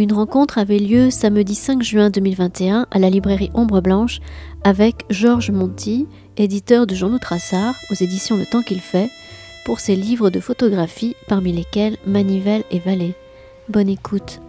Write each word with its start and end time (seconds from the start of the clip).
Une 0.00 0.14
rencontre 0.14 0.56
avait 0.56 0.78
lieu 0.78 1.10
samedi 1.10 1.54
5 1.54 1.82
juin 1.82 2.08
2021 2.08 2.86
à 2.90 2.98
la 2.98 3.10
librairie 3.10 3.50
Ombre 3.52 3.82
Blanche 3.82 4.20
avec 4.64 5.04
Georges 5.10 5.50
Monti, 5.50 6.06
éditeur 6.38 6.86
de 6.86 6.94
Jean-Loup 6.94 7.18
Trassard 7.18 7.74
aux 7.90 7.94
éditions 7.94 8.38
Le 8.38 8.46
Temps 8.46 8.62
qu'il 8.62 8.80
fait, 8.80 9.10
pour 9.66 9.78
ses 9.78 9.96
livres 9.96 10.30
de 10.30 10.40
photographie 10.40 11.16
parmi 11.28 11.52
lesquels 11.52 11.98
Manivelle 12.06 12.64
et 12.70 12.78
Vallée. 12.78 13.12
Bonne 13.68 13.90
écoute. 13.90 14.40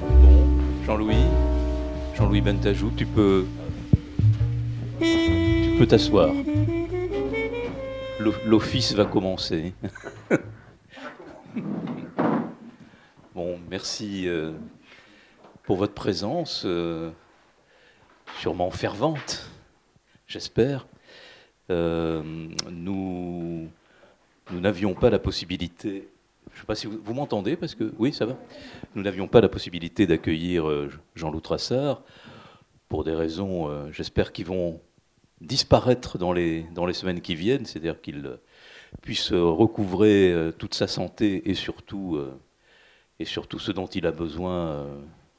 Bon, 0.00 0.46
Jean-Louis, 0.86 1.26
Jean-Louis 2.16 2.40
Bentajou, 2.40 2.90
tu 2.96 3.04
peux 3.04 3.44
t'asseoir. 5.86 6.30
L'office 8.20 8.92
va 8.92 9.06
commencer. 9.06 9.72
bon, 13.34 13.58
merci 13.70 14.28
euh, 14.28 14.52
pour 15.62 15.78
votre 15.78 15.94
présence, 15.94 16.64
euh, 16.66 17.10
sûrement 18.38 18.70
fervente, 18.70 19.50
j'espère. 20.26 20.86
Euh, 21.70 22.22
nous 22.70 23.68
nous 24.50 24.60
n'avions 24.60 24.92
pas 24.92 25.08
la 25.08 25.18
possibilité. 25.18 26.08
Je 26.50 26.56
ne 26.56 26.60
sais 26.60 26.66
pas 26.66 26.74
si 26.74 26.88
vous, 26.88 27.14
m'entendez, 27.14 27.56
parce 27.56 27.74
que 27.74 27.90
oui, 27.98 28.12
ça 28.12 28.26
va. 28.26 28.36
Nous 28.94 29.02
n'avions 29.02 29.28
pas 29.28 29.40
la 29.40 29.48
possibilité 29.48 30.06
d'accueillir 30.06 30.66
Jean-Loup 31.14 31.40
Trassard 31.40 32.02
pour 32.88 33.04
des 33.04 33.14
raisons, 33.14 33.90
j'espère, 33.92 34.32
qui 34.32 34.42
vont 34.42 34.80
disparaître 35.40 36.18
dans 36.18 36.32
les, 36.32 36.66
semaines 36.92 37.20
qui 37.20 37.34
viennent, 37.34 37.64
c'est-à-dire 37.64 38.00
qu'il 38.00 38.26
euh, 38.26 38.36
puisse 39.02 39.32
recouvrer 39.32 40.32
euh, 40.32 40.52
toute 40.52 40.74
sa 40.74 40.86
santé 40.86 41.48
et 41.48 41.54
surtout, 41.54 42.16
euh, 42.16 42.34
ce 43.24 43.72
dont 43.72 43.86
il 43.86 44.06
a 44.06 44.12
besoin, 44.12 44.86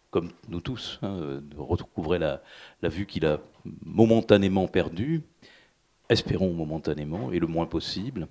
comme 0.10 0.32
nous 0.50 0.62
tous, 0.62 1.00
hein, 1.02 1.42
de 1.42 1.58
recouvrer 1.58 2.20
la, 2.20 2.42
vue 2.84 3.06
qu'il 3.06 3.26
a 3.26 3.40
momentanément 3.86 4.68
perdue, 4.68 5.22
espérons 6.10 6.54
momentanément, 6.54 7.32
et 7.32 7.40
le 7.40 7.48
moins 7.48 7.66
possible. 7.66 8.28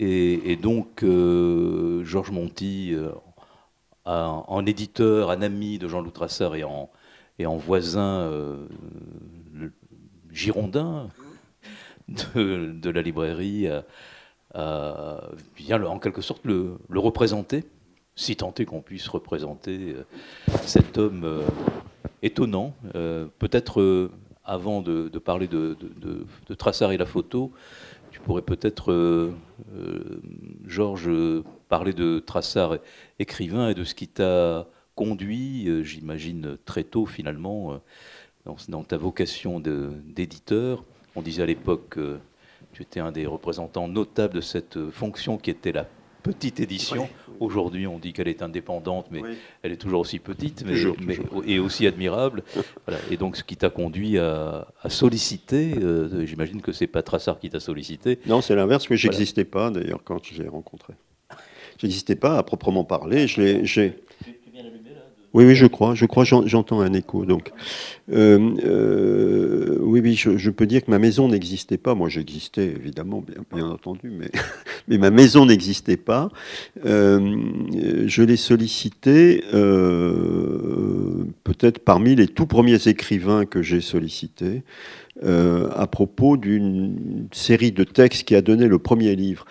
Et, 0.00 0.56
donc, 0.56 1.04
Georges 1.04 2.30
Monti, 2.30 2.96
en, 4.04 4.66
éditeur, 4.66 5.30
un 5.30 5.42
ami 5.42 5.78
de 5.78 5.86
Jean-Loup 5.86 6.10
Trassard 6.10 6.56
et 6.56 6.64
en 6.64 7.56
voisin 7.56 8.66
girondin 10.32 11.08
de, 12.34 12.90
la 12.90 13.02
librairie 13.02 13.68
vient 15.56 15.82
en 15.84 15.98
quelque 15.98 16.22
sorte 16.22 16.44
le, 16.44 16.78
représenter, 16.94 17.64
si 18.20 18.36
tant 18.36 18.52
est 18.58 18.66
qu'on 18.66 18.82
puisse 18.82 19.08
représenter 19.08 19.94
euh, 19.94 20.04
cet 20.62 20.98
homme 20.98 21.24
euh, 21.24 21.40
étonnant. 22.22 22.74
Euh, 22.94 23.26
peut-être 23.38 24.10
avant 24.44 24.82
de, 24.82 25.08
parler 25.18 25.46
de, 25.46 25.76
Traçard 26.58 26.92
et 26.92 26.98
la 26.98 27.06
photo, 27.06 27.52
tu 28.10 28.20
pourrais 28.20 28.42
peut-être, 28.42 29.32
Georges, 30.66 31.10
parler 31.68 31.92
de 31.92 32.18
Traçard 32.18 32.78
écrivain 33.20 33.68
et 33.68 33.74
de 33.74 33.84
ce 33.84 33.94
qui 33.94 34.08
t'a 34.08 34.66
conduit, 34.96 35.84
j'imagine 35.84 36.58
très 36.64 36.82
tôt 36.82 37.06
finalement, 37.06 37.80
dans, 38.68 38.82
ta 38.82 38.96
vocation 38.96 39.60
d'éditeur. 39.60 40.84
On 41.16 41.22
disait 41.22 41.42
à 41.42 41.46
l'époque 41.46 41.90
que 41.90 42.18
tu 42.72 42.82
étais 42.82 43.00
un 43.00 43.12
des 43.12 43.26
représentants 43.26 43.88
notables 43.88 44.34
de 44.34 44.40
cette 44.40 44.90
fonction 44.90 45.38
qui 45.38 45.50
était 45.50 45.72
la 45.72 45.86
petite 46.22 46.60
édition. 46.60 47.08
Aujourd'hui, 47.40 47.86
on 47.86 47.98
dit 47.98 48.12
qu'elle 48.12 48.28
est 48.28 48.42
indépendante, 48.42 49.06
mais 49.10 49.22
elle 49.62 49.72
est 49.72 49.76
toujours 49.76 50.00
aussi 50.00 50.18
petite 50.18 50.64
mais, 50.66 51.16
et 51.46 51.58
aussi 51.58 51.86
admirable. 51.86 52.44
Et 53.10 53.16
donc, 53.16 53.36
ce 53.36 53.44
qui 53.44 53.56
t'a 53.56 53.70
conduit 53.70 54.18
à, 54.18 54.66
solliciter, 54.88 55.74
euh, 55.82 56.26
j'imagine 56.26 56.60
que 56.60 56.72
c'est 56.72 56.86
pas 56.86 57.02
Trassard 57.02 57.38
qui 57.38 57.48
t'a 57.48 57.60
sollicité. 57.60 58.18
Non, 58.26 58.40
c'est 58.40 58.54
l'inverse, 58.54 58.88
mais 58.90 58.96
j'existais 58.96 59.44
pas 59.44 59.70
d'ailleurs 59.70 60.02
quand 60.04 60.22
je 60.24 60.42
l'ai 60.42 60.48
rencontré. 60.48 60.94
J'existais 61.78 62.16
pas 62.16 62.36
à 62.36 62.42
proprement 62.42 62.84
parler. 62.84 63.26
Je 63.26 63.92
oui, 65.32 65.44
oui, 65.44 65.54
je 65.54 65.66
crois, 65.66 65.94
je 65.94 66.06
crois, 66.06 66.24
j'entends 66.24 66.80
un 66.80 66.92
écho. 66.92 67.24
Donc, 67.24 67.52
euh, 68.10 68.50
euh, 68.64 69.78
oui, 69.80 70.00
oui, 70.00 70.14
je, 70.16 70.50
peux 70.50 70.66
dire 70.66 70.84
que 70.84 70.90
ma 70.90 70.98
maison 70.98 71.28
n'existait 71.28 71.78
pas. 71.78 71.94
Moi, 71.94 72.08
j'existais 72.08 72.66
évidemment, 72.66 73.24
bien, 73.54 73.68
entendu, 73.68 74.10
mais, 74.88 74.98
ma 74.98 75.10
maison 75.10 75.46
n'existait 75.46 75.96
pas. 75.96 76.30
Euh, 76.84 77.36
je 78.06 78.22
l'ai 78.24 78.36
sollicité 78.36 79.44
peut-être 81.44 81.78
parmi 81.78 82.16
les 82.16 82.26
tout 82.26 82.46
premiers 82.46 82.88
écrivains 82.88 83.44
que 83.44 83.62
j'ai 83.62 83.80
sollicités 83.80 84.62
à 85.22 85.86
propos 85.86 86.36
d'une 86.36 87.28
série 87.32 87.70
de 87.72 87.84
textes 87.84 88.24
qui 88.24 88.34
a 88.34 88.42
donné 88.42 88.66
le 88.66 88.78
premier 88.78 89.14
livre. 89.14 89.44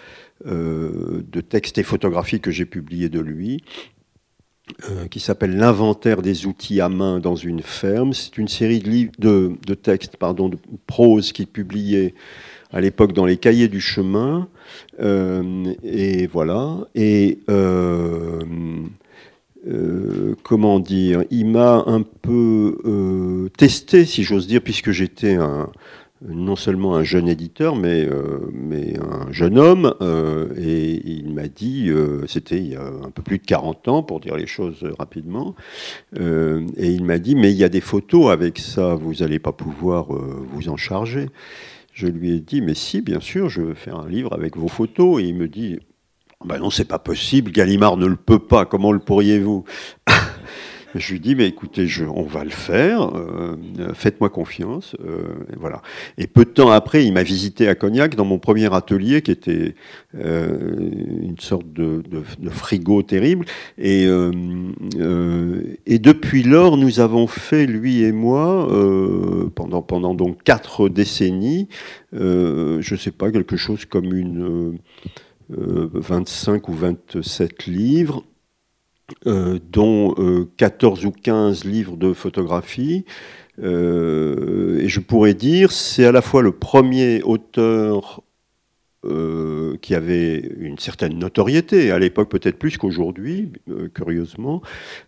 de 0.45 1.41
textes 1.41 1.78
et 1.78 1.84
photographies 1.84 2.39
que 2.39 2.51
j'ai 2.51 2.66
publié 2.66 3.09
de 3.09 3.19
lui, 3.19 3.62
euh, 4.90 5.07
qui 5.07 5.19
s'appelle 5.19 5.57
L'inventaire 5.57 6.22
des 6.22 6.46
outils 6.46 6.80
à 6.80 6.90
main 6.90 7.19
dans 7.19 7.35
une 7.35 7.62
ferme. 7.62 8.13
C'est 8.13 8.38
une 8.38 8.47
série 8.47 8.80
de, 9.19 9.57
textes, 9.74 10.18
pardon, 10.18 10.50
de 10.50 10.57
prose 10.88 11.31
qu'il 11.31 11.47
publiait 11.47 12.13
à 12.72 12.80
l'époque 12.80 13.13
dans 13.13 13.25
les 13.25 13.38
cahiers 13.38 13.68
du 13.68 13.81
chemin. 13.81 14.47
Euh, 15.02 15.74
et 15.84 16.28
voilà. 16.28 16.88
Et 16.96 17.40
euh, 17.50 18.40
comment 20.44 20.80
dire 20.80 21.24
Il 21.30 21.47
m'a 21.47 21.84
un 21.86 22.03
peu 22.03 23.50
testé, 23.57 24.06
si 24.06 24.24
j'ose 24.24 24.47
dire, 24.47 24.62
puisque 24.62 24.91
j'étais 24.91 25.36
un, 25.36 25.69
non 26.22 26.56
seulement 26.56 26.96
un 26.96 27.03
jeune 27.03 27.30
éditeur, 27.30 27.75
mais, 27.75 28.06
euh, 28.06 28.52
un 29.02 29.31
jeune 29.31 29.57
homme. 29.57 29.94
Euh, 30.02 30.50
et 30.57 31.02
il 31.06 31.34
m'a 31.34 31.47
dit, 31.47 31.90
euh, 31.90 32.25
c'était 32.28 32.57
il 32.57 32.68
y 32.68 32.75
a 32.75 32.85
un 32.85 33.12
peu 33.12 33.22
plus 33.22 33.38
de 33.38 33.46
40 33.46 33.88
ans, 33.88 34.03
pour 34.03 34.19
dire 34.19 34.35
les 34.35 34.47
choses 34.47 34.85
rapidement, 34.97 35.56
et 36.16 36.88
il 36.88 37.03
m'a 37.03 37.19
dit, 37.19 37.35
mais 37.35 37.52
il 37.52 37.57
y 37.57 37.63
a 37.63 37.69
des 37.69 37.81
photos 37.81 38.31
avec 38.31 38.59
ça, 38.59 38.96
vous 38.96 39.16
n'allez 39.16 39.40
pas 39.40 39.52
pouvoir 39.52 40.07
vous 40.12 40.69
en 40.69 40.78
charger. 40.78 41.30
Je 41.94 42.07
lui 42.07 42.31
ai 42.31 42.40
dit, 42.40 42.62
mais 42.62 42.75
si, 42.75 43.01
bien 43.01 43.19
sûr, 43.19 43.50
je 43.50 43.62
veux 43.62 43.74
faire 43.74 44.00
un 44.00 44.07
livre 44.07 44.34
avec 44.34 44.57
vos 44.57 44.68
photos. 44.68 45.22
Et 45.22 45.25
il 45.25 45.36
me 45.36 45.47
dit, 45.47 45.80
ben 46.46 46.59
non, 46.59 46.69
c'est 46.69 46.88
pas 46.88 47.00
possible, 47.00 47.51
Gallimard 47.51 47.97
ne 47.97 48.06
le 48.06 48.16
peut 48.16 48.40
pas, 48.40 48.66
comment 48.66 48.91
le 48.91 49.00
pourriez-vous? 49.00 49.66
Je 50.95 51.13
lui 51.13 51.19
dis, 51.19 51.35
mais 51.35 51.47
écoutez, 51.47 51.88
on 52.13 52.23
va 52.23 52.44
le 52.44 52.50
faire, 52.50 53.11
euh, 53.16 53.55
faites-moi 53.94 54.29
confiance. 54.29 54.95
Euh, 55.05 55.23
et 55.53 55.55
voilà. 55.57 55.81
Et 56.17 56.27
peu 56.27 56.45
de 56.45 56.50
temps 56.50 56.72
après, 56.72 57.05
il 57.05 57.13
m'a 57.13 57.23
visité 57.23 57.67
à 57.67 57.75
Cognac 57.75 58.16
dans 58.16 58.25
mon 58.25 58.39
premier 58.39 58.73
atelier, 58.73 59.22
qui 59.22 59.31
était 59.31 59.75
euh, 60.16 60.89
une 61.22 61.39
sorte 61.39 61.72
de, 61.72 62.01
frigo 62.50 63.03
terrible. 63.03 63.45
Et, 63.77 64.07
et 65.85 66.00
depuis 66.00 66.44
lors, 66.44 66.77
nous 66.77 67.00
avons 67.00 67.27
fait, 67.27 67.66
lui 67.66 68.03
et 68.03 68.11
moi, 68.11 68.67
pendant, 69.56 69.81
pendant 69.81 70.13
donc 70.16 70.44
quatre 70.44 70.89
décennies, 70.89 71.67
je 72.13 72.94
ne 72.94 72.97
sais 72.97 73.11
pas, 73.11 73.31
quelque 73.31 73.57
chose 73.57 73.85
comme 73.85 74.13
une... 74.13 74.77
25 75.51 76.69
ou 76.69 76.73
27 76.73 77.66
livres 77.66 78.24
euh, 79.27 79.59
dont 79.71 80.15
14 80.57 81.03
euh, 81.03 81.07
ou 81.07 81.11
15 81.11 81.63
livres 81.63 81.97
de 81.97 82.13
photographie. 82.13 83.06
Euh, 83.61 84.79
et 84.79 84.88
je 84.88 85.00
pourrais 85.00 85.33
dire, 85.33 85.71
c'est 85.71 86.06
à 86.06 86.11
la 86.11 86.21
fois 86.21 86.41
le 86.41 86.51
premier 86.51 87.21
auteur 87.23 88.21
euh, 89.09 89.77
qui 89.81 89.95
avait 89.95 90.38
une 90.59 90.77
certaine 90.77 91.17
notoriété, 91.17 91.91
à 91.91 92.00
l'époque 92.00 92.29
peut-être 92.29 92.57
plus 92.57 92.77
qu'aujourd'hui, 92.77 93.51
euh, 93.69 93.88
curieusement, 93.94 94.61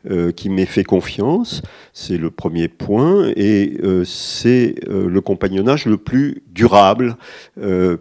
euh, 0.10 0.32
qui 0.32 0.50
m'ait 0.50 0.66
fait 0.66 0.84
confiance. 0.84 1.62
C'est 1.94 2.18
le 2.18 2.32
premier 2.32 2.68
point. 2.68 3.32
Et 3.36 3.78
c'est 4.06 4.76
le 4.88 5.22
compagnonnage 5.22 5.86
le 5.86 5.98
plus 5.98 6.44
durable, 6.52 7.18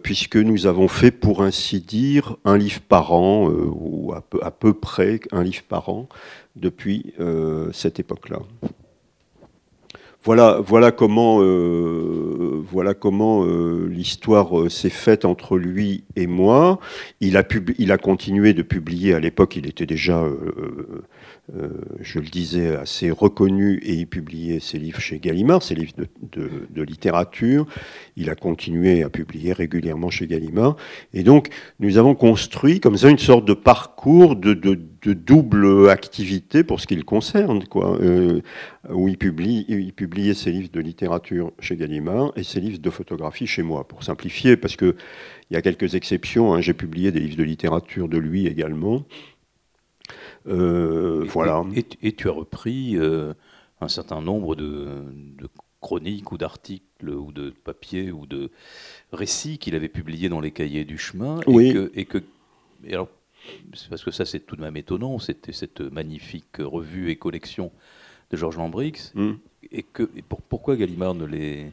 puisque 0.03 0.37
nous 0.37 0.67
avons 0.67 0.87
fait, 0.87 1.11
pour 1.11 1.41
ainsi 1.41 1.79
dire, 1.79 2.35
un 2.45 2.57
livre 2.57 2.81
par 2.81 3.13
an, 3.13 3.49
ou 3.49 4.13
à 4.13 4.21
peu, 4.21 4.39
à 4.41 4.51
peu, 4.51 4.73
près 4.73 5.19
un 5.31 5.43
livre 5.43 5.63
par 5.67 5.89
an, 5.89 6.07
depuis 6.55 7.13
cette 7.71 7.99
époque-là. 7.99 8.39
Voilà, 10.23 10.59
voilà 10.63 10.91
comment, 10.91 11.41
euh, 11.41 12.63
voilà 12.69 12.93
comment 12.93 13.43
euh, 13.43 13.87
l'histoire 13.89 14.69
s'est 14.69 14.89
faite 14.89 15.25
entre 15.25 15.57
lui 15.57 16.03
et 16.15 16.27
moi. 16.27 16.79
Il 17.21 17.37
a, 17.37 17.43
il 17.79 17.91
a 17.91 17.97
continué 17.97 18.53
de 18.53 18.61
publier. 18.61 19.13
À 19.15 19.19
l'époque, 19.19 19.55
il 19.55 19.67
était 19.67 19.87
déjà 19.87 20.23
euh, 21.57 21.69
je 21.99 22.19
le 22.19 22.27
disais, 22.27 22.75
assez 22.75 23.11
reconnu 23.11 23.79
et 23.83 23.93
il 23.93 24.07
publiait 24.07 24.59
ses 24.59 24.77
livres 24.77 25.01
chez 25.01 25.19
Gallimard, 25.19 25.63
ses 25.63 25.75
livres 25.75 25.93
de, 26.31 26.81
littérature. 26.81 27.65
Il 28.15 28.29
a 28.29 28.35
continué 28.35 29.03
à 29.03 29.09
publier 29.09 29.51
régulièrement 29.51 30.09
chez 30.09 30.27
Gallimard. 30.27 30.77
Et 31.13 31.23
donc, 31.23 31.49
nous 31.79 31.97
avons 31.97 32.15
construit 32.15 32.79
comme 32.79 32.95
ça 32.95 33.09
une 33.09 33.17
sorte 33.17 33.45
de 33.45 33.53
parcours 33.53 34.35
de, 34.35 34.53
double 35.09 35.89
activité 35.89 36.63
pour 36.63 36.79
ce 36.79 36.87
qui 36.87 36.95
le 36.95 37.03
concerne, 37.03 37.65
quoi, 37.65 37.99
euh, 37.99 38.41
où 38.89 39.07
il, 39.07 39.17
publie, 39.17 39.65
il 39.67 39.93
publiait 39.93 40.35
ses 40.35 40.51
livres 40.51 40.69
de 40.71 40.79
littérature 40.79 41.51
chez 41.59 41.75
Gallimard 41.75 42.31
et 42.35 42.43
ses 42.43 42.59
livres 42.59 42.79
de 42.79 42.89
photographie 42.89 43.47
chez 43.47 43.63
moi, 43.63 43.87
pour 43.87 44.03
simplifier, 44.03 44.57
parce 44.57 44.75
qu'il 44.75 44.95
y 45.49 45.55
a 45.55 45.61
quelques 45.61 45.95
exceptions. 45.95 46.53
Hein. 46.53 46.61
J'ai 46.61 46.73
publié 46.73 47.11
des 47.11 47.19
livres 47.19 47.37
de 47.37 47.43
littérature 47.43 48.07
de 48.07 48.17
lui 48.17 48.45
également. 48.45 49.03
Euh, 50.47 51.25
voilà. 51.27 51.63
Et, 52.01 52.13
tu 52.13 52.29
as 52.29 52.31
repris 52.31 52.95
euh, 52.97 53.33
un 53.81 53.87
certain 53.87 54.21
nombre 54.21 54.55
de, 54.55 55.03
chroniques 55.81 56.31
ou 56.31 56.37
d'articles 56.37 57.09
ou 57.09 57.31
de 57.31 57.49
papiers 57.63 58.11
ou 58.11 58.27
de 58.27 58.51
récits 59.11 59.57
qu'il 59.57 59.73
avait 59.73 59.89
publiés 59.89 60.29
dans 60.29 60.39
les 60.39 60.51
cahiers 60.51 60.85
du 60.85 60.99
chemin. 60.99 61.39
Oui. 61.47 61.75
Et 61.95 62.05
que, 62.05 62.19
alors, 62.87 63.09
parce 63.89 64.03
que 64.03 64.11
ça 64.11 64.25
c'est 64.25 64.39
tout 64.39 64.55
de 64.55 64.61
même 64.61 64.77
étonnant, 64.77 65.19
c'était 65.19 65.53
cette 65.53 65.81
magnifique 65.81 66.57
revue 66.59 67.09
et 67.09 67.15
collection 67.15 67.71
de 68.29 68.37
Georges 68.37 68.57
Lambrix. 68.57 69.11
Hmm. 69.15 69.33
Et 69.71 69.83
que 69.83 70.03
pourquoi 70.49 70.75
Gallimard 70.75 71.15
ne 71.15 71.25
les 71.25 71.71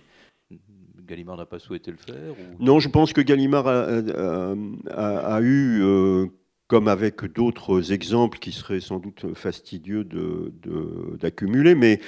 Gallimard 1.06 1.38
n'a 1.38 1.47
pas 1.47 1.59
souhaité 1.59 1.91
le 1.91 1.97
faire 1.97 2.35
Non, 2.61 2.81
je 2.81 2.88
pense 2.88 3.15
que 3.15 3.23
Gallimard 3.23 3.67
a, 3.67 5.41
eu 5.41 5.81
euh, 5.82 6.26
comme 6.69 6.87
avec 6.87 7.25
d'autres 7.25 7.93
exemples 7.93 8.38
qui 8.38 8.53
seraient 8.53 8.81
sans 8.81 8.99
doute 8.99 9.35
fastidieux 9.35 10.06
d'accumuler, 11.19 11.75
mais 11.75 11.99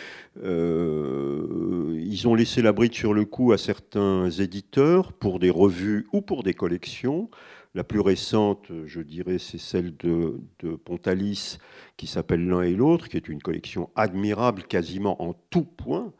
euh, 0.45 1.99
ils 1.99 2.29
ont 2.29 2.35
laissé 2.35 2.61
la 2.61 2.73
bride 2.73 2.93
sur 2.93 3.15
le 3.15 3.25
coup 3.25 3.53
à 3.53 3.59
certains 3.59 4.29
éditeurs 4.31 5.15
pour 5.15 5.39
des 5.39 5.51
revues 5.51 6.07
ou 6.13 6.21
pour 6.21 6.43
des 6.43 6.53
collections. 6.53 7.31
La 7.75 7.85
plus 7.85 8.01
récente, 8.01 8.67
je 8.87 9.01
dirais, 9.01 9.39
c'est 9.39 9.59
celle 9.59 9.97
de, 9.97 10.41
Pontalis, 10.85 11.59
qui 11.97 12.09
s'appelle 12.09 12.45
L'un 12.45 12.63
et 12.63 12.75
l'autre, 12.75 13.09
qui 13.09 13.17
est 13.17 13.29
une 13.29 13.41
collection 13.41 13.91
admirable 13.95 14.65
quasiment 14.65 15.23
en 15.23 15.35
tout 15.51 15.65
point, 15.65 16.13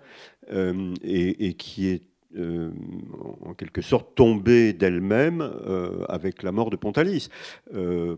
euh, 0.53 0.95
et, 1.03 1.55
qui 1.55 1.89
est 1.89 2.03
euh, 2.37 2.71
en 3.45 3.55
quelque 3.55 3.83
sorte 3.83 4.15
tombée 4.15 4.73
d'elle-même 4.73 5.41
euh, 5.41 6.05
avec 6.09 6.45
la 6.45 6.53
mort 6.53 6.71
de 6.71 6.77
Pontalis. 6.77 7.29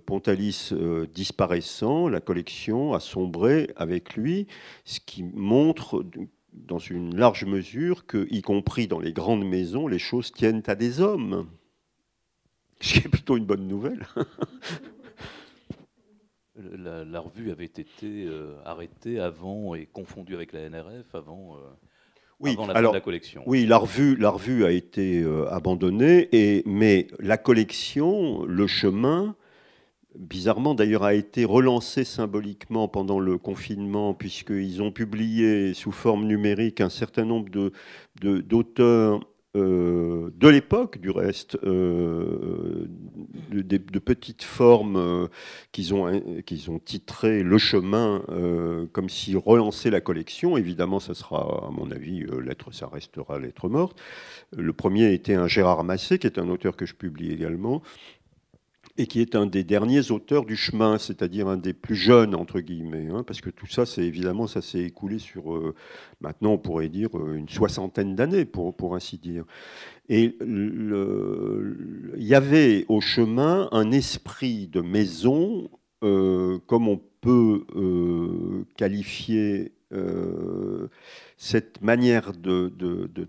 Pontalis 0.04 0.74
disparaissant, 1.14 2.08
la 2.08 2.20
collection 2.20 2.92
a 2.92 3.00
sombré 3.00 3.70
avec 3.76 4.14
lui, 4.14 4.46
ce 4.84 5.00
qui 5.00 5.22
montre 5.22 6.04
dans 6.52 6.78
une 6.78 7.16
large 7.16 7.46
mesure 7.46 8.04
que, 8.04 8.26
y 8.30 8.42
compris 8.42 8.88
dans 8.88 9.00
les 9.00 9.14
grandes 9.14 9.46
maisons, 9.46 9.88
les 9.88 9.98
choses 9.98 10.32
tiennent 10.32 10.62
à 10.66 10.74
des 10.74 11.00
hommes. 11.00 11.46
Ce 12.82 12.92
qui 12.92 12.98
est 12.98 13.08
plutôt 13.08 13.38
une 13.38 13.46
bonne 13.46 13.66
nouvelle. 13.66 14.06
la, 16.56 17.20
revue 17.20 17.50
avait 17.50 17.64
été 17.64 18.28
arrêtée 18.64 19.20
avant 19.20 19.74
et 19.74 19.86
confondue 19.86 20.34
avec 20.34 20.52
la 20.52 20.68
NRF 20.68 21.14
avant 21.14 21.56
oui, 22.42 22.56
la 22.66 22.74
alors, 22.74 22.92
la 22.92 23.00
collection. 23.00 23.42
Oui, 23.46 23.66
la 23.66 23.78
revue, 23.78 24.16
la 24.16 24.30
revue 24.30 24.64
a 24.64 24.72
été 24.72 25.22
euh, 25.22 25.48
abandonnée, 25.50 26.28
et, 26.32 26.64
mais 26.66 27.06
la 27.20 27.36
collection, 27.36 28.44
le 28.44 28.66
chemin, 28.66 29.36
bizarrement 30.16 30.74
d'ailleurs, 30.74 31.04
a 31.04 31.14
été 31.14 31.44
relancé 31.44 32.02
symboliquement 32.02 32.88
pendant 32.88 33.20
le 33.20 33.38
confinement, 33.38 34.12
puisqu'ils 34.12 34.82
ont 34.82 34.90
publié 34.90 35.72
sous 35.72 35.92
forme 35.92 36.26
numérique 36.26 36.80
un 36.80 36.88
certain 36.88 37.24
nombre 37.24 37.48
d'auteurs 38.20 39.20
de, 39.20 39.24
euh, 39.54 40.30
de 40.34 40.48
l'époque, 40.48 40.98
du 40.98 41.10
reste, 41.10 41.58
euh, 41.62 42.86
de, 43.50 43.98
petites 43.98 44.44
formes 44.44 44.96
euh, 44.96 45.26
qu'ils 45.72 45.92
ont, 45.92 46.06
ont 46.08 46.78
titrées 46.78 47.42
Le 47.42 47.58
chemin, 47.58 48.22
comme 48.92 49.10
si 49.10 49.36
relancer 49.36 49.90
la 49.90 50.00
collection. 50.00 50.56
Évidemment, 50.56 51.00
ça 51.00 51.12
sera, 51.14 51.66
à 51.66 51.70
mon 51.70 51.90
avis, 51.90 52.24
lettre, 52.42 52.72
ça 52.72 52.86
restera 52.86 53.38
lettre 53.38 53.68
morte. 53.68 54.00
Le 54.56 54.72
premier 54.72 55.12
était 55.12 55.34
un 55.34 55.48
Gérard 55.48 55.84
Massé, 55.84 56.18
qui 56.18 56.26
est 56.26 56.38
un 56.38 56.48
auteur 56.48 56.76
que 56.76 56.86
je 56.86 56.94
publie 56.94 57.30
également, 57.30 57.82
et 58.98 59.06
qui 59.06 59.20
est 59.20 59.34
un 59.34 59.46
des 59.46 59.64
derniers 59.64 60.10
auteurs 60.10 60.44
du 60.44 60.56
chemin, 60.56 60.98
c'est-à-dire 60.98 61.48
un 61.48 61.56
des 61.56 61.72
plus 61.72 61.94
jeunes, 61.94 62.34
entre 62.34 62.60
guillemets, 62.60 63.08
hein, 63.10 63.22
parce 63.26 63.40
que 63.40 63.48
tout 63.50 63.66
ça, 63.66 63.86
c'est 63.86 64.02
évidemment, 64.02 64.46
ça 64.46 64.60
s'est 64.60 64.80
écoulé 64.80 65.18
sur, 65.18 65.54
euh, 65.54 65.74
maintenant, 66.20 66.52
on 66.52 66.58
pourrait 66.58 66.90
dire, 66.90 67.08
euh, 67.16 67.36
une 67.36 67.48
soixantaine 67.48 68.14
d'années, 68.14 68.44
pour, 68.44 68.76
pour 68.76 68.94
ainsi 68.94 69.18
dire. 69.18 69.44
Et 70.08 70.36
il 70.40 72.16
y 72.18 72.34
avait 72.34 72.84
au 72.88 73.00
chemin 73.00 73.68
un 73.72 73.92
esprit 73.92 74.66
de 74.66 74.82
maison, 74.82 75.70
euh, 76.04 76.58
comme 76.66 76.88
on 76.88 77.00
peut 77.20 77.64
qualifier 78.76 79.72
cette 81.36 81.82
manière 81.82 82.32
de, 82.32 82.70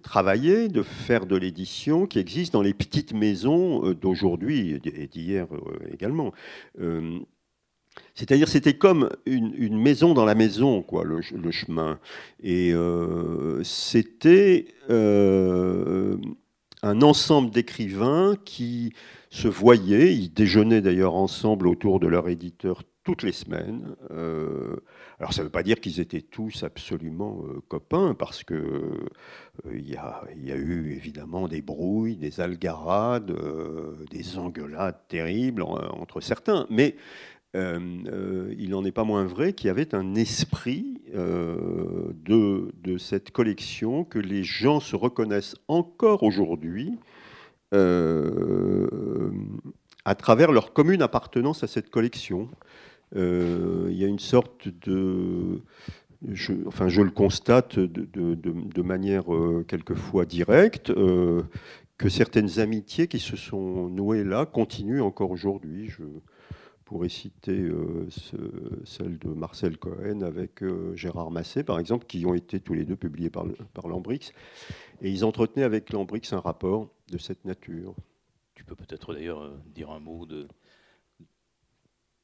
travailler, 0.02 0.68
de 0.68 0.84
faire 0.84 1.26
de 1.26 1.36
l'édition 1.36 2.06
qui 2.06 2.20
existe 2.20 2.54
dans 2.54 2.62
les 2.62 2.74
petites 2.74 3.14
maisons 3.14 3.88
euh, 3.88 3.96
d'aujourd'hui 3.96 4.80
et 4.86 5.08
d'hier 5.08 5.48
euh, 5.52 5.60
également. 5.92 6.34
Euh, 6.80 7.20
c'est-à-dire, 8.16 8.48
c'était 8.48 8.78
comme 8.78 9.10
une, 9.26 9.78
maison 9.78 10.14
dans 10.14 10.26
la 10.26 10.36
maison, 10.36 10.82
quoi, 10.82 11.04
le, 11.04 11.22
chemin. 11.52 12.00
Et 12.42 12.74
c'était 13.64 14.66
un 14.90 16.18
ensemble 17.04 17.52
d'écrivains 17.52 18.36
qui 18.46 18.94
se 19.30 19.48
voyaient, 19.48 20.16
ils 20.16 20.30
déjeunaient 20.30 20.82
d'ailleurs 20.82 21.14
ensemble 21.14 21.68
autour 21.68 22.00
de 22.00 22.08
leur 22.08 22.30
éditeur 22.30 22.82
toutes 23.04 23.24
les 23.24 23.32
semaines. 23.32 23.96
Euh, 24.12 24.78
alors 25.24 25.32
ça 25.32 25.42
ne 25.42 25.46
veut 25.46 25.52
pas 25.52 25.64
dire 25.64 25.80
qu'ils 25.80 26.02
étaient 26.02 26.22
tous 26.22 26.64
absolument 26.64 27.46
euh, 27.46 27.62
copains, 27.70 28.14
parce 28.14 28.44
que 28.44 28.56
euh, 28.56 29.08
il 29.74 29.90
y, 29.90 29.96
a, 29.96 30.26
eu 30.58 30.92
évidemment 30.92 31.48
des 31.48 31.62
brouilles, 31.62 32.18
des 32.18 32.42
algarades, 32.42 33.34
des 34.12 34.38
engueulades 34.38 35.00
terribles 35.08 35.62
entre 35.62 36.20
certains. 36.20 36.68
Mais 36.70 36.98
il 37.54 38.70
n'en 38.70 38.84
est 38.84 38.92
pas 38.92 39.06
moins 39.06 39.24
vrai 39.24 39.54
qu'il 39.54 39.68
y 39.68 39.70
avait 39.70 39.96
un 39.96 40.16
esprit 40.16 41.02
de, 41.14 42.98
cette 42.98 43.32
collection 43.32 44.04
que 44.04 44.20
les 44.20 44.44
gens 44.44 44.82
se 44.82 44.98
reconnaissent 44.98 45.56
encore 45.70 46.24
aujourd'hui 46.24 47.00
à 47.72 47.78
travers 50.16 50.52
leur 50.52 50.74
commune 50.74 51.02
appartenance 51.02 51.64
à 51.64 51.68
cette 51.68 51.90
collection. 51.90 52.50
Euh, 53.16 53.88
il 53.90 53.98
y 53.98 54.04
a 54.04 54.08
une 54.08 54.20
sorte 54.20 54.68
de... 54.68 55.62
Enfin, 56.68 56.88
je 56.88 57.02
le 57.02 57.12
constate 57.12 57.78
de, 57.78 58.82
manière 58.82 59.34
euh, 59.34 59.66
quelquefois 59.68 60.26
directe, 60.26 60.90
euh, 60.90 61.44
que 61.98 62.08
certaines 62.08 62.60
amitiés 62.60 63.08
qui 63.08 63.20
se 63.20 63.36
sont 63.36 63.90
nouées 63.90 64.24
là 64.24 64.46
continuent 64.46 65.02
encore 65.02 65.32
aujourd'hui. 65.32 65.90
Je 65.90 66.04
pourrais 66.86 67.10
citer 67.10 67.70
celle 68.86 69.18
de 69.18 69.30
Marcel 69.30 69.78
Cohen 69.78 70.22
avec 70.22 70.64
Gérard 70.96 71.32
Massé, 71.32 71.64
par 71.64 71.80
exemple, 71.80 72.06
qui 72.06 72.26
ont 72.26 72.34
été 72.34 72.60
tous 72.60 72.74
les 72.74 72.86
deux 72.86 72.96
publiés 72.96 73.30
par 73.30 73.88
Lambrix. 73.88 74.32
Et 75.02 75.10
ils 75.10 75.26
entretenaient 75.26 75.64
avec 75.64 75.92
Lambrix 75.92 76.22
un 76.32 76.40
rapport 76.40 76.90
de 77.12 77.18
cette 77.18 77.46
nature. 77.46 77.96
Tu 78.56 78.64
peux 78.64 78.76
peut-être 78.76 79.14
d'ailleurs 79.14 79.52
dire 79.74 79.92
un 79.92 80.00
mot 80.00 80.26
de, 80.26 80.48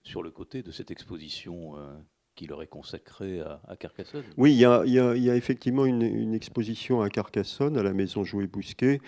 sur 0.09 0.23
le 0.23 0.31
côté 0.31 0.63
de 0.63 0.71
cette 0.71 0.89
exposition 0.89 1.77
euh, 1.77 1.93
qui 2.35 2.47
leur 2.47 2.63
est 2.63 2.67
consacrée 2.67 3.41
à, 3.41 3.75
Carcassonne. 3.77 4.23
Oui, 4.37 4.53
il 4.53 4.57
y, 4.57 4.65
a, 4.65 5.35
effectivement 5.35 5.85
une, 5.85 6.33
exposition 6.33 7.01
à 7.01 7.09
Carcassonne, 7.09 7.77
à 7.77 7.83
la 7.83 7.93
maison 7.93 8.23
Jouet-Bousquet, 8.23 9.01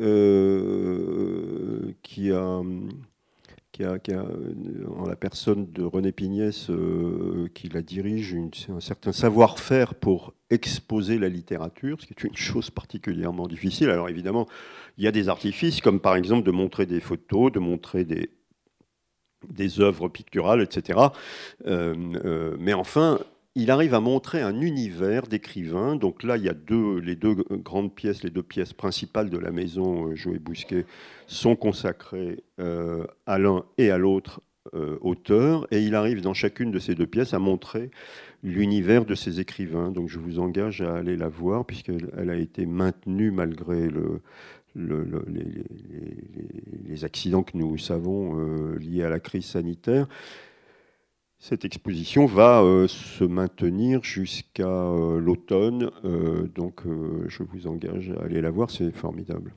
euh, 0.00 1.92
qui, 2.02 2.30
a, 2.30 2.62
qui, 3.72 3.84
a, 3.84 3.98
en 4.96 5.06
la 5.06 5.16
personne 5.16 5.70
de 5.72 5.82
René 5.82 6.12
Pignès, 6.12 6.70
euh, 6.70 7.48
qui 7.54 7.68
la 7.68 7.82
dirige, 7.82 8.34
un 8.70 8.80
certain 8.80 9.12
savoir-faire 9.12 9.94
pour 9.94 10.32
exposer 10.48 11.18
la 11.18 11.28
littérature, 11.28 12.00
ce 12.00 12.06
qui 12.06 12.14
est 12.14 12.24
une 12.24 12.36
chose 12.36 12.70
particulièrement 12.70 13.46
difficile. 13.46 13.90
Alors 13.90 14.08
évidemment, 14.08 14.46
il 14.96 15.04
y 15.04 15.06
a 15.06 15.12
des 15.12 15.28
artifices, 15.28 15.82
comme 15.82 16.00
par 16.00 16.16
exemple 16.16 16.46
de 16.46 16.52
montrer 16.52 16.86
des 16.86 17.00
photos, 17.00 17.52
de 17.52 17.58
montrer 17.58 18.04
des, 18.04 18.30
des 19.50 19.80
œuvres 19.80 20.08
picturales, 20.08 20.62
etc. 20.62 20.98
Euh, 21.66 21.94
euh, 22.24 22.56
mais 22.58 22.74
enfin, 22.74 23.18
il 23.54 23.70
arrive 23.70 23.94
à 23.94 24.00
montrer 24.00 24.42
un 24.42 24.60
univers 24.60 25.26
d'écrivains. 25.26 25.96
Donc 25.96 26.22
là, 26.22 26.36
il 26.36 26.44
y 26.44 26.48
a 26.48 26.54
deux, 26.54 26.98
les 26.98 27.16
deux 27.16 27.36
grandes 27.50 27.94
pièces, 27.94 28.22
les 28.22 28.30
deux 28.30 28.42
pièces 28.42 28.72
principales 28.72 29.30
de 29.30 29.38
la 29.38 29.50
maison 29.50 30.14
Jouet 30.14 30.38
Bousquet 30.38 30.84
sont 31.26 31.56
consacrées 31.56 32.44
à 32.58 33.38
l'un 33.38 33.64
et 33.78 33.90
à 33.90 33.96
l'autre 33.96 34.42
auteur. 35.00 35.66
Et 35.70 35.80
il 35.80 35.94
arrive 35.94 36.20
dans 36.20 36.34
chacune 36.34 36.70
de 36.70 36.78
ces 36.78 36.94
deux 36.94 37.06
pièces 37.06 37.32
à 37.32 37.38
montrer 37.38 37.90
l'univers 38.42 39.06
de 39.06 39.14
ces 39.14 39.40
écrivains. 39.40 39.90
Donc 39.90 40.10
je 40.10 40.18
vous 40.18 40.38
engage 40.38 40.82
à 40.82 40.96
aller 40.96 41.16
la 41.16 41.28
voir, 41.28 41.64
puisqu'elle 41.64 42.30
a 42.30 42.36
été 42.36 42.66
maintenue 42.66 43.30
malgré 43.30 43.88
le, 43.88 44.20
les, 46.86 47.04
accidents 47.04 47.42
que 47.42 47.56
nous 47.56 47.76
savons 47.78 48.38
euh, 48.38 48.78
liés 48.78 49.02
à 49.02 49.10
la 49.10 49.20
crise 49.20 49.44
sanitaire. 49.44 50.06
Cette 51.38 51.64
exposition 51.64 52.26
va 52.26 52.62
euh, 52.62 52.88
se 52.88 53.24
maintenir 53.24 54.02
jusqu'à 54.02 54.66
euh, 54.66 55.18
l'automne, 55.18 55.90
donc 56.54 56.82
je 56.84 57.42
vous 57.42 57.66
engage 57.66 58.10
à 58.12 58.22
aller 58.22 58.40
la 58.40 58.50
voir, 58.50 58.70
c'est 58.70 58.90
formidable. 58.92 59.52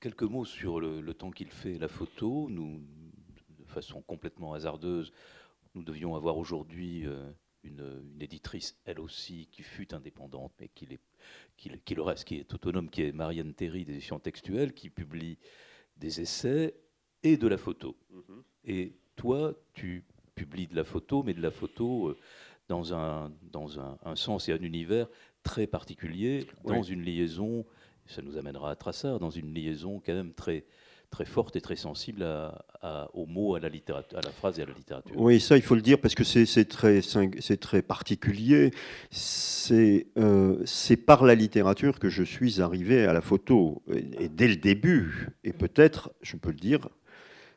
Quelques 0.00 0.22
mots 0.22 0.46
sur 0.46 0.80
le, 0.80 1.12
temps 1.12 1.30
qu'il 1.30 1.50
fait 1.50 1.78
la 1.78 1.88
photo. 1.88 2.48
Nous, 2.48 2.80
de 3.58 3.64
façon 3.66 4.00
complètement 4.00 4.54
hasardeuse, 4.54 5.12
nous 5.74 5.82
devions 5.82 6.16
avoir 6.16 6.38
aujourd'hui 6.38 7.06
euh, 7.06 7.30
une, 7.62 8.02
éditrice, 8.18 8.78
elle 8.86 8.98
aussi, 8.98 9.48
qui 9.52 9.62
fut 9.62 9.94
indépendante, 9.94 10.52
mais 10.58 10.68
qui, 10.68 10.88
qui, 11.56 11.94
le 11.94 12.02
reste, 12.02 12.24
qui 12.24 12.36
est 12.36 12.54
autonome, 12.54 12.88
qui 12.88 13.02
est 13.02 13.12
Marianne 13.12 13.54
Terry 13.54 13.84
des 13.84 13.92
éditions 13.92 14.18
textuelles, 14.18 14.72
qui 14.72 14.90
publie 14.90 15.38
des 15.96 16.20
essais 16.20 16.74
et 17.22 17.36
de 17.36 17.46
la 17.46 17.58
photo. 17.58 17.96
Mm-hmm. 18.12 18.42
Et 18.64 18.96
toi, 19.16 19.54
tu 19.74 20.04
publies 20.34 20.66
de 20.66 20.76
la 20.76 20.84
photo, 20.84 21.22
mais 21.22 21.34
de 21.34 21.42
la 21.42 21.50
photo 21.50 22.08
euh, 22.08 22.18
dans, 22.68 22.94
un, 22.94 23.32
dans 23.42 23.78
un, 23.78 24.16
sens 24.16 24.48
et 24.48 24.52
un 24.52 24.62
univers 24.62 25.08
très 25.42 25.66
particulier, 25.66 26.46
dans 26.64 26.82
une 26.82 27.02
liaison, 27.02 27.66
ça 28.06 28.22
nous 28.22 28.36
amènera 28.36 28.70
à 28.70 28.76
Trassard, 28.76 29.18
dans 29.18 29.30
une 29.30 29.52
liaison 29.52 30.00
quand 30.04 30.14
même 30.14 30.32
très, 30.32 30.64
très 31.10 31.24
forte 31.24 31.56
et 31.56 31.60
très 31.60 31.76
sensible 31.76 32.22
à, 32.22 33.08
aux 33.14 33.26
mots, 33.26 33.56
à 33.56 33.60
la, 33.60 33.68
à 33.68 34.20
la 34.22 34.30
phrase 34.30 34.58
et 34.58 34.62
à 34.62 34.66
la 34.66 34.72
littérature. 34.72 35.12
Oui, 35.16 35.40
ça, 35.40 35.56
il 35.56 35.62
faut 35.62 35.74
le 35.74 35.82
dire 35.82 36.00
parce 36.00 36.14
que 36.14 36.24
c'est 36.24 36.64
très, 36.66 37.00
très 37.00 37.82
particulier. 37.82 38.70
Euh, 39.70 40.62
c'est 40.64 40.96
par 40.96 41.24
la 41.24 41.34
littérature 41.34 41.98
que 41.98 42.08
je 42.08 42.22
suis 42.22 42.60
arrivé 42.60 43.04
à 43.06 43.12
la 43.12 43.20
photo. 43.20 43.82
Et, 43.92 44.28
dès 44.28 44.48
le 44.48 44.56
début, 44.56 45.28
et 45.44 45.52
peut-être, 45.52 46.10
je 46.22 46.36
peux 46.36 46.50
le 46.50 46.56
dire 46.56 46.88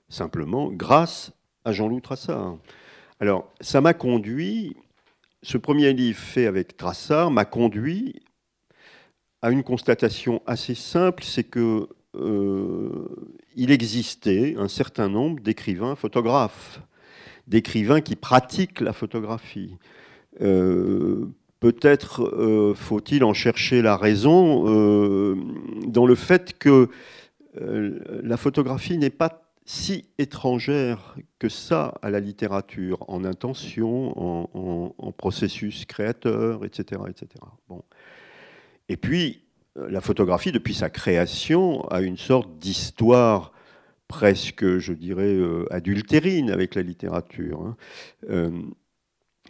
simplement, 0.10 0.72
grâce 0.72 1.32
à 1.66 1.72
Jean-Loup 1.72 2.02
Trassard. 2.02 2.58
Alors, 3.20 3.52
ça 3.62 3.82
m'a 3.82 3.94
conduit, 3.94 4.76
ce 5.44 5.58
premier 5.58 5.94
livre 5.94 6.20
fait 6.20 6.46
avec 6.46 6.76
Trassard 6.76 7.32
m'a 7.32 7.46
conduit 7.46 8.22
à 9.42 9.52
une 9.52 9.64
constatation 9.64 10.42
assez 10.46 10.76
simple, 10.76 11.24
c'est 11.24 11.44
que 11.44 11.88
il 12.16 13.72
existait 13.72 14.56
un 14.58 14.68
certain 14.68 15.10
nombre 15.10 15.42
d'écrivains 15.42 15.96
photographes, 15.96 16.82
d'écrivains 17.48 18.02
qui 18.02 18.16
pratiquent 18.16 18.82
la 18.82 18.94
photographie. 18.94 19.78
Euh, 20.42 21.26
peut-être 21.60 22.24
euh, 22.24 22.74
faut-il 22.74 23.24
en 23.24 23.34
chercher 23.34 23.82
la 23.82 23.98
raison 23.98 24.64
dans 25.88 26.06
le 26.06 26.16
fait 26.16 26.58
que 26.58 26.90
la 27.56 28.38
photographie 28.38 28.98
n'est 28.98 29.12
pas 29.12 29.44
si 29.66 30.06
étrangère 30.18 31.16
que 31.40 31.48
ça 31.48 31.94
à 32.02 32.10
la 32.10 32.20
littérature, 32.20 33.06
en 33.08 33.24
intention, 33.24 34.14
en, 34.18 34.96
en 34.98 35.12
processus 35.12 35.86
créateur, 35.86 36.66
etc. 36.66 37.02
etc. 37.08 37.28
Bon. 37.70 37.84
Et 38.90 38.98
puis, 38.98 39.43
la 39.76 40.02
photographie, 40.02 40.52
depuis 40.52 40.74
sa 40.74 40.90
création, 40.90 41.88
a 41.90 42.02
une 42.02 42.18
sorte 42.18 42.58
d'histoire 42.60 43.52
presque, 44.08 44.78
je 44.78 44.94
dirais, 44.94 45.34
euh, 45.34 45.66
adultérine 45.72 46.52
avec 46.52 46.76
la 46.76 46.84
littérature. 46.84 47.62
Hein. 47.62 47.76
Euh, 48.30 48.52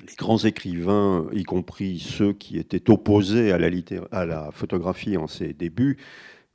les 0.08 0.16
grands 0.16 0.38
écrivains, 0.38 1.28
y 1.34 1.44
compris 1.44 2.00
ceux 2.00 2.34
qui 2.34 2.58
étaient 2.58 2.90
opposés 2.90 3.52
à 3.52 4.26
la 4.26 4.52
photographie 4.52 5.18
en 5.18 5.28
ses 5.28 5.54
débuts, 5.54 5.98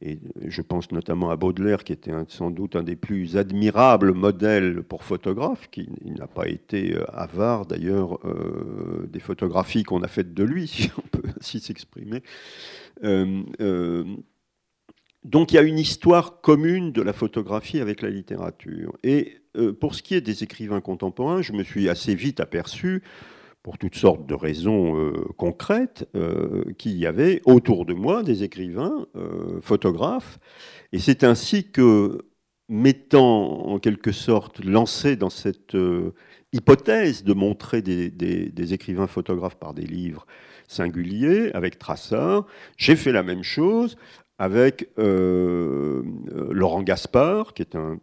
et 0.01 0.21
je 0.47 0.63
pense 0.63 0.93
notamment 0.93 1.31
à 1.31 1.37
Baudelaire, 1.37 1.83
qui 1.83 1.93
était 1.93 2.13
sans 2.29 2.51
doute 2.51 2.77
un 2.77 2.83
des 2.83 2.97
plus 2.97 3.37
admirables 3.37 4.13
modèles 4.13 4.83
pour 4.83 5.03
photographe, 5.03 5.69
qui 5.71 5.89
n'a 6.05 6.27
pas 6.27 6.49
été 6.49 6.95
euh, 6.95 7.05
avare 7.13 7.67
d'ailleurs 7.67 8.19
des 9.09 9.21
photographies 9.21 9.83
qu'on 9.83 10.03
a 10.03 10.09
faites 10.09 10.35
de 10.35 10.45
lui, 10.45 10.67
si 10.69 10.91
on 10.97 11.09
peut 11.09 11.29
ainsi 11.39 11.61
s'exprimer. 11.61 12.23
Euh, 13.05 13.43
euh, 13.61 14.05
donc 15.25 15.53
il 15.53 15.57
y 15.57 15.59
a 15.59 15.63
une 15.63 15.79
histoire 15.79 16.41
commune 16.41 16.93
de 16.93 17.03
la 17.03 17.13
photographie 17.13 17.81
avec 17.81 18.03
la 18.03 18.11
littérature. 18.11 18.97
Et 19.03 19.39
euh, 19.57 19.73
pour 19.73 19.95
ce 19.95 20.03
qui 20.03 20.15
est 20.15 20.21
des 20.21 20.43
écrivains 20.43 20.81
contemporains, 20.81 21.43
je 21.43 21.53
me 21.53 21.63
suis 21.63 21.89
assez 21.89 22.15
vite 22.15 22.41
aperçu, 22.41 23.03
pour 23.63 23.79
toutes 23.79 23.97
sortes 23.97 24.27
de 24.27 24.35
raisons 24.35 25.13
concrètes, 25.37 26.09
qu'il 26.79 26.97
y 26.97 27.07
avait 27.07 27.43
autour 27.45 27.85
de 27.85 27.93
moi 27.93 28.23
des 28.23 28.43
écrivains, 28.43 29.07
photographes. 29.61 30.39
Et 30.93 30.99
c'est 30.99 31.25
ainsi 31.25 31.71
que, 31.71 32.27
mettant 32.69 33.67
en 33.67 33.79
quelque 33.79 34.13
sorte, 34.13 34.65
lancé 34.65 35.17
dans 35.17 35.31
cette 35.31 35.77
hypothèse 36.53 37.25
de 37.25 37.35
montrer 37.35 37.83
des, 37.83 38.73
écrivains 38.73 39.07
photographes 39.07 39.57
par 39.57 39.75
des 39.75 39.87
livres 39.87 40.27
singuliers 40.67 41.51
avec 41.55 41.79
Trassard. 41.79 42.47
J'ai 42.77 42.97
fait 42.97 43.13
la 43.13 43.23
même 43.23 43.43
chose 43.43 43.97
avec 44.39 44.89
euh, 44.99 46.03
Laurent 46.51 46.83
Gaspard, 46.83 47.55
qui 47.55 47.63
est 47.63 47.75
un, 47.75 47.99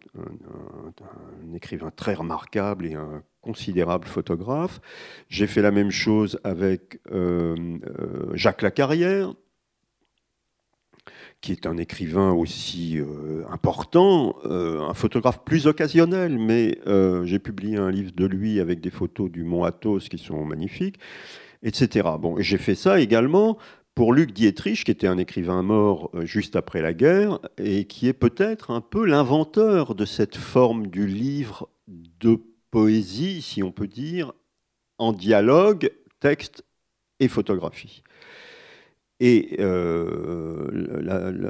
écrivain 1.55 1.91
très 1.95 2.13
remarquable 2.13 2.85
et 2.85 2.93
un 2.93 3.24
considérable 3.45 4.07
photographe. 4.07 4.81
J'ai 5.29 5.47
fait 5.47 5.61
la 5.61 5.71
même 5.71 5.91
chose 5.91 6.39
avec 6.43 6.99
euh, 7.11 7.55
euh, 7.85 8.31
Jacques 8.33 8.63
Lacarrière, 8.63 9.33
qui 11.41 11.51
est 11.51 11.67
un 11.67 11.77
écrivain 11.77 12.31
aussi 12.31 12.99
important, 13.51 14.35
un 14.45 14.93
photographe 14.95 15.43
plus 15.45 15.67
occasionnel, 15.67 16.39
mais 16.39 16.79
j'ai 17.25 17.37
publié 17.37 17.77
un 17.77 17.91
livre 17.91 18.11
de 18.15 18.25
lui 18.25 18.59
avec 18.59 18.81
des 18.81 18.89
photos 18.89 19.29
du 19.29 19.43
mont 19.43 19.63
Athos 19.63 19.99
qui 20.09 20.17
sont 20.17 20.43
magnifiques 20.43 20.97
etc. 21.65 22.07
Bon, 22.19 22.39
j'ai 22.39 22.57
fait 22.57 22.75
ça 22.75 23.01
également 23.01 23.57
pour 23.95 24.13
Luc 24.13 24.31
Dietrich, 24.31 24.83
qui 24.83 24.91
était 24.91 25.07
un 25.07 25.17
écrivain 25.17 25.61
mort 25.63 26.11
euh, 26.13 26.25
juste 26.25 26.55
après 26.55 26.81
la 26.81 26.93
guerre, 26.93 27.39
et 27.57 27.85
qui 27.85 28.07
est 28.07 28.13
peut-être 28.13 28.71
un 28.71 28.81
peu 28.81 29.05
l'inventeur 29.05 29.95
de 29.95 30.05
cette 30.05 30.35
forme 30.35 30.87
du 30.87 31.07
livre 31.07 31.69
de 31.87 32.39
poésie, 32.75 33.41
si 33.41 33.63
on 33.63 33.72
peut 33.72 33.88
dire, 33.88 34.34
en 34.98 35.13
dialogue, 35.13 35.91
texte 36.20 36.65
et 37.22 37.29
photographie. 37.29 38.03
Et 39.22 39.55
euh, 39.62 40.67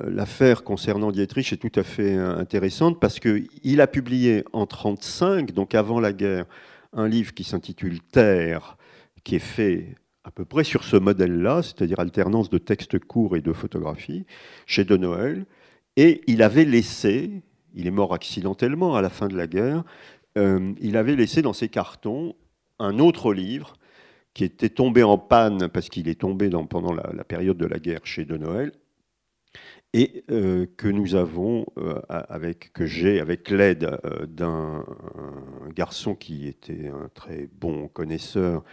l'affaire 0.08 0.64
concernant 0.64 1.12
Dietrich 1.12 1.52
est 1.52 1.58
tout 1.58 1.80
à 1.80 1.82
fait 1.82 2.14
intéressante 2.14 3.00
parce 3.00 3.20
qu'il 3.20 3.82
a 3.82 3.88
publié 3.88 4.44
en 4.54 4.68
1935, 4.68 5.52
donc 5.52 5.74
avant 5.74 6.00
la 6.00 6.14
guerre, 6.14 6.46
un 6.94 7.08
livre 7.08 7.34
qui 7.34 7.44
s'intitule 7.44 8.02
Terre, 8.02 8.78
qui 9.24 9.38
est 9.38 9.40
fait 9.40 9.96
à 10.26 10.30
peu 10.30 10.46
près 10.46 10.64
sur 10.64 10.84
ce 10.84 10.96
modèle-là, 10.96 11.64
c'est-à-dire 11.64 12.00
alternance 12.00 12.52
de 12.52 12.60
textes 12.60 13.00
courts 13.00 13.36
et 13.36 13.42
de 13.42 13.52
photographies, 13.52 14.28
chez 14.68 14.84
De 14.84 14.96
Noël. 14.96 15.48
Et 15.98 16.22
il 16.28 16.44
avait 16.44 16.66
laissé, 16.66 17.32
il 17.74 17.88
est 17.88 17.92
mort 17.92 18.14
accidentellement 18.14 18.96
à 18.96 19.02
la 19.02 19.10
fin 19.10 19.28
de 19.28 19.36
la 19.36 19.48
guerre, 19.48 19.84
euh, 20.38 20.74
il 20.82 20.98
avait 20.98 21.16
laissé 21.16 21.42
dans 21.42 21.54
ses 21.54 21.70
cartons 21.70 22.36
un 22.80 23.00
autre 23.00 23.34
livre 23.34 23.74
qui 24.34 24.44
était 24.44 24.70
tombé 24.70 25.04
en 25.04 25.18
panne 25.18 25.70
parce 25.70 25.90
qu'il 25.90 26.10
est 26.10 26.20
tombé 26.20 26.50
pendant 26.70 26.94
la, 26.94 27.24
période 27.24 27.58
de 27.58 27.66
la 27.66 27.80
guerre 27.80 28.06
chez 28.06 28.26
De 28.26 28.38
Noël 28.38 28.74
et 29.94 30.26
euh, 30.30 30.66
que 30.76 30.90
nous 30.90 31.16
avons 31.16 31.66
euh, 31.78 32.02
avec 32.10 32.74
que 32.74 32.86
j'ai 32.86 33.22
avec 33.22 33.50
l'aide 33.50 33.98
d'un 34.28 34.84
garçon 35.74 36.16
qui 36.16 36.48
était 36.48 36.90
un 36.90 37.10
très 37.14 37.48
bon 37.60 37.88
connaisseur 37.88 38.64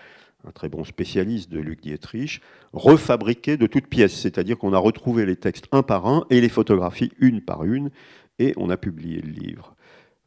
un 0.45 0.51
très 0.51 0.69
bon 0.69 0.85
spécialiste 0.85 1.51
de 1.51 1.61
Luc 1.61 1.81
Dietrich, 1.81 2.41
refabriqué 2.73 3.57
de 3.57 3.67
toutes 3.67 3.87
pièces, 3.87 4.15
c'est-à-dire 4.15 4.59
qu'on 4.59 4.73
a 4.73 4.79
retrouvé 4.79 5.25
les 5.27 5.37
textes 5.37 5.67
un 5.73 5.83
par 5.83 6.07
un 6.07 6.27
et 6.31 6.41
les 6.41 6.49
photographies 6.49 7.13
une 7.19 7.41
par 7.41 7.65
une, 7.65 7.91
et 8.39 8.53
on 8.57 8.71
a 8.71 8.77
publié 8.77 9.21
le 9.21 9.31
livre, 9.31 9.77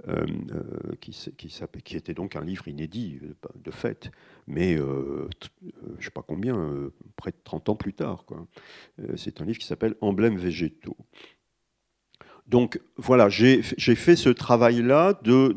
euh, 0.07 0.25
euh, 0.53 0.95
qui, 1.01 1.97
était 1.97 2.13
donc 2.13 2.35
un 2.35 2.41
livre 2.41 2.67
inédit 2.67 3.19
euh, 3.23 3.33
de 3.55 3.71
fait, 3.71 4.11
mais 4.45 4.77
je 4.77 4.83
ne 4.83 6.01
sais 6.01 6.11
pas 6.11 6.21
combien, 6.21 6.91
près 7.15 7.31
de 7.31 7.37
30 7.43 7.69
ans 7.69 7.75
plus 7.75 7.93
tard. 7.93 8.23
C'est 9.15 9.41
un 9.41 9.45
livre 9.45 9.57
qui 9.57 9.65
s'appelle 9.65 9.95
Emblèmes 10.01 10.37
végétaux. 10.37 10.97
Donc 12.45 12.79
voilà, 12.97 13.29
j'ai 13.29 13.63
fait 13.63 14.15
ce 14.15 14.29
travail-là 14.29 15.19
de, 15.23 15.55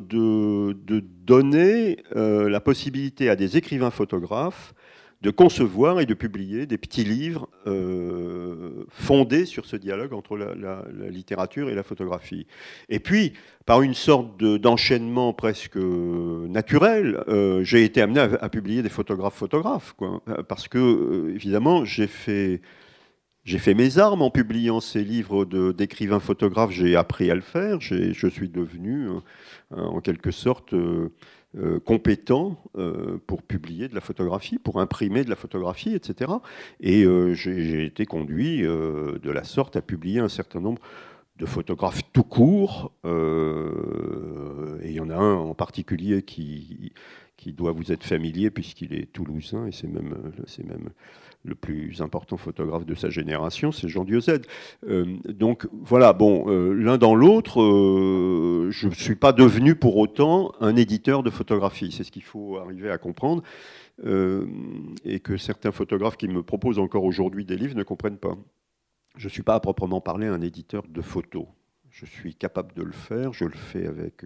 donner 1.00 2.02
la 2.14 2.60
possibilité 2.60 3.28
à 3.28 3.36
des 3.36 3.58
écrivains 3.58 3.90
photographes 3.90 4.72
de 5.20 5.30
concevoir 5.30 5.98
et 6.00 6.06
de 6.06 6.14
publier 6.14 6.66
des 6.66 6.78
petits 6.78 7.02
livres 7.02 7.48
euh, 7.66 8.84
fondés 8.88 9.46
sur 9.46 9.66
ce 9.66 9.74
dialogue 9.74 10.12
entre 10.12 10.36
la, 10.36 10.84
littérature 11.10 11.68
et 11.68 11.74
la 11.74 11.82
photographie. 11.82 12.46
Et 12.88 13.00
puis, 13.00 13.32
par 13.66 13.82
une 13.82 13.94
sorte 13.94 14.38
d'enchaînement 14.38 15.32
presque 15.32 15.76
naturel, 15.76 17.24
euh, 17.28 17.64
j'ai 17.64 17.84
été 17.84 18.00
amené 18.00 18.20
à, 18.20 18.48
publier 18.48 18.82
des 18.82 18.88
photographes-photographes, 18.88 19.94
parce 20.48 20.68
que, 20.68 21.32
évidemment, 21.34 21.84
j'ai 21.84 22.06
fait 22.06 22.60
mes 23.74 23.98
armes 23.98 24.22
en 24.22 24.30
publiant 24.30 24.78
ces 24.80 25.02
livres 25.02 25.44
d'écrivains 25.72 26.20
photographes, 26.20 26.70
j'ai 26.70 26.94
appris 26.94 27.28
à 27.30 27.34
le 27.34 27.40
faire, 27.40 27.80
je 27.80 28.28
suis 28.28 28.48
devenu 28.48 29.08
euh, 29.08 29.20
en 29.72 30.00
quelque 30.00 30.30
sorte 30.30 30.74
euh, 31.56 31.76
euh, 31.76 31.80
compétent 31.80 32.62
pour 33.26 33.42
publier 33.42 33.88
de 33.88 33.94
la 33.94 34.00
photographie, 34.00 34.58
pour 34.58 34.80
imprimer 34.80 35.24
de 35.24 35.30
la 35.30 35.36
photographie, 35.36 35.94
etc. 35.94 36.32
Et 36.80 37.04
j'ai 37.34 37.84
été 37.84 38.06
conduit 38.06 38.62
de 38.62 39.30
la 39.30 39.44
sorte 39.44 39.76
à 39.76 39.82
publier 39.82 40.20
un 40.20 40.28
certain 40.28 40.60
nombre 40.60 40.80
de 41.38 41.46
photographes 41.46 42.02
tout 42.12 42.22
court. 42.22 42.92
et 43.04 44.88
il 44.88 44.92
y 44.92 45.00
en 45.00 45.10
a 45.10 45.16
un 45.16 45.34
en 45.34 45.54
particulier 45.54 46.22
qui, 46.22 46.92
doit 47.46 47.72
vous 47.72 47.92
être 47.92 48.04
familier 48.04 48.50
puisqu'il 48.50 48.92
est 48.92 49.10
toulousain 49.12 49.66
et 49.66 49.72
c'est 49.72 49.88
même, 49.88 50.14
le 51.44 51.54
plus 51.54 52.00
important 52.02 52.36
photographe 52.36 52.84
de 52.84 52.94
sa 52.94 53.10
génération, 53.10 53.72
c'est 53.72 53.88
Jean 53.88 54.04
Diozède. 54.04 54.46
Euh, 54.88 55.16
donc 55.28 55.66
voilà, 55.72 56.12
bon, 56.12 56.44
euh, 56.48 56.72
l'un 56.72 56.98
dans 56.98 57.14
l'autre, 57.14 57.62
euh, 57.62 58.68
je 58.70 58.88
ne 58.88 58.94
suis 58.94 59.14
pas 59.14 59.32
devenu 59.32 59.74
pour 59.74 59.96
autant 59.96 60.52
un 60.60 60.76
éditeur 60.76 61.22
de 61.22 61.30
photographie. 61.30 61.92
C'est 61.92 62.04
ce 62.04 62.12
qu'il 62.12 62.24
faut 62.24 62.58
arriver 62.58 62.90
à 62.90 62.98
comprendre. 62.98 63.42
et 65.04 65.18
que 65.18 65.36
certains 65.36 65.72
photographes 65.72 66.16
qui 66.16 66.28
me 66.28 66.42
proposent 66.42 66.78
encore 66.78 67.02
aujourd'hui 67.02 67.44
des 67.44 67.56
livres 67.56 67.74
ne 67.74 67.82
comprennent 67.82 68.18
pas. 68.18 68.36
Je 69.18 69.26
ne 69.26 69.30
suis 69.30 69.42
pas 69.42 69.56
à 69.56 69.60
proprement 69.60 70.00
parler 70.00 70.28
un 70.28 70.40
éditeur 70.40 70.84
de 70.88 71.02
photos. 71.02 71.46
Je 71.90 72.06
suis 72.06 72.34
capable 72.36 72.72
de 72.74 72.82
le 72.82 72.92
faire, 72.92 73.32
je 73.32 73.44
le 73.44 73.56
fais 73.56 73.86
avec 73.86 74.22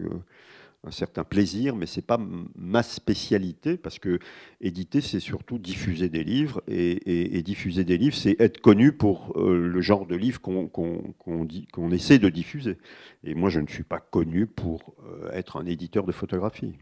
un 0.85 0.91
certain 0.91 1.23
plaisir, 1.23 1.75
mais 1.75 1.87
ce 1.87 1.99
n'est 1.99 2.05
pas 2.05 2.19
ma 2.55 2.83
spécialité, 2.83 3.75
parce 3.75 3.97
que 3.97 4.19
éditer, 4.61 5.01
c'est 5.01 5.19
surtout 5.19 5.57
diffuser 5.57 6.09
des 6.09 6.23
livres, 6.23 6.61
et, 6.67 7.41
diffuser 7.41 7.83
des 7.83 7.97
livres, 7.97 8.15
c'est 8.15 8.39
être 8.39 8.61
connu 8.61 8.91
pour 8.91 9.33
euh, 9.35 9.67
le 9.67 9.81
genre 9.81 10.05
de 10.05 10.15
livre 10.15 10.39
qu'on 10.41 11.91
essaie 11.91 12.19
de 12.19 12.29
diffuser. 12.29 12.77
Et 13.23 13.33
moi, 13.33 13.49
je 13.49 13.61
ne 13.61 13.67
suis 13.67 13.83
pas 13.83 13.99
connu 13.99 14.45
pour 14.45 14.93
euh, 15.05 15.31
être 15.31 15.57
un 15.57 15.65
éditeur 15.65 16.05
de 16.05 16.11
photographie. 16.11 16.73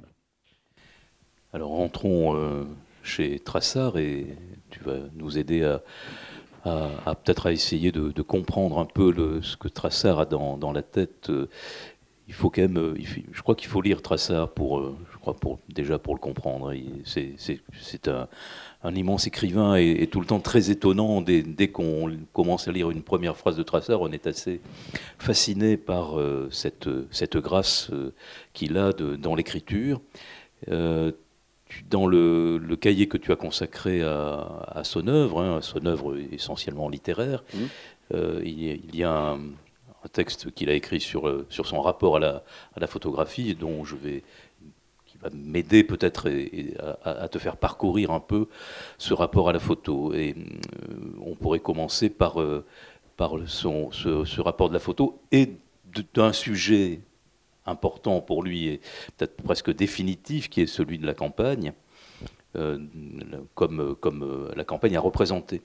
Alors, 1.53 1.69
rentrons 1.69 2.35
euh, 2.35 2.65
chez 3.03 3.39
Trassard, 3.39 3.97
et 3.97 4.25
tu 4.69 4.83
vas 4.83 4.97
nous 5.13 5.37
aider 5.37 5.63
à, 5.63 5.81
peut-être 6.63 7.47
à 7.47 7.51
essayer 7.51 7.91
de, 7.91 8.21
comprendre 8.21 8.79
un 8.79 8.85
peu 8.85 9.41
ce 9.41 9.57
que 9.57 9.67
Trassard 9.67 10.19
a 10.19 10.25
dans, 10.25 10.71
la 10.71 10.81
tête 10.81 11.31
il 12.31 12.33
faut 12.33 12.49
quand 12.49 12.61
même, 12.61 12.77
euh, 12.77 12.95
je 13.33 13.41
crois 13.41 13.55
qu'il 13.55 13.67
faut 13.67 13.81
lire 13.81 14.01
Trassard 14.01 14.51
pour, 14.51 14.79
euh, 14.79 14.95
je 15.11 15.17
crois 15.17 15.33
pour, 15.33 15.59
déjà 15.67 15.99
pour 15.99 16.13
le 16.13 16.19
comprendre. 16.21 16.73
C'est 17.03 18.07
un, 18.07 18.95
immense 18.95 19.27
écrivain 19.27 19.75
et, 19.75 20.07
tout 20.07 20.21
le 20.21 20.25
temps 20.25 20.39
très 20.39 20.71
étonnant. 20.71 21.21
Dès, 21.21 21.67
qu'on 21.67 22.09
commence 22.31 22.69
à 22.69 22.71
lire 22.71 22.89
une 22.89 23.01
première 23.01 23.35
phrase 23.35 23.57
de 23.57 23.63
Trassard, 23.63 23.99
on 23.99 24.13
est 24.13 24.27
assez 24.27 24.61
fasciné 25.19 25.75
par 25.75 26.17
euh, 26.17 26.47
cette, 26.51 26.87
grâce 27.37 27.91
qu'il 28.53 28.77
a 28.77 28.93
dans 28.93 29.35
l'écriture. 29.35 29.99
Dans 31.89 32.07
le, 32.07 32.57
le, 32.57 32.75
cahier 32.75 33.07
que 33.07 33.17
tu 33.17 33.31
as 33.31 33.35
consacré 33.35 34.01
à, 34.01 34.65
à 34.67 34.83
son 34.83 35.07
œuvre, 35.07 35.41
hein, 35.41 35.57
à 35.57 35.61
son 35.61 35.85
œuvre 35.85 36.17
essentiellement 36.31 36.89
littéraire, 36.89 37.43
mmh. 37.53 37.57
il, 38.43 38.63
il, 38.63 38.95
y 38.95 39.03
a 39.03 39.11
un, 39.11 39.39
un 40.03 40.07
texte 40.07 40.51
qu'il 40.51 40.69
a 40.69 40.73
écrit 40.73 40.99
sur, 40.99 41.27
euh, 41.27 41.45
sur 41.49 41.67
son 41.67 41.81
rapport 41.81 42.17
à 42.17 42.19
la, 42.19 42.43
à 42.75 42.79
la 42.79 42.87
photographie, 42.87 43.55
dont 43.55 43.83
je 43.83 43.95
vais 43.95 44.23
qui 45.05 45.17
va 45.17 45.29
m'aider 45.33 45.83
peut-être 45.83 46.31
à, 47.03 47.27
te 47.27 47.37
faire 47.37 47.57
parcourir 47.57 48.11
un 48.11 48.21
peu 48.21 48.47
ce 48.97 49.13
rapport 49.13 49.49
à 49.49 49.53
la 49.53 49.59
photo. 49.59 50.13
Et 50.13 50.35
euh, 50.35 50.95
on 51.21 51.35
pourrait 51.35 51.59
commencer 51.59 52.09
par, 52.09 52.41
euh, 52.41 52.65
par 53.17 53.33
son, 53.45 53.91
ce, 53.91 54.41
rapport 54.41 54.69
de 54.69 54.73
la 54.73 54.79
photo 54.79 55.21
et 55.31 55.51
d'un 56.13 56.31
sujet 56.31 57.01
important 57.65 58.21
pour 58.21 58.43
lui 58.43 58.67
et 58.67 58.81
peut-être 59.17 59.41
presque 59.41 59.73
définitif, 59.73 60.49
qui 60.49 60.61
est 60.61 60.67
celui 60.67 60.97
de 60.97 61.05
la 61.05 61.13
campagne, 61.13 61.73
comme, 63.55 63.95
comme 63.99 64.51
la 64.55 64.63
campagne 64.63 64.97
a 64.97 64.99
représenté. 64.99 65.61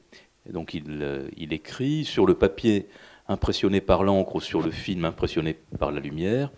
Donc 0.48 0.74
il, 0.74 1.30
il 1.37 1.52
écrit 1.52 2.04
sur 2.04 2.26
le 2.26 2.35
papier 2.35 2.88
impressionné 3.28 3.80
par 3.80 4.04
l'encre 4.04 4.37
ou 4.37 4.40
sur 4.40 4.62
le 4.62 4.70
film 4.70 5.04
impressionné 5.04 5.54
par 5.78 5.90
la 5.90 6.00
lumière, 6.00 6.50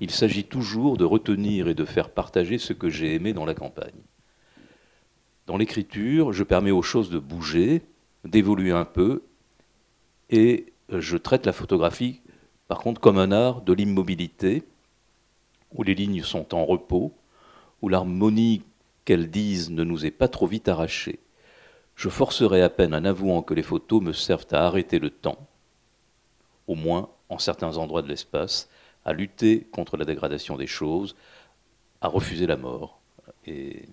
il 0.00 0.10
s'agit 0.10 0.44
toujours 0.44 0.96
de 0.96 1.04
retenir 1.04 1.68
et 1.68 1.74
de 1.74 1.84
faire 1.84 2.10
partager 2.10 2.58
ce 2.58 2.72
que 2.72 2.88
j'ai 2.88 3.14
aimé 3.14 3.32
dans 3.32 3.44
la 3.44 3.54
campagne. 3.54 4.00
Dans 5.46 5.56
l'écriture, 5.56 6.32
je 6.32 6.44
permets 6.44 6.70
aux 6.70 6.82
choses 6.82 7.10
de 7.10 7.18
bouger, 7.18 7.82
d'évoluer 8.24 8.70
un 8.70 8.84
peu, 8.84 9.22
et 10.30 10.72
je 10.88 11.16
traite 11.16 11.46
la 11.46 11.52
photographie, 11.52 12.20
par 12.68 12.78
contre, 12.78 13.00
comme 13.00 13.18
un 13.18 13.32
art 13.32 13.60
de 13.60 13.72
l'immobilité, 13.72 14.62
où 15.74 15.82
les 15.82 15.94
lignes 15.94 16.22
sont 16.22 16.54
en 16.54 16.64
repos, 16.64 17.12
où 17.80 17.88
l'harmonie 17.88 18.62
qu'elles 19.04 19.30
disent 19.30 19.70
ne 19.70 19.84
nous 19.84 20.06
est 20.06 20.10
pas 20.10 20.28
trop 20.28 20.46
vite 20.46 20.68
arrachée. 20.68 21.18
Je 21.96 22.08
forcerai 22.08 22.62
à 22.62 22.70
peine 22.70 22.94
en 22.94 23.04
avouant 23.04 23.42
que 23.42 23.54
les 23.54 23.62
photos 23.62 24.02
me 24.02 24.12
servent 24.12 24.46
à 24.52 24.66
arrêter 24.66 24.98
le 24.98 25.10
temps, 25.10 25.46
au 26.66 26.74
moins 26.74 27.10
en 27.28 27.38
certains 27.38 27.76
endroits 27.76 28.02
de 28.02 28.08
l'espace, 28.08 28.68
à 29.04 29.12
lutter 29.12 29.66
contre 29.72 29.96
la 29.96 30.04
dégradation 30.04 30.56
des 30.56 30.66
choses, 30.66 31.16
à 32.00 32.08
refuser 32.08 32.46
la 32.46 32.56
mort. 32.56 33.00
Et... 33.46 33.88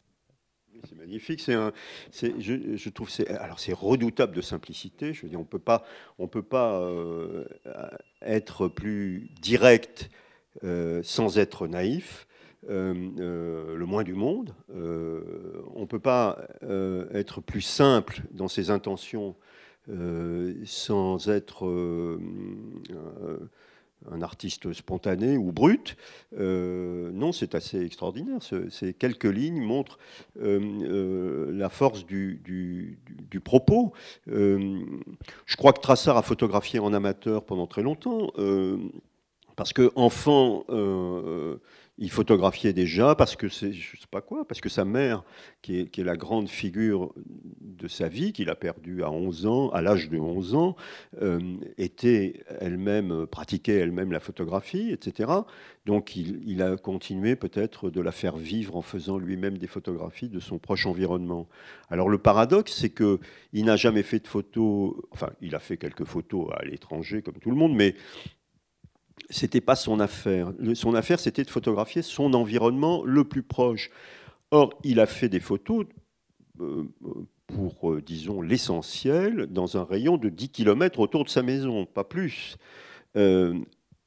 C'est 0.87 0.95
magnifique. 0.95 1.41
C'est 1.41 1.55
un, 1.55 1.73
je, 2.11 2.89
trouve 2.89 3.09
c'est 3.09 3.73
redoutable 3.73 4.33
de 4.33 4.41
simplicité. 4.41 5.13
Je 5.13 5.25
on 5.35 5.43
peut 5.43 5.59
pas, 5.59 5.83
on 6.19 6.27
peut 6.27 6.43
pas 6.43 6.79
euh, 6.79 7.43
être 8.21 8.69
plus 8.69 9.29
direct 9.41 10.09
sans 11.03 11.37
être 11.37 11.67
naïf. 11.67 12.25
Euh, 12.69 12.93
le 13.77 13.85
moins 13.85 14.03
du 14.03 14.13
monde. 14.13 14.53
on 14.69 15.81
ne 15.81 15.85
peut 15.85 15.99
pas 15.99 16.39
être 17.13 17.41
plus 17.41 17.61
simple 17.61 18.21
dans 18.31 18.47
ses 18.47 18.69
intentions 18.69 19.35
euh, 19.89 20.53
sans 20.65 21.29
être 21.29 21.65
euh, 21.65 22.19
un 24.11 24.21
artiste 24.21 24.71
spontané 24.71 25.35
ou 25.35 25.51
brut. 25.51 25.95
Euh, 26.37 27.09
non, 27.11 27.31
c'est 27.31 27.55
assez 27.55 27.83
extraordinaire. 27.83 28.39
Ces 28.69 28.93
quelques 28.93 29.23
lignes 29.25 29.61
montrent 29.61 29.97
la 30.35 31.69
force 31.69 32.05
du, 32.05 32.99
propos. 33.43 33.93
je 34.27 35.55
crois 35.57 35.73
que 35.73 35.79
Trassard 35.79 36.17
a 36.17 36.21
photographié 36.21 36.79
en 36.79 36.93
amateur 36.93 37.43
pendant 37.45 37.65
très 37.65 37.81
longtemps. 37.81 38.31
Parce 39.59 39.73
que 39.73 39.91
enfant, 39.95 40.63
il 42.01 42.09
photographiait 42.09 42.71
déjà 42.71 43.13
parce 43.13 43.35
que 43.35 43.49
c'est, 43.49 43.73
je 43.73 43.97
sais 43.97 44.07
pas 44.09 44.21
quoi, 44.21 44.45
parce 44.47 44.61
que 44.61 44.69
sa 44.69 44.85
mère, 44.85 45.23
qui 45.61 45.79
est, 45.79 45.97
la 45.97 46.15
grande 46.15 46.47
figure 46.47 47.13
de 47.59 47.89
sa 47.89 48.07
vie, 48.07 48.31
qu'il 48.31 48.49
a 48.49 48.55
perdue 48.55 49.03
à 49.03 49.11
11 49.11 49.45
ans, 49.45 49.69
à 49.71 49.81
l'âge 49.81 50.09
de 50.09 50.17
11 50.17 50.55
ans, 50.55 50.77
euh, 51.21 51.39
était 51.77 52.45
elle-même, 52.61 53.27
pratiquait 53.27 53.75
elle-même 53.75 54.13
la 54.13 54.21
photographie, 54.21 54.91
etc. 54.91 55.29
Donc 55.85 56.15
il, 56.15 56.61
a 56.61 56.77
continué 56.77 57.35
peut-être 57.35 57.89
de 57.89 57.99
la 57.99 58.13
faire 58.13 58.37
vivre 58.37 58.77
en 58.77 58.81
faisant 58.81 59.17
lui-même 59.17 59.57
des 59.57 59.67
photographies 59.67 60.29
de 60.29 60.39
son 60.39 60.57
proche 60.57 60.85
environnement. 60.85 61.49
Alors 61.89 62.07
le 62.07 62.17
paradoxe, 62.17 62.77
c'est 62.79 62.91
que 62.91 63.19
il 63.51 63.65
n'a 63.65 63.75
jamais 63.75 64.03
fait 64.03 64.19
de 64.19 64.27
photos, 64.27 64.93
enfin 65.11 65.31
il 65.41 65.53
a 65.53 65.59
fait 65.59 65.75
quelques 65.75 66.05
photos 66.05 66.49
à 66.55 66.63
l'étranger 66.63 67.21
comme 67.21 67.39
tout 67.39 67.49
le 67.49 67.57
monde, 67.57 67.75
mais 67.75 67.95
c'était 69.29 69.61
pas 69.61 69.75
son 69.75 69.99
affaire. 69.99 70.51
Son 70.73 70.95
affaire, 70.95 71.19
c'était 71.19 71.43
de 71.43 71.49
photographier 71.49 72.01
son 72.01 72.33
environnement 72.33 73.03
le 73.05 73.23
plus 73.23 73.43
proche. 73.43 73.91
Or, 74.51 74.73
il 74.83 74.99
a 74.99 75.05
fait 75.05 75.29
des 75.29 75.39
photos 75.39 75.85
euh, 76.59 76.83
pour, 77.47 77.91
euh, 77.91 78.01
disons, 78.01 78.41
l'essentiel 78.41 79.47
dans 79.47 79.77
un 79.77 79.83
rayon 79.83 80.17
de 80.17 80.29
10 80.29 80.49
km 80.49 80.99
autour 80.99 81.23
de 81.23 81.29
sa 81.29 81.43
maison, 81.43 81.85
pas 81.85 82.03
plus. 82.03 82.57
Euh, 83.15 83.53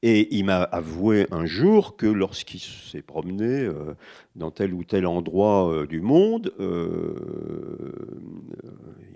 et 0.05 0.37
il 0.37 0.45
m'a 0.45 0.63
avoué 0.63 1.29
un 1.31 1.47
jour 1.47 1.97
que 1.97 2.07
lorsqu'il 2.07 2.59
s'est 2.61 3.03
promené 3.03 3.69
dans 4.35 4.51
tel 4.51 4.75
ou 4.75 4.83
tel 4.83 5.07
endroit 5.07 5.87
du 5.87 6.01
monde, 6.01 6.53
il 6.59 6.67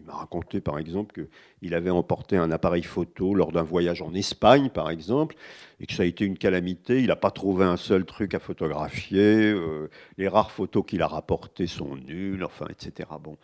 m'a 0.06 0.12
raconté 0.12 0.60
par 0.60 0.78
exemple 0.78 1.26
qu'il 1.60 1.74
avait 1.74 1.90
emporté 1.90 2.36
un 2.36 2.52
appareil 2.52 2.84
photo 2.84 3.34
lors 3.34 3.50
d'un 3.50 3.64
voyage 3.64 4.00
en 4.00 4.14
Espagne, 4.14 4.70
par 4.70 4.88
exemple, 4.90 5.34
et 5.80 5.86
que 5.86 5.92
ça 5.92 6.02
a 6.02 6.06
été 6.06 6.24
une 6.24 6.38
calamité. 6.38 7.00
Il 7.00 7.08
n'a 7.08 7.16
pas 7.16 7.30
trouvé 7.30 7.64
un 7.64 7.76
seul 7.76 8.04
truc 8.04 8.34
à 8.34 8.38
photographier. 8.38 9.52
Euh, 9.52 9.90
les 10.16 10.28
rares 10.28 10.50
photos 10.50 10.84
qu'il 10.86 11.02
a 11.02 11.06
rapportées 11.06 11.66
sont 11.66 11.96
nulles, 11.96 12.44
enfin, 12.44 12.66
etc. 12.70 13.08
Bon. 13.22 13.36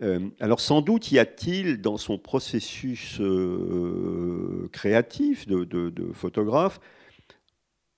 Euh, 0.00 0.28
alors 0.38 0.60
sans 0.60 0.80
doute 0.80 1.10
y 1.10 1.18
a-t-il 1.18 1.80
dans 1.80 1.96
son 1.96 2.18
processus 2.18 3.20
euh, 3.20 4.68
créatif 4.72 5.48
de, 5.48 6.12
photographe 6.12 6.78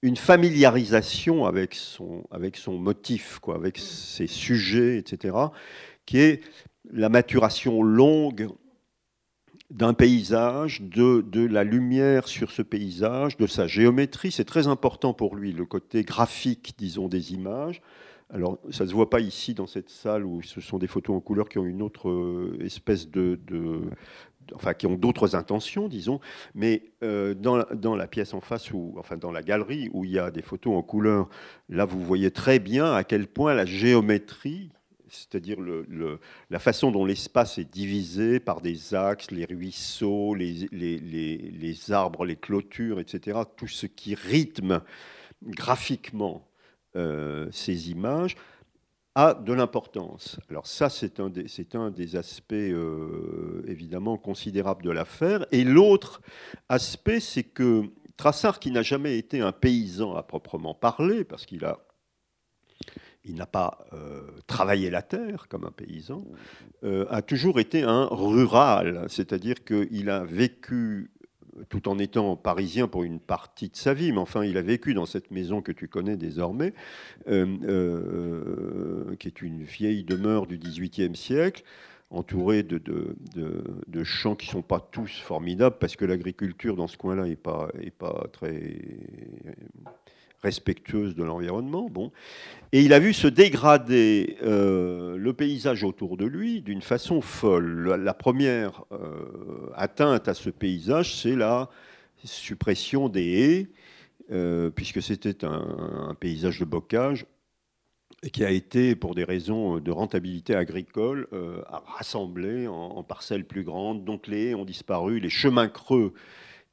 une 0.02 0.16
familiarisation 0.16 1.44
avec 1.44 1.74
son, 1.74 2.24
avec 2.30 2.56
son 2.56 2.78
motif, 2.78 3.38
quoi, 3.38 3.56
avec 3.56 3.76
ses 3.76 4.26
sujets, 4.26 4.96
etc., 4.96 5.36
qui 6.06 6.18
est 6.20 6.40
la 6.90 7.10
maturation 7.10 7.82
longue 7.82 8.48
d'un 9.70 9.94
paysage, 9.94 10.82
de, 10.82 11.20
de, 11.20 11.46
la 11.46 11.64
lumière 11.64 12.26
sur 12.26 12.50
ce 12.50 12.62
paysage, 12.62 13.36
de 13.36 13.46
sa 13.46 13.66
géométrie. 13.66 14.32
C'est 14.32 14.44
très 14.44 14.66
important 14.66 15.14
pour 15.14 15.36
lui, 15.36 15.52
le 15.52 15.64
côté 15.64 16.02
graphique, 16.02 16.74
disons, 16.76 17.08
des 17.08 17.32
images. 17.32 17.80
Alors, 18.32 18.58
ça 18.70 18.84
ne 18.84 18.88
se 18.88 18.94
voit 18.94 19.10
pas 19.10 19.20
ici 19.20 19.54
dans 19.54 19.66
cette 19.66 19.90
salle 19.90 20.24
où 20.24 20.42
ce 20.42 20.60
sont 20.60 20.78
des 20.78 20.86
photos 20.86 21.16
en 21.16 21.20
couleur 21.20 21.48
qui 21.48 21.58
ont 21.58 21.64
une 21.64 21.82
autre 21.82 22.08
euh, 22.08 22.58
espèce 22.64 23.10
de, 23.10 23.38
enfin, 24.54 24.74
qui 24.74 24.86
ont 24.86 24.94
d'autres 24.94 25.34
intentions, 25.34 25.88
disons. 25.88 26.20
Mais 26.54 26.92
euh, 27.02 27.34
dans, 27.34 27.56
la, 27.56 27.64
dans, 27.74 27.96
la, 27.96 28.06
pièce 28.06 28.34
en 28.34 28.40
face, 28.40 28.72
ou 28.72 28.94
enfin 28.98 29.16
dans 29.16 29.32
la 29.32 29.42
galerie 29.42 29.88
où 29.92 30.04
il 30.04 30.12
y 30.12 30.18
a 30.18 30.30
des 30.30 30.42
photos 30.42 30.76
en 30.76 30.82
couleur, 30.82 31.28
là, 31.68 31.84
vous 31.84 32.00
voyez 32.00 32.30
très 32.30 32.58
bien 32.58 32.92
à 32.92 33.02
quel 33.02 33.26
point 33.26 33.54
la 33.54 33.66
géométrie 33.66 34.70
c'est-à-dire 35.10 35.58
la 36.50 36.58
façon 36.58 36.90
dont 36.90 37.04
l'espace 37.04 37.58
est 37.58 37.70
divisé 37.70 38.40
par 38.40 38.60
des 38.60 38.94
axes, 38.94 39.30
les 39.30 39.44
ruisseaux, 39.44 40.34
les, 40.34 41.90
arbres, 41.90 42.24
les 42.24 42.36
clôtures, 42.36 43.00
etc., 43.00 43.40
tout 43.56 43.68
ce 43.68 43.86
qui 43.86 44.14
rythme 44.14 44.80
graphiquement 45.42 46.46
euh, 46.96 47.48
ces 47.52 47.90
images 47.90 48.36
a 49.14 49.34
de 49.34 49.52
l'importance. 49.52 50.38
Alors 50.48 50.66
ça, 50.66 50.88
c'est 50.88 51.18
un, 51.18 51.28
des, 51.28 52.16
aspects 52.16 52.52
euh, 52.52 53.62
évidemment 53.66 54.16
considérables 54.16 54.84
de 54.84 54.90
l'affaire. 54.90 55.46
Et 55.50 55.64
l'autre 55.64 56.20
aspect, 56.68 57.20
c'est 57.20 57.42
que 57.42 57.84
Trassard, 58.16 58.60
qui 58.60 58.70
n'a 58.70 58.82
jamais 58.82 59.18
été 59.18 59.40
un 59.40 59.52
paysan 59.52 60.14
à 60.14 60.22
proprement 60.22 60.74
parler, 60.74 61.24
parce 61.24 61.46
qu'il 61.46 61.64
a 61.64 61.80
il 63.24 63.34
n'a 63.34 63.46
pas 63.46 63.86
euh, 63.92 64.22
travaillé 64.46 64.90
la 64.90 65.02
terre 65.02 65.46
comme 65.48 65.64
un 65.64 65.70
paysan, 65.70 66.24
euh, 66.84 67.06
a 67.10 67.22
toujours 67.22 67.60
été 67.60 67.82
un 67.82 68.06
rural, 68.06 69.06
c'est-à-dire 69.08 69.64
qu'il 69.64 70.10
a 70.10 70.24
vécu 70.24 71.10
tout 71.68 71.88
en 71.88 71.98
étant 71.98 72.36
parisien 72.36 72.88
pour 72.88 73.04
une 73.04 73.20
partie 73.20 73.68
de 73.68 73.76
sa 73.76 73.92
vie, 73.92 74.12
mais 74.12 74.18
enfin 74.18 74.44
il 74.44 74.56
a 74.56 74.62
vécu 74.62 74.94
dans 74.94 75.04
cette 75.04 75.30
maison 75.30 75.60
que 75.60 75.72
tu 75.72 75.88
connais 75.88 76.16
désormais, 76.16 76.72
euh, 77.28 79.14
qui 79.16 79.28
est 79.28 79.42
une 79.42 79.62
vieille 79.62 80.04
demeure 80.04 80.46
du 80.46 80.58
XVIIIe 80.58 81.16
siècle, 81.16 81.62
entourée 82.10 82.62
de, 82.62 84.04
champs 84.04 84.34
qui 84.34 84.46
ne 84.48 84.52
sont 84.52 84.62
pas 84.62 84.80
tous 84.80 85.20
formidables, 85.20 85.76
parce 85.78 85.96
que 85.96 86.04
l'agriculture 86.04 86.76
dans 86.76 86.88
ce 86.88 86.96
coin-là 86.96 87.26
n'est 87.26 87.36
pas, 87.36 87.68
est 87.80 87.90
pas 87.90 88.26
très 88.32 88.78
respectueuse 90.42 91.14
de 91.14 91.22
l'environnement. 91.22 91.88
Bon. 91.90 92.12
Et 92.72 92.82
il 92.82 92.92
a 92.92 92.98
vu 92.98 93.12
se 93.12 93.26
dégrader 93.26 94.36
euh, 94.42 95.16
le 95.16 95.32
paysage 95.32 95.82
autour 95.84 96.16
de 96.16 96.24
lui 96.24 96.62
d'une 96.62 96.82
façon 96.82 97.20
folle. 97.20 97.94
La, 97.94 98.14
première 98.14 98.84
euh, 98.92 99.70
atteinte 99.74 100.28
à 100.28 100.34
ce 100.34 100.50
paysage, 100.50 101.16
c'est 101.16 101.34
la 101.34 101.68
suppression 102.24 103.08
des 103.08 103.24
haies, 103.24 103.68
euh, 104.30 104.70
puisque 104.70 105.02
c'était 105.02 105.44
un, 105.44 106.14
paysage 106.18 106.60
de 106.60 106.64
bocage 106.64 107.26
qui 108.32 108.44
a 108.44 108.50
été, 108.50 108.94
pour 108.94 109.14
des 109.14 109.24
raisons 109.24 109.78
de 109.78 109.90
rentabilité 109.90 110.54
agricole, 110.54 111.26
rassemblé 111.86 112.68
en, 112.68 112.74
en, 112.74 113.02
parcelles 113.02 113.46
plus 113.46 113.64
grandes. 113.64 114.04
Donc 114.04 114.26
les 114.26 114.48
haies 114.48 114.54
ont 114.54 114.66
disparu, 114.66 115.20
les 115.20 115.30
chemins 115.30 115.68
creux 115.68 116.12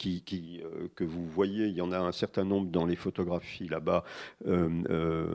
euh, 0.05 0.87
que 0.95 1.03
vous 1.03 1.25
voyez, 1.25 1.67
il 1.67 1.73
y 1.73 1.81
en 1.81 1.91
a 1.91 1.97
un 1.97 2.11
certain 2.11 2.43
nombre 2.43 2.69
dans 2.69 2.85
les 2.85 2.95
photographies 2.95 3.67
là-bas, 3.67 4.03
euh, 4.47 4.69
euh, 4.89 5.25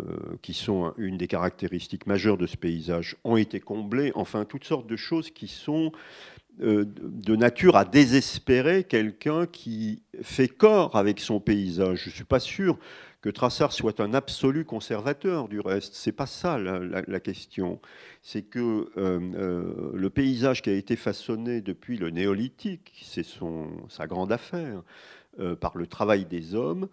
qui 0.41 0.55
sont 0.55 0.95
une 0.99 1.17
des 1.17 1.27
caractéristiques 1.27 2.07
majeures 2.07 2.39
de 2.39 2.47
ce 2.47 2.57
paysage, 2.57 3.17
ont 3.25 3.37
été 3.37 3.61
comblés. 3.61 4.13
Enfin, 4.15 4.45
toutes 4.45 4.65
sortes 4.65 4.87
de 4.87 4.97
choses 4.97 5.31
qui 5.31 5.49
sont 5.49 5.93
de 6.59 7.35
nature 7.35 7.77
à 7.77 7.87
désespérer 7.87 8.85
quelqu'un 8.85 9.47
qui 9.47 10.03
fait 10.21 10.49
corps 10.49 10.97
avec 10.97 11.19
son 11.19 11.41
paysage. 11.41 12.03
Je 12.05 12.11
ne 12.11 12.15
suis 12.15 12.25
pas 12.25 12.41
sûr 12.41 12.79
que 13.23 13.31
Trassard 13.31 13.73
soit 13.73 14.01
un 14.01 14.15
absolu 14.15 14.65
conservateur 14.65 15.49
du 15.49 15.61
reste. 15.61 15.95
C'est 15.95 16.13
pas 16.13 16.27
ça 16.27 16.59
la, 16.59 17.21
question. 17.21 17.81
C'est 18.21 18.43
que 18.43 18.91
euh, 18.97 19.21
euh, 19.37 19.93
le 19.95 20.11
paysage 20.11 20.61
qui 20.61 20.71
a 20.71 20.75
été 20.75 20.97
façonné 20.97 21.61
depuis 21.61 21.97
le 21.97 22.11
néolithique, 22.11 22.93
c'est 23.01 23.25
sa 23.89 24.07
grande 24.09 24.33
affaire, 24.33 24.83
euh, 25.39 25.55
par 25.55 25.79
le 25.79 25.87
travail 25.87 26.27
des 26.27 26.55
hommes, 26.55 26.89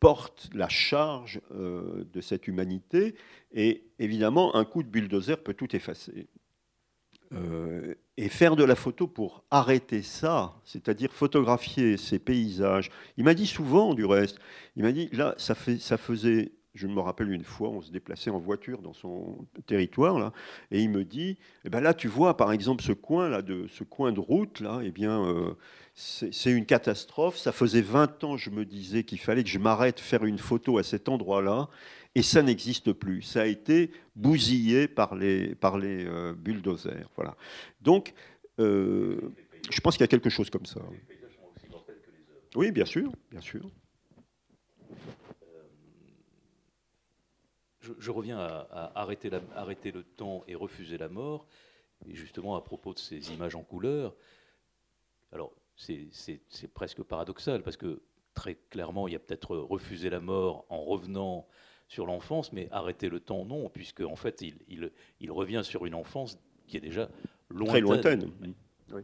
porte 0.00 0.50
la 0.54 0.68
charge 0.68 1.40
de 1.52 2.20
cette 2.20 2.48
humanité. 2.48 3.14
Et 3.52 3.84
évidemment, 4.00 4.56
un 4.56 4.64
coup 4.64 4.82
de 4.82 4.88
bulldozer 4.88 5.36
peut 5.36 5.54
tout 5.54 5.76
effacer. 5.76 6.26
Et 8.22 8.28
faire 8.28 8.54
de 8.54 8.64
la 8.64 8.74
photo 8.74 9.06
pour 9.06 9.44
arrêter 9.50 10.02
ça, 10.02 10.52
c'est-à-dire 10.66 11.10
photographier 11.10 11.96
ces 11.96 12.18
paysages. 12.18 12.90
Il 13.16 13.24
m'a 13.24 13.32
dit 13.32 13.46
souvent, 13.46 13.94
du 13.94 14.04
reste, 14.04 14.38
il 14.76 14.82
m'a 14.82 14.92
dit, 14.92 15.08
là, 15.12 15.34
ça 15.38 15.54
faisait, 15.54 16.52
je 16.74 16.86
me 16.86 17.00
rappelle 17.00 17.32
une 17.32 17.44
fois, 17.44 17.70
on 17.70 17.80
se 17.80 17.90
déplaçait 17.90 18.28
en 18.28 18.38
voiture 18.38 18.82
dans 18.82 18.92
son 18.92 19.46
territoire, 19.64 20.18
là, 20.18 20.34
et 20.70 20.82
il 20.82 20.90
me 20.90 21.02
dit, 21.02 21.38
eh 21.64 21.70
ben 21.70 21.80
là, 21.80 21.94
tu 21.94 22.08
vois, 22.08 22.36
par 22.36 22.52
exemple, 22.52 22.84
ce 22.84 22.92
coin, 22.92 23.30
là, 23.30 23.40
de, 23.40 23.66
ce 23.68 23.84
coin 23.84 24.12
de 24.12 24.20
route, 24.20 24.60
là, 24.60 24.80
eh 24.84 24.90
bien, 24.90 25.24
euh, 25.24 25.54
c'est 25.94 26.50
une 26.50 26.66
catastrophe. 26.66 27.38
Ça 27.38 27.52
faisait 27.52 27.80
20 27.80 28.22
ans, 28.24 28.36
je 28.36 28.50
me 28.50 28.66
disais 28.66 29.02
qu'il 29.02 29.18
fallait 29.18 29.44
que 29.44 29.48
je 29.48 29.58
m'arrête 29.58 29.98
faire 29.98 30.26
une 30.26 30.38
photo 30.38 30.76
à 30.76 30.82
cet 30.82 31.08
endroit-là, 31.08 31.70
et 32.14 32.22
ça 32.22 32.42
n'existe 32.42 32.92
plus. 32.92 33.22
Ça 33.22 33.42
a 33.42 33.46
été 33.46 33.92
bousillé 34.16 34.88
par 34.88 35.14
les, 35.14 35.54
euh, 35.64 36.34
bulldozers. 36.34 37.08
Voilà. 37.16 37.36
Donc, 37.80 38.14
euh, 38.58 39.20
je 39.70 39.80
pense 39.80 39.94
qu'il 39.96 40.02
y 40.02 40.04
a 40.04 40.08
quelque 40.08 40.30
chose 40.30 40.50
comme 40.50 40.66
ça. 40.66 40.80
Oui, 42.56 42.72
bien 42.72 42.84
sûr, 42.84 43.12
bien 43.30 43.40
sûr. 43.40 43.70
Euh, 45.42 45.62
je, 47.80 48.10
reviens 48.10 48.40
à, 48.40 48.92
arrêter, 48.96 49.30
arrêter, 49.54 49.92
le 49.92 50.02
temps 50.02 50.42
et 50.48 50.56
refuser 50.56 50.98
la 50.98 51.08
mort. 51.08 51.46
Et 52.08 52.14
justement, 52.16 52.56
à 52.56 52.60
propos 52.60 52.92
de 52.92 52.98
ces 52.98 53.32
images 53.32 53.54
en 53.54 53.62
couleur, 53.62 54.16
alors 55.32 55.52
c'est 55.76 56.68
presque 56.74 57.02
paradoxal 57.02 57.62
parce 57.62 57.76
que 57.76 58.02
très 58.34 58.56
clairement, 58.68 59.06
il 59.06 59.12
y 59.12 59.16
a 59.16 59.20
peut-être 59.20 59.56
refusé 59.56 60.10
la 60.10 60.20
mort 60.20 60.66
en 60.70 60.82
revenant 60.82 61.46
sur 61.90 62.06
l'enfance, 62.06 62.52
mais 62.52 62.68
arrêter 62.70 63.08
le 63.08 63.18
temps, 63.18 63.44
non, 63.44 63.68
puisque 63.68 64.02
en 64.02 64.14
fait, 64.14 64.42
il, 64.42 64.92
il, 65.18 65.32
revient 65.32 65.62
sur 65.64 65.86
une 65.86 65.96
enfance 65.96 66.38
qui 66.68 66.76
est 66.76 66.80
déjà 66.80 67.10
lointaine. 67.48 67.68
Très 67.68 67.80
lointaine. 67.80 68.30
Oui. 68.92 69.02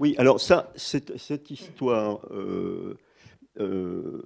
oui. 0.00 0.14
alors 0.18 0.40
ça, 0.40 0.72
cette, 0.74 1.50
histoire, 1.52 2.26
euh, 2.32 2.98
euh, 3.60 4.24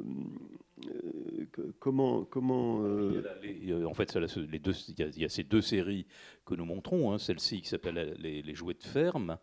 comment, 1.81 2.25
comment 2.25 2.83
euh, 2.83 3.85
En 3.85 3.93
fait, 3.93 4.17
les 4.17 4.59
deux, 4.59 4.73
il, 4.89 5.19
y 5.19 5.25
a, 5.27 5.29
ces 5.29 5.45
deux 5.45 5.61
séries 5.61 6.07
que 6.47 6.55
nous 6.55 6.65
montrons, 6.65 7.13
hein, 7.13 7.19
celle-ci 7.19 7.61
qui 7.61 7.69
s'appelle 7.69 8.17
les, 8.19 8.41
les, 8.41 8.55
jouets 8.55 8.73
de 8.73 8.83
ferme, 8.83 9.37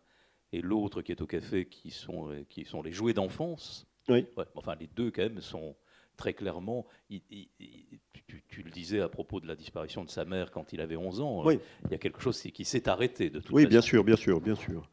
et 0.52 0.60
l'autre 0.60 1.02
qui 1.02 1.12
est 1.12 1.22
au 1.22 1.26
café, 1.26 1.66
qui 1.66 1.92
sont, 1.92 2.30
qui 2.48 2.64
sont 2.64 2.82
les 2.82 2.90
jouets 2.90 3.14
d'enfance. 3.14 3.86
Oui. 4.08 4.26
enfin, 4.56 4.74
les 4.74 4.88
deux 4.88 5.12
quand 5.12 5.22
même 5.22 5.40
sont 5.40 5.76
très 6.20 6.34
clairement, 6.34 6.86
tu, 7.08 8.62
le 8.62 8.70
disais 8.70 9.00
à 9.00 9.08
propos 9.08 9.40
de 9.40 9.48
la 9.48 9.56
disparition 9.56 10.04
de 10.04 10.10
sa 10.10 10.26
mère 10.26 10.50
quand 10.50 10.74
il 10.74 10.82
avait 10.82 10.96
11 10.96 11.20
ans, 11.22 11.42
oui. 11.46 11.58
il 11.86 11.92
y 11.92 11.94
a 11.94 11.98
quelque 11.98 12.20
chose 12.20 12.40
qui 12.40 12.64
s'est 12.66 12.88
arrêté 12.90 13.30
de 13.30 13.40
toute 13.40 13.54
Oui, 13.54 13.66
bien 13.66 13.80
sûr, 13.80 14.04
bien 14.04 14.16
sûr, 14.16 14.38
bien 14.40 14.54
sûr. 14.54 14.88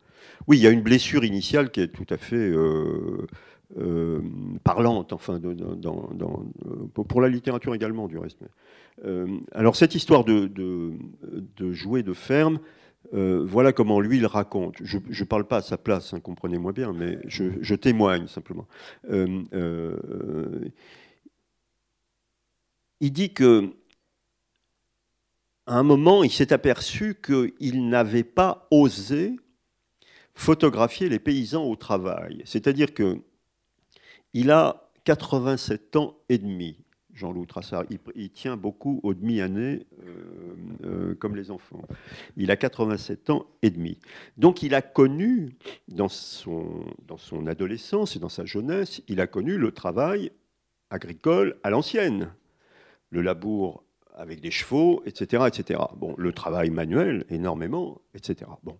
Oui, 0.48 0.58
il 0.58 0.64
y 0.64 0.68
a 0.68 0.72
une 0.72 0.82
blessure 0.82 1.26
initiale 1.26 1.70
qui 1.70 1.82
est 1.82 1.90
tout 1.90 2.06
à 2.10 2.18
fait 2.18 2.36
euh, 2.36 3.28
euh, 3.78 4.22
parlante, 4.64 5.12
enfin, 5.12 5.40
dans, 5.40 6.46
pour 6.94 7.22
la 7.22 7.28
littérature 7.28 7.76
également, 7.76 8.08
du 8.08 8.18
reste. 8.18 8.40
Euh, 9.06 9.28
alors, 9.52 9.76
cette 9.76 9.96
histoire 9.96 10.24
de, 10.24 10.48
de, 10.48 11.72
jouer 11.74 12.04
de 12.04 12.14
ferme, 12.14 12.60
voilà 13.12 13.74
comment 13.74 14.00
lui 14.00 14.18
il 14.18 14.26
raconte. 14.26 14.78
Je 14.82 14.98
ne 14.98 15.28
parle 15.28 15.46
pas 15.46 15.58
à 15.58 15.62
sa 15.62 15.78
place, 15.78 16.14
hein, 16.14 16.22
comprenez-moi 16.22 16.72
bien, 16.72 16.94
mais 16.94 17.20
je, 17.28 17.44
je 17.62 17.76
témoigne 17.76 18.28
simplement 18.28 18.66
il 23.00 23.12
dit 23.12 23.34
que 23.34 23.74
à 25.68 25.78
un 25.78 25.84
moment, 25.84 26.24
il 26.24 26.32
s'est 26.32 26.54
aperçu 26.54 27.16
qu'il 27.22 27.90
n'avait 27.90 28.24
pas 28.24 28.68
osé 28.72 29.36
photographier 30.34 31.10
les 31.10 31.20
paysans 31.20 31.66
au 31.66 31.76
travail. 31.76 32.42
C'est-à-dire 32.46 32.94
que 32.94 33.22
il 34.34 34.50
a 34.52 34.90
87 35.04 35.96
ans 35.98 36.18
et 36.30 36.38
demi. 36.38 36.78
Jean-Loup 37.14 37.48
Trassard, 37.48 37.84
il, 38.16 38.30
tient 38.30 38.56
beaucoup 38.56 39.00
aux 39.02 39.16
demi-années 39.16 39.88
euh, 40.04 40.56
euh, 40.84 41.16
comme 41.16 41.36
les 41.36 41.50
enfants. 41.50 41.82
Il 42.38 42.52
a 42.52 42.56
87 42.56 43.32
ans 43.32 43.48
et 43.64 43.72
demi. 43.72 43.98
Donc 44.38 44.62
il 44.62 44.76
a 44.76 44.84
connu, 44.84 45.56
dans 45.88 46.10
son, 46.10 46.86
dans 47.08 47.18
son 47.18 47.48
adolescence 47.48 48.16
et 48.16 48.20
dans 48.20 48.30
sa 48.30 48.46
jeunesse, 48.46 49.02
il 49.08 49.20
a 49.20 49.26
connu 49.26 49.58
le 49.58 49.72
travail 49.72 50.32
agricole 50.92 51.58
à 51.64 51.72
l'ancienne. 51.72 52.32
Le 53.10 53.22
labour 53.22 53.84
avec 54.16 54.42
des 54.42 54.52
chevaux, 54.52 55.04
etc., 55.06 55.44
etc. 55.48 55.80
Le 56.18 56.32
travail 56.34 56.72
manuel, 56.72 57.26
énormément, 57.30 58.02
etc. 58.16 58.50
Bon. 58.64 58.78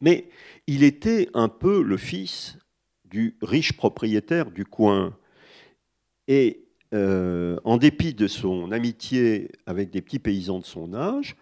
Mais 0.00 0.28
il 0.66 0.82
était 0.82 1.28
un 1.34 1.48
peu 1.48 1.82
le 1.82 1.96
fils 1.96 2.58
du 3.04 3.36
riche 3.42 3.74
propriétaire 3.74 4.50
du 4.50 4.64
coin. 4.64 5.16
Et 6.26 6.64
euh, 6.94 7.58
en 7.64 7.76
dépit 7.76 8.14
de 8.14 8.26
son 8.26 8.72
amitié 8.72 9.50
avec 9.66 9.90
des 9.90 10.00
petits 10.00 10.18
paysans 10.18 10.58
de 10.58 10.64
son 10.64 10.94
âge, 10.94 11.36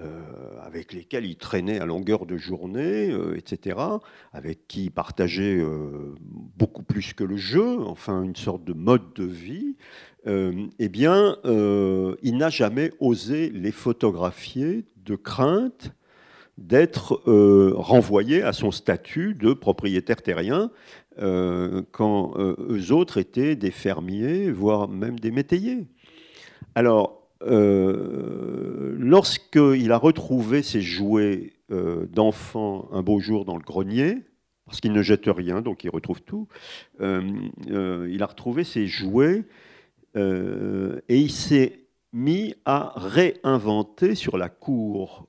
euh, 0.00 0.22
avec 0.62 0.92
lesquels 0.92 1.26
il 1.26 1.36
traînait 1.36 1.78
à 1.78 1.86
longueur 1.86 2.26
de 2.26 2.36
journée, 2.36 3.10
euh, 3.10 3.36
etc., 3.36 3.78
avec 4.32 4.66
qui 4.66 4.84
il 4.84 4.90
partageait 4.90 5.62
beaucoup 6.56 6.82
plus 6.82 7.12
que 7.12 7.24
le 7.24 7.36
jeu, 7.36 7.80
enfin 7.80 8.22
une 8.22 8.36
sorte 8.36 8.64
de 8.64 8.72
mode 8.72 9.12
de 9.14 9.24
vie, 9.24 9.76
eh 10.26 10.88
bien, 10.88 11.36
il 11.44 12.36
n'a 12.36 12.48
jamais 12.48 12.92
osé 13.00 13.50
les 13.50 13.72
photographier 13.72 14.84
de 15.04 15.16
crainte 15.16 15.92
d'être 16.58 17.22
renvoyé 17.74 18.42
à 18.42 18.52
son 18.52 18.70
statut 18.70 19.34
de 19.34 19.52
propriétaire 19.52 20.22
terrien, 20.22 20.70
euh, 21.18 21.82
quand 21.92 22.32
euh, 22.38 22.56
eux 22.70 22.92
autres 22.92 23.18
étaient 23.18 23.54
des 23.54 23.70
fermiers, 23.70 24.50
voire 24.50 24.88
même 24.88 25.18
des 25.18 25.30
métayers. 25.30 25.86
Alors, 26.74 27.21
euh, 27.46 28.96
lorsqu'il 28.98 29.92
a 29.92 29.96
retrouvé 29.96 30.62
ses 30.62 30.80
jouets 30.80 31.52
d'enfant 32.12 32.90
un 32.92 33.02
beau 33.02 33.18
jour 33.18 33.46
dans 33.46 33.56
le 33.56 33.62
grenier, 33.62 34.18
parce 34.66 34.80
qu'il 34.80 34.92
ne 34.92 35.02
jette 35.02 35.24
rien, 35.26 35.62
donc 35.62 35.84
il 35.84 35.90
retrouve 35.90 36.20
tout, 36.20 36.46
il 37.00 38.18
a 38.20 38.26
retrouvé 38.26 38.64
ses 38.64 38.86
jouets 38.86 39.44
et 40.14 41.00
il 41.08 41.30
s'est 41.30 41.86
mis 42.12 42.54
à 42.66 42.92
réinventer 42.96 44.14
sur 44.14 44.36
la 44.36 44.50
cour 44.50 45.28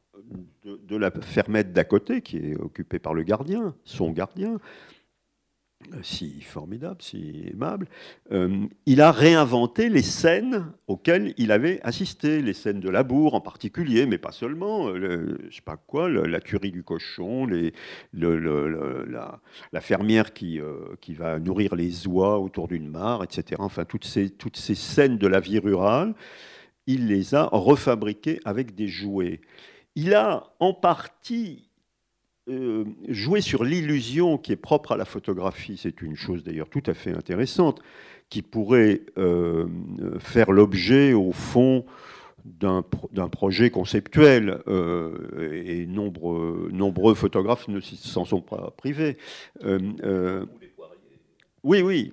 de 0.66 0.96
la 0.98 1.12
fermette 1.12 1.74
d'à 1.74 1.84
côté, 1.84 2.22
qui 2.22 2.38
est 2.38 2.56
occupée 2.56 3.00
par 3.00 3.14
le 3.14 3.24
gardien, 3.24 3.76
son 3.84 4.12
gardien, 4.12 4.60
si 6.02 6.42
formidable, 6.42 7.02
si 7.02 7.46
aimable, 7.52 7.88
euh, 8.32 8.66
il 8.86 9.02
a 9.02 9.12
réinventé 9.12 9.90
les 9.90 10.02
scènes 10.02 10.72
auxquelles 10.88 11.34
il 11.38 11.52
avait 11.52 11.80
assisté, 11.84 12.42
les 12.42 12.54
scènes 12.54 12.80
de 12.80 12.90
labour 12.90 13.36
en 13.36 13.42
particulier, 13.42 14.06
mais 14.06 14.18
pas 14.18 14.32
seulement, 14.32 14.90
euh, 14.90 15.38
je 15.50 15.56
sais 15.56 15.62
pas 15.62 15.78
quoi, 15.78 16.10
la 16.10 16.40
curie 16.40 16.72
du 16.72 16.84
cochon, 16.84 17.48
la, 18.14 19.82
fermière 19.82 20.34
qui, 20.34 20.60
euh, 20.60 20.96
qui 21.02 21.14
va 21.14 21.40
nourrir 21.40 21.76
les 21.76 22.08
oies 22.08 22.40
autour 22.40 22.68
d'une 22.68 22.90
mare, 22.90 23.24
etc. 23.24 23.56
Enfin, 23.60 23.86
toutes 23.86 24.06
ces, 24.06 24.30
toutes 24.30 24.58
ces 24.58 24.76
scènes 24.76 25.18
de 25.18 25.28
la 25.28 25.40
vie 25.40 25.60
rurale, 25.60 26.14
il 26.88 27.08
les 27.08 27.36
a 27.36 27.46
refabriquées 27.52 28.40
avec 28.46 28.76
des 28.76 28.88
jouets. 28.88 29.42
Il 29.96 30.14
a 30.14 30.52
en 30.60 30.74
partie 30.74 31.70
euh, 32.50 32.84
jouer 33.08 33.40
sur 33.40 33.64
l'illusion 33.64 34.38
qui 34.38 34.52
est 34.52 34.58
propre 34.58 34.92
à 34.92 34.98
la 34.98 35.06
photographie, 35.06 35.80
c'est 35.82 36.02
une 36.02 36.18
chose 36.18 36.44
d'ailleurs 36.44 36.68
tout 36.68 36.84
à 36.88 36.94
fait 36.94 37.14
intéressante, 37.14 37.82
qui 38.30 38.42
pourrait 38.42 39.04
euh, 39.18 39.68
faire 40.20 40.52
l'objet, 40.52 41.14
au 41.14 41.32
fond, 41.32 41.86
d'un 42.44 42.84
projet 43.30 43.70
conceptuel, 43.70 44.62
euh, 44.68 45.64
et 45.66 45.86
nombreux, 45.86 46.70
nombreux 46.74 47.16
photographes 47.16 47.70
ne 47.70 47.80
s'en 47.80 48.26
sont 48.26 48.42
pas 48.42 48.74
privés. 48.76 49.18
oui, 51.64 51.82
oui. 51.82 52.12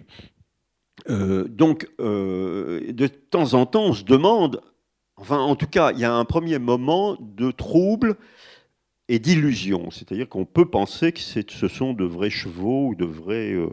donc, 1.08 1.88
de 1.98 3.06
temps 3.08 3.54
en 3.54 3.66
temps, 3.66 3.86
on 3.86 3.94
se 3.94 4.04
demande, 4.04 4.60
enfin, 5.16 5.38
en 5.38 5.56
tout 5.56 5.66
cas, 5.66 5.90
il 5.90 5.98
y 5.98 6.04
a 6.04 6.14
un 6.14 6.24
premier 6.24 6.60
moment 6.60 7.16
de 7.18 7.50
trouble 7.50 8.16
et 9.10 9.18
d'illusion. 9.18 9.90
C'est-à-dire 9.90 10.28
qu'on 10.28 10.44
peut 10.44 10.66
penser 10.66 11.10
que 11.10 11.20
ce 11.20 11.68
sont 11.68 11.92
de 11.92 12.04
vrais 12.04 12.30
chevaux 12.30 12.90
ou 12.90 12.94
de 12.94 13.04
vrais, 13.04 13.52
euh, 13.52 13.66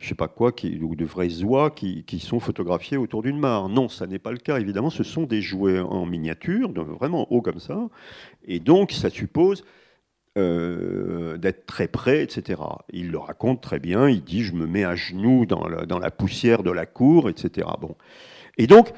je 0.00 0.08
sais 0.08 0.16
pas 0.16 0.26
quoi, 0.26 0.50
qui, 0.50 0.80
ou 0.82 0.96
de 0.96 1.06
oies 1.44 1.70
qui, 1.70 2.02
qui, 2.02 2.18
sont 2.18 2.40
photographiés 2.40 2.96
autour 2.96 3.22
d'une 3.22 3.38
mare. 3.38 3.68
Non, 3.68 3.88
ça 3.88 4.08
n'est 4.08 4.18
pas 4.18 4.32
le 4.32 4.38
cas. 4.38 4.58
Évidemment, 4.58 4.90
ce 4.90 5.04
sont 5.04 5.22
des 5.22 5.40
jouets 5.40 5.78
en 5.78 6.06
miniature, 6.06 6.72
vraiment 6.72 7.32
haut 7.32 7.40
comme 7.40 7.60
ça. 7.60 7.88
Et 8.44 8.58
donc, 8.58 8.90
ça 8.90 9.10
suppose 9.10 9.64
euh, 10.36 11.36
d'être 11.38 11.64
très 11.64 11.86
près, 11.86 12.24
etc. 12.24 12.60
Il 12.92 13.12
le 13.12 13.18
raconte 13.18 13.60
très 13.60 13.78
bien. 13.78 14.08
Il 14.08 14.24
dit, 14.24 14.42
je 14.42 14.54
me 14.54 14.66
mets 14.66 14.82
à 14.82 14.96
genoux 14.96 15.46
dans 15.46 15.68
la, 15.68 15.86
dans 15.86 16.00
la 16.00 16.10
poussière 16.10 16.64
de 16.64 16.72
la 16.72 16.84
cour, 16.84 17.28
etc. 17.28 17.68
Bon. 17.80 17.94
Et 18.58 18.66
donc, 18.66 18.92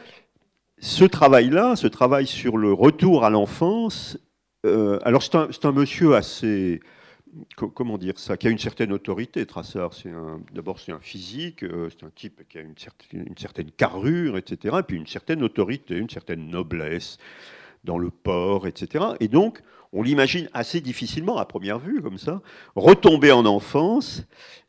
ce 0.78 1.04
travail-là, 1.04 1.76
ce 1.76 1.86
travail 1.86 2.26
sur 2.26 2.56
le 2.56 2.72
retour 2.72 3.24
à 3.24 3.30
l'enfance, 3.30 4.18
euh, 4.66 4.98
alors 5.04 5.22
c'est 5.22 5.64
un, 5.64 5.72
monsieur 5.72 6.14
assez, 6.14 6.80
comment 7.56 7.98
dire 7.98 8.18
ça, 8.18 8.36
qui 8.36 8.46
a 8.46 8.50
une 8.50 8.58
certaine 8.58 8.92
autorité, 8.92 9.44
Trassard. 9.46 9.92
D'abord 10.52 10.78
c'est 10.78 10.92
un 10.92 11.00
physique, 11.00 11.62
euh, 11.62 11.88
c'est 11.90 12.04
un 12.04 12.10
type 12.14 12.42
qui 12.48 12.58
a 12.58 12.60
une 12.62 12.76
certaine, 13.36 13.70
carrure, 13.70 14.36
etc. 14.36 14.76
Et 14.80 14.82
puis 14.82 14.96
une 14.96 15.06
certaine 15.06 15.42
autorité, 15.42 15.96
une 15.96 16.10
certaine 16.10 16.48
noblesse 16.48 17.18
dans 17.84 17.98
le 17.98 18.10
port, 18.10 18.66
etc. 18.66 19.04
Et 19.20 19.28
donc 19.28 19.62
on 19.92 20.02
l'imagine 20.02 20.48
assez 20.52 20.80
difficilement 20.80 21.38
à 21.38 21.46
première 21.46 21.78
vue, 21.78 22.02
comme 22.02 22.18
ça, 22.18 22.42
retomber 22.74 23.32
en 23.32 23.46
enfance 23.46 24.24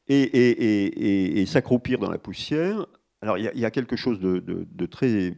et, 0.07 1.43
s'accroupir 1.47 1.99
dans 1.99 2.09
la 2.09 2.17
poussière. 2.17 2.85
Alors 3.21 3.37
il 3.37 3.51
y, 3.53 3.65
a 3.65 3.71
quelque 3.71 3.95
chose 3.95 4.19
de, 4.19 4.39
de 4.39 4.85
très 4.85 5.33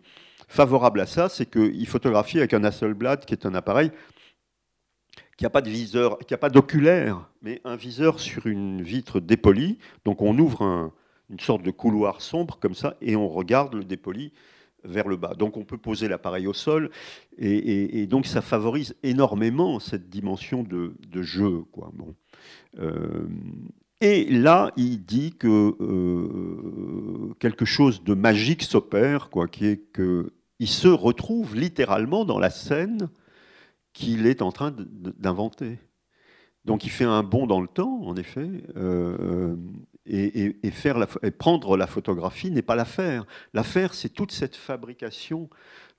favorable 0.50 1.00
à 1.00 1.06
ça, 1.06 1.30
c'est 1.30 1.50
qu'il 1.50 1.88
photographie 1.88 2.40
avec 2.40 2.54
un 2.54 2.64
Hasselblad, 2.64 3.24
qui 3.24 3.34
est 3.34 3.46
un 3.46 3.54
appareil 3.54 3.92
qui 5.40 5.46
n'a 5.46 5.50
pas 5.50 5.62
de 5.62 5.70
viseur, 5.70 6.20
qui 6.20 6.36
pas 6.36 6.50
d'oculaire, 6.50 7.30
mais 7.42 7.62
un 7.64 7.78
viseur 7.78 8.20
sur 8.20 8.46
une 8.46 8.82
vitre 8.82 9.22
dépolie. 9.22 9.78
Donc 10.04 10.22
on 10.22 10.38
ouvre 10.38 10.92
une 11.30 11.40
sorte 11.40 11.64
de 11.64 11.72
couloir 11.72 12.20
sombre 12.20 12.60
comme 12.60 12.76
ça 12.76 12.98
et 13.00 13.16
on 13.16 13.30
regarde 13.30 13.74
le 13.74 13.86
dépoli 13.86 14.34
vers 14.84 15.08
le 15.08 15.16
bas. 15.16 15.36
Donc 15.36 15.56
on 15.56 15.64
peut 15.64 15.78
poser 15.78 16.10
l'appareil 16.10 16.46
au 16.46 16.52
sol 16.52 16.92
et, 17.38 18.06
donc 18.08 18.26
ça 18.26 18.42
favorise 18.42 18.98
énormément 19.02 19.80
cette 19.80 20.10
dimension 20.10 20.62
de, 20.62 21.22
jeu. 21.22 21.64
Quoi. 21.72 21.90
Bon. 21.94 22.14
Euh, 22.80 23.26
et 24.02 24.26
là, 24.26 24.74
il 24.76 25.06
dit 25.06 25.38
que 25.40 25.74
euh, 25.80 27.34
quelque 27.40 27.64
chose 27.64 28.04
de 28.04 28.14
magique 28.14 28.64
s'opère, 28.64 29.30
quoi, 29.30 29.48
qui 29.48 29.68
est 29.68 29.84
qu'il 29.94 30.68
se 30.68 30.90
retrouve 30.90 31.56
littéralement 31.56 32.26
dans 32.26 32.40
la 32.40 32.50
scène 32.50 33.08
qu'il 34.00 34.28
est 34.28 34.42
en 34.42 34.52
train 34.52 34.74
d'inventer. 34.74 35.78
Donc 36.64 36.86
il 36.86 36.90
fait 36.90 37.04
un 37.04 37.22
bond 37.22 37.48
dans 37.48 37.62
le 37.62 37.68
temps, 37.68 38.02
en 38.04 38.16
effet, 38.16 38.50
euh, 38.78 39.56
et, 40.06 40.72
faire 40.72 40.98
la, 40.98 41.08
prendre 41.38 41.76
la 41.76 41.86
photographie 41.86 42.50
n'est 42.50 42.62
pas 42.62 42.76
l'affaire. 42.76 43.26
L'affaire, 43.54 43.94
c'est 43.94 44.10
toute 44.10 44.32
cette 44.32 44.56
fabrication, 44.56 45.50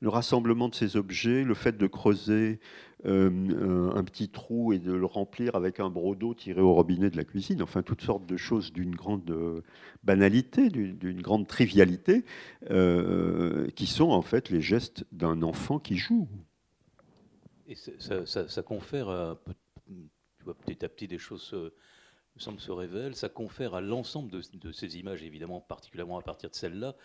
le 0.01 0.09
rassemblement 0.09 0.69
de 0.69 0.75
ces 0.75 0.97
objets, 0.97 1.45
le 1.45 1.55
fait 1.55 1.77
de 1.77 1.87
creuser 1.87 2.61
euh, 3.05 3.91
un 3.95 4.05
petit 4.05 4.31
trou 4.31 4.73
et 4.73 4.79
de 4.79 4.93
le 4.93 5.07
remplir 5.07 5.55
avec 5.55 5.79
un 5.79 5.91
broc 5.91 6.17
d'eau 6.17 6.33
tiré 6.35 6.61
au 6.63 6.73
robinet 6.73 7.11
de 7.11 7.19
la 7.19 7.25
cuisine, 7.25 7.63
enfin 7.63 7.83
toutes 7.83 8.03
sortes 8.03 8.27
de 8.27 8.37
choses 8.39 8.73
d'une 8.73 8.95
grande 8.95 9.63
banalité, 10.05 10.71
d'une 10.71 11.21
grande 11.21 11.47
trivialité, 11.47 12.25
euh, 12.71 13.69
qui 13.77 13.87
sont 13.87 14.11
en 14.11 14.23
fait 14.23 14.49
les 14.49 14.63
gestes 14.63 15.05
d'un 15.13 15.43
enfant 15.43 15.79
qui 15.79 15.97
joue. 15.97 16.29
Et 17.71 17.77
ça, 17.77 18.63
confère, 18.63 19.37
tu 19.87 20.45
vois, 20.45 20.55
petit 20.55 20.85
à 20.85 20.89
petit, 20.89 21.07
des 21.07 21.19
choses 21.19 21.43
se, 21.43 21.73
semblent 22.37 22.61
se 22.61 22.73
révèlent, 22.73 23.15
ça 23.15 23.29
confère 23.29 23.75
à 23.75 23.81
l'ensemble 23.81 24.29
de, 24.31 24.73
ces 24.73 24.99
images, 24.99 25.23
évidemment, 25.23 25.61
particulièrement 25.61 26.19
à 26.19 26.23
partir 26.23 26.51
de 26.51 26.57
celle-là, 26.57 26.97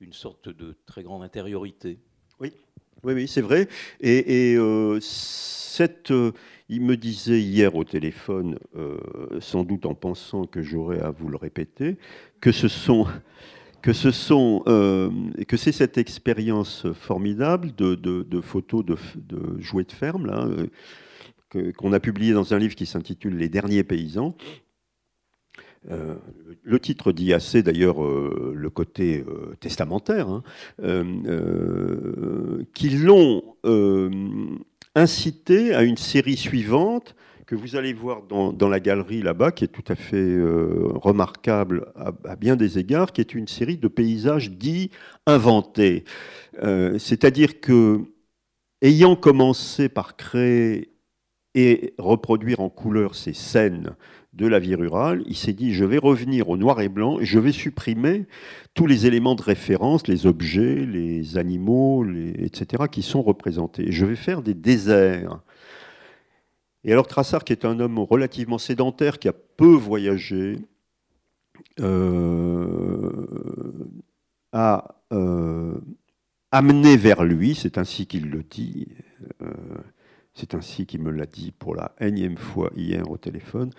une 0.00 0.12
sorte 0.12 0.48
de 0.48 0.76
très 0.86 1.04
grande 1.04 1.22
intériorité. 1.22 2.00
Oui, 2.40 2.52
oui, 3.04 3.14
oui, 3.14 3.28
c'est 3.28 3.42
vrai. 3.42 3.68
Et, 4.00 4.56
euh, 4.56 4.98
cette, 5.00 6.10
euh, 6.10 6.32
il 6.68 6.82
me 6.82 6.96
disait 6.96 7.40
hier 7.40 7.76
au 7.76 7.84
téléphone, 7.84 8.58
euh, 8.74 8.98
sans 9.40 9.62
doute 9.62 9.86
en 9.86 9.94
pensant 9.94 10.46
que 10.46 10.62
j'aurais 10.62 11.00
à 11.00 11.10
vous 11.10 11.28
le 11.28 11.36
répéter, 11.36 11.96
que 12.40 12.50
ce 12.50 12.66
sont 12.66 13.06
que 13.82 13.92
ce 13.92 14.10
sont, 14.10 14.62
que 14.66 15.56
c'est 15.56 15.72
cette 15.72 15.98
expérience 15.98 16.86
formidable 16.92 17.74
de, 17.76 18.40
photos 18.40 18.84
de, 18.84 18.96
jouets 19.60 19.84
de 19.84 19.92
ferme 19.92 20.26
là, 20.26 20.48
qu'on 21.76 21.92
a 21.92 22.00
publié 22.00 22.32
dans 22.32 22.54
un 22.54 22.58
livre 22.58 22.74
qui 22.74 22.86
s'intitule 22.86 23.36
Les 23.36 23.48
derniers 23.48 23.84
paysans. 23.84 24.36
Euh, 25.90 26.16
le 26.62 26.80
titre 26.80 27.12
dit 27.12 27.32
assez 27.32 27.62
d'ailleurs 27.62 28.02
euh, 28.02 28.52
le 28.54 28.68
côté 28.68 29.24
euh, 29.26 29.54
testamentaire, 29.60 30.28
hein, 30.28 30.42
qui 32.74 32.90
l'ont 32.90 33.42
incité 34.94 35.74
à 35.74 35.82
une 35.84 35.96
série 35.96 36.36
suivante 36.36 37.14
que 37.48 37.54
vous 37.54 37.76
allez 37.76 37.94
voir 37.94 38.24
dans, 38.24 38.68
la 38.68 38.78
galerie 38.78 39.22
là-bas, 39.22 39.52
qui 39.52 39.64
est 39.64 39.68
tout 39.68 39.84
à 39.88 39.94
fait 39.94 40.36
remarquable 40.96 41.90
à, 41.96 42.36
bien 42.36 42.56
des 42.56 42.78
égards, 42.78 43.10
qui 43.10 43.22
est 43.22 43.34
une 43.34 43.48
série 43.48 43.78
de 43.78 43.88
paysages 43.88 44.50
dits 44.50 44.90
inventés. 45.24 46.04
C'est-à-dire 46.98 47.62
que, 47.62 48.02
ayant 48.82 49.16
commencé 49.16 49.88
par 49.88 50.16
créer 50.16 50.92
et 51.54 51.94
reproduire 51.96 52.60
en 52.60 52.68
couleur 52.68 53.14
ces 53.14 53.32
scènes 53.32 53.96
de 54.34 54.46
la 54.46 54.58
vie 54.58 54.74
rurale, 54.74 55.24
il 55.26 55.34
s'est 55.34 55.54
dit 55.54 55.72
je 55.72 55.86
vais 55.86 55.96
revenir 55.96 56.50
au 56.50 56.58
noir 56.58 56.82
et 56.82 56.90
blanc 56.90 57.18
et 57.18 57.24
je 57.24 57.38
vais 57.38 57.52
supprimer 57.52 58.26
tous 58.74 58.86
les 58.86 59.06
éléments 59.06 59.34
de 59.34 59.42
référence, 59.42 60.06
les 60.06 60.26
objets, 60.26 60.84
les 60.84 61.38
animaux, 61.38 62.04
etc., 62.36 62.84
qui 62.92 63.00
sont 63.00 63.22
représentés. 63.22 63.90
je 63.90 64.04
vais 64.04 64.16
faire 64.16 64.42
des 64.42 64.54
déserts. 64.54 65.40
Et 66.88 66.92
alors 66.92 67.06
Trassard, 67.06 67.44
qui 67.44 67.52
est 67.52 67.66
un 67.66 67.80
homme 67.80 67.98
relativement 67.98 68.56
sédentaire, 68.56 69.18
qui 69.18 69.28
a 69.28 69.34
peu 69.34 69.74
voyagé, 69.74 70.56
euh, 71.80 73.26
a 74.52 74.94
euh, 75.12 75.74
amené 76.50 76.96
vers 76.96 77.24
lui, 77.24 77.54
c'est 77.54 77.76
ainsi 77.76 78.06
qu'il 78.06 78.30
le 78.30 78.42
dit, 78.42 78.88
euh, 79.42 79.52
c'est 80.32 80.54
ainsi 80.54 80.86
qu'il 80.86 81.02
me 81.02 81.10
l'a 81.10 81.26
dit 81.26 81.52
pour 81.52 81.74
la 81.74 81.94
énième 82.00 82.38
fois 82.38 82.70
hier 82.74 83.10
au 83.10 83.18
téléphone, 83.18 83.70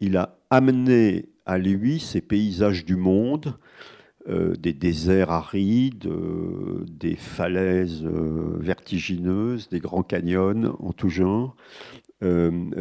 il 0.00 0.16
a 0.16 0.38
amené 0.48 1.28
à 1.44 1.58
lui 1.58 2.00
ces 2.00 2.22
paysages 2.22 2.86
du 2.86 2.96
monde, 2.96 3.58
des 4.58 4.72
déserts 4.72 5.30
arides, 5.30 6.10
des 6.88 7.14
falaises 7.14 8.02
vertigineuses, 8.02 9.68
des 9.68 9.78
grands 9.78 10.02
canyons 10.02 10.74
en 10.80 10.92
tout 10.92 11.10
genre, 11.10 11.54
dans 12.20 12.76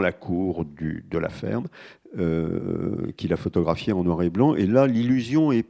la 0.00 0.12
cour 0.12 0.64
de 0.64 1.18
la 1.18 1.28
ferme, 1.28 1.66
qu'il 3.16 3.32
a 3.32 3.36
photographié 3.36 3.92
en 3.92 4.04
noir 4.04 4.22
et 4.22 4.30
blanc. 4.30 4.54
Et 4.54 4.66
là, 4.66 4.86
l'illusion 4.86 5.52
est 5.52 5.66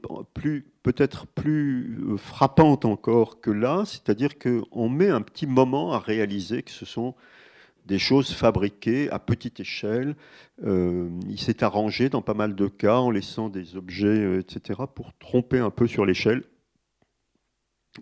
peut-être 0.82 1.26
plus 1.26 1.98
frappante 2.16 2.84
encore 2.84 3.40
que 3.40 3.50
là, 3.50 3.84
c'est-à-dire 3.86 4.38
qu'on 4.38 4.88
met 4.88 5.08
un 5.08 5.20
petit 5.22 5.46
moment 5.46 5.92
à 5.92 5.98
réaliser 5.98 6.62
que 6.62 6.70
ce 6.70 6.84
sont 6.84 7.14
des 7.86 7.98
choses 7.98 8.32
fabriquées 8.32 9.10
à 9.10 9.18
petite 9.18 9.60
échelle. 9.60 10.14
Euh, 10.64 11.08
il 11.28 11.40
s'est 11.40 11.64
arrangé 11.64 12.08
dans 12.08 12.22
pas 12.22 12.34
mal 12.34 12.54
de 12.54 12.68
cas 12.68 12.98
en 12.98 13.10
laissant 13.10 13.48
des 13.48 13.76
objets, 13.76 14.06
euh, 14.06 14.40
etc., 14.40 14.80
pour 14.94 15.12
tromper 15.18 15.58
un 15.58 15.70
peu 15.70 15.86
sur 15.86 16.06
l'échelle, 16.06 16.44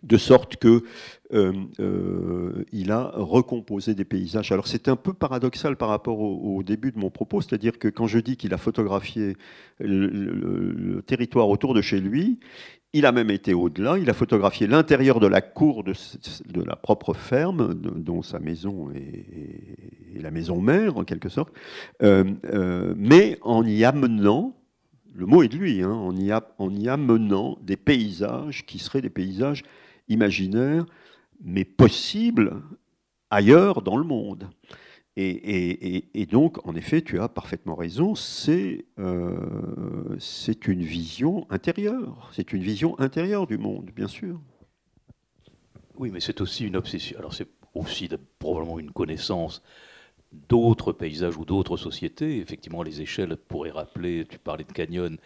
de 0.02 0.16
sorte 0.16 0.56
que 0.56 0.84
euh, 1.32 2.64
il 2.72 2.90
a 2.90 3.10
recomposé 3.14 3.94
des 3.94 4.04
paysages. 4.04 4.52
Alors 4.52 4.66
c'est 4.66 4.88
un 4.88 4.96
peu 4.96 5.12
paradoxal 5.12 5.76
par 5.76 5.88
rapport 5.88 6.20
au, 6.20 6.62
début 6.62 6.92
de 6.92 6.98
mon 6.98 7.10
propos, 7.10 7.40
c'est-à-dire 7.40 7.78
que 7.78 7.88
quand 7.88 8.06
je 8.06 8.18
dis 8.18 8.36
qu'il 8.36 8.54
a 8.54 8.58
photographié 8.58 9.36
le, 9.80 11.02
territoire 11.06 11.48
autour 11.48 11.74
de 11.74 11.82
chez 11.82 12.00
lui, 12.00 12.38
il 12.94 13.04
a 13.04 13.12
même 13.12 13.30
été 13.30 13.52
au-delà, 13.52 13.98
il 13.98 14.08
a 14.08 14.14
photographié 14.14 14.66
l'intérieur 14.66 15.20
de 15.20 15.26
la 15.26 15.42
cour 15.42 15.84
de, 15.84 15.92
la 16.64 16.76
propre 16.76 17.12
ferme, 17.12 17.74
dont 17.74 18.22
sa 18.22 18.38
maison 18.38 18.90
est, 18.92 20.20
la 20.20 20.30
maison 20.30 20.60
mère 20.60 20.96
en 20.96 21.04
quelque 21.04 21.28
sorte, 21.28 21.52
euh, 22.02 22.24
euh, 22.46 22.94
mais 22.96 23.38
en 23.42 23.66
y 23.66 23.84
amenant, 23.84 24.56
le 25.14 25.26
mot 25.26 25.42
est 25.42 25.48
de 25.48 25.56
lui, 25.56 25.82
hein, 25.82 25.92
en 25.92 26.74
y 26.74 26.88
amenant 26.88 27.58
des 27.60 27.76
paysages 27.76 28.64
qui 28.64 28.78
seraient 28.78 29.02
des 29.02 29.10
paysages 29.10 29.64
imaginaires, 30.08 30.86
mais 31.42 31.64
possibles 31.64 32.62
ailleurs 33.30 33.82
dans 33.82 33.96
le 33.96 34.04
monde. 34.04 34.48
Et, 35.20 36.26
donc, 36.30 36.64
en 36.64 36.76
effet, 36.76 37.02
tu 37.02 37.18
as 37.18 37.28
parfaitement 37.28 37.74
raison, 37.74 38.14
euh, 39.00 40.16
c'est 40.20 40.68
une 40.68 40.82
vision 40.82 41.44
intérieure. 41.50 42.30
C'est 42.32 42.52
une 42.52 42.62
vision 42.62 42.98
intérieure 43.00 43.48
du 43.48 43.58
monde, 43.58 43.90
bien 43.96 44.06
sûr. 44.06 44.40
Oui, 45.96 46.10
mais 46.12 46.20
c'est 46.20 46.40
aussi 46.40 46.64
une 46.64 46.76
obsession. 46.76 47.18
Alors, 47.18 47.34
c'est 47.34 47.48
aussi 47.74 48.08
probablement 48.38 48.78
une 48.78 48.92
connaissance 48.92 49.60
d'autres 50.32 50.92
paysages 50.92 51.36
ou 51.36 51.44
d'autres 51.44 51.76
sociétés. 51.76 52.38
Effectivement, 52.38 52.84
les 52.84 53.00
échelles 53.00 53.36
pourraient 53.36 53.72
rappeler, 53.72 54.24
tu 54.24 54.38
parlais 54.38 54.64
de 54.64 54.72
canyon, 54.72 55.16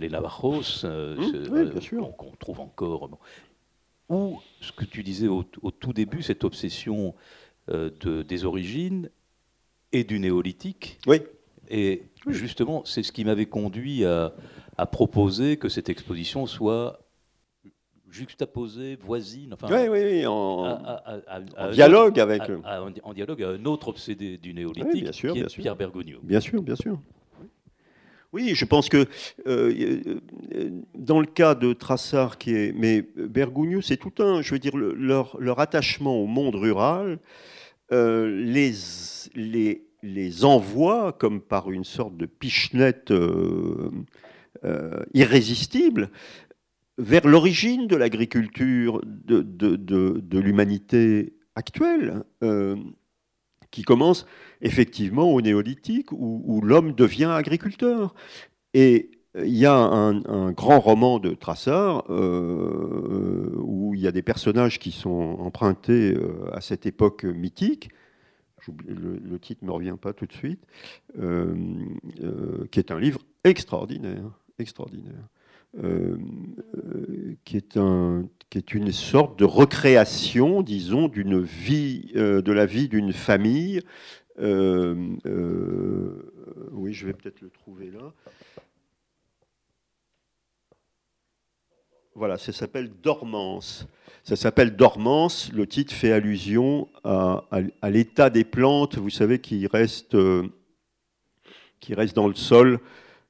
les 0.00 0.08
Navajos, 0.08 0.84
euh, 0.84 1.16
mmh, 1.16 1.52
oui, 1.52 1.82
sûr. 1.82 2.16
qu'on 2.16 2.32
trouve 2.32 2.60
encore. 2.60 3.10
Ou 4.08 4.38
ce 4.60 4.72
que 4.72 4.84
tu 4.84 5.02
disais 5.02 5.28
au, 5.28 5.44
au 5.62 5.70
tout 5.70 5.92
début, 5.92 6.22
cette 6.22 6.44
obsession 6.44 7.14
euh, 7.70 7.90
de, 8.00 8.22
des 8.22 8.44
origines 8.44 9.08
et 9.90 10.04
du 10.04 10.18
néolithique. 10.18 10.98
Oui. 11.06 11.22
Et 11.70 12.02
justement, 12.26 12.84
c'est 12.84 13.02
ce 13.02 13.10
qui 13.10 13.24
m'avait 13.24 13.46
conduit 13.46 14.04
à, 14.04 14.34
proposer 14.92 15.56
que 15.56 15.70
cette 15.70 15.88
exposition 15.88 16.44
soit 16.44 17.00
juxtaposée, 18.10 18.96
voisine, 18.96 19.54
enfin, 19.54 19.66
oui, 19.70 19.88
oui, 19.88 20.26
en, 20.26 20.78
dialogue 21.72 22.20
avec, 22.20 22.42
en 23.02 23.14
dialogue 23.14 23.42
à 23.42 23.48
un 23.48 23.64
autre 23.64 23.88
obsédé 23.88 24.36
du 24.36 24.52
néolithique, 24.52 25.10
qui 25.10 25.26
est 25.26 25.56
Pierre 25.56 25.76
Bergogneau. 25.76 26.20
Bien 26.22 26.40
sûr, 26.40 26.62
bien 26.62 26.76
sûr. 26.76 26.98
Oui, 28.34 28.56
je 28.56 28.64
pense 28.64 28.88
que 28.88 29.06
euh, 29.46 30.18
dans 30.96 31.20
le 31.20 31.26
cas 31.26 31.54
de 31.54 31.72
Trassard, 31.72 32.36
qui 32.36 32.52
est, 32.52 32.72
mais 32.76 33.02
Bergogneau, 33.14 33.80
c'est 33.80 33.96
tout 33.96 34.12
un, 34.18 34.42
je 34.42 34.54
veux 34.54 34.58
dire, 34.58 34.76
leur, 34.76 35.60
attachement 35.60 36.16
au 36.16 36.26
monde 36.26 36.56
rural 36.56 37.20
euh, 37.92 38.26
les, 38.44 38.72
les, 39.36 39.86
les, 40.02 40.44
envoie 40.44 41.12
comme 41.12 41.40
par 41.40 41.70
une 41.70 41.84
sorte 41.84 42.16
de 42.16 42.26
pichenette 42.26 43.12
euh, 43.12 43.92
euh, 44.64 45.04
irrésistible 45.14 46.10
vers 46.98 47.28
l'origine 47.28 47.86
de 47.86 47.94
l'agriculture 47.94 49.00
de, 49.04 49.42
de, 49.42 49.76
de, 49.76 50.38
l'humanité 50.40 51.34
actuelle, 51.54 52.24
qui 53.74 53.82
commence 53.82 54.24
effectivement 54.62 55.32
au 55.32 55.40
néolithique, 55.40 56.12
où, 56.12 56.60
l'homme 56.62 56.92
devient 56.92 57.32
agriculteur. 57.34 58.14
Et 58.72 59.10
il 59.34 59.56
y 59.56 59.66
a 59.66 59.74
un, 59.74 60.52
grand 60.52 60.78
roman 60.78 61.18
de 61.18 61.34
Trassard 61.34 62.04
euh, 62.08 63.50
où 63.56 63.92
il 63.96 64.00
y 64.00 64.06
a 64.06 64.12
des 64.12 64.22
personnages 64.22 64.78
qui 64.78 64.92
sont 64.92 65.10
empruntés 65.40 66.14
euh, 66.14 66.48
à 66.52 66.60
cette 66.60 66.86
époque 66.86 67.24
mythique. 67.24 67.88
Le, 68.86 69.38
titre 69.40 69.62
ne 69.62 69.66
me 69.66 69.72
revient 69.72 69.96
pas 70.00 70.12
tout 70.12 70.26
de 70.26 70.32
suite, 70.32 70.64
euh, 71.18 71.54
qui 72.70 72.78
est 72.78 72.92
un 72.92 73.00
livre 73.00 73.20
extraordinaire, 73.42 74.30
extraordinaire, 74.60 75.28
qui 77.44 77.56
est 77.56 77.76
un, 77.76 78.28
qui 78.50 78.58
est 78.58 78.74
une 78.74 78.92
sorte 78.92 79.38
de 79.38 79.44
recréation, 79.44 80.62
disons, 80.62 81.08
d'une 81.08 81.40
vie, 81.42 82.12
de 82.14 82.52
la 82.52 82.66
vie 82.66 82.88
d'une 82.88 83.12
famille. 83.12 83.80
oui, 84.38 84.44
je 86.92 87.06
vais 87.06 87.12
peut-être 87.12 87.40
le 87.40 87.50
trouver 87.50 87.90
là. 87.90 88.12
Voilà, 92.16 92.38
ça 92.38 92.52
s'appelle 92.52 92.92
Dormance. 93.02 93.88
Ça 94.22 94.36
s'appelle 94.36 94.76
Dormance. 94.76 95.52
Le 95.52 95.66
titre 95.66 95.92
fait 95.92 96.12
allusion 96.12 96.88
à, 97.02 97.42
l'état 97.90 98.30
des 98.30 98.44
plantes, 98.44 98.96
vous 98.96 99.10
savez, 99.10 99.40
qui 99.40 99.66
restent, 99.66 100.14
euh, 100.14 100.46
qui 101.80 101.92
restent 101.92 102.14
dans 102.14 102.28
le 102.28 102.36
sol 102.36 102.78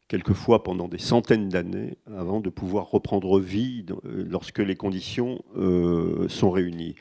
quelquefois 0.09 0.63
pendant 0.63 0.89
des 0.89 0.99
centaines 0.99 1.49
d'années 1.49 1.97
avant 2.17 2.41
de 2.41 2.51
pouvoir 2.51 2.91
reprendre 2.91 3.41
vie 3.41 3.87
euh, 4.05 4.25
lorsque 4.29 4.59
les 4.59 4.77
conditions 4.77 5.43
euh, 5.57 6.29
sont 6.29 6.51
réunies. 6.51 6.95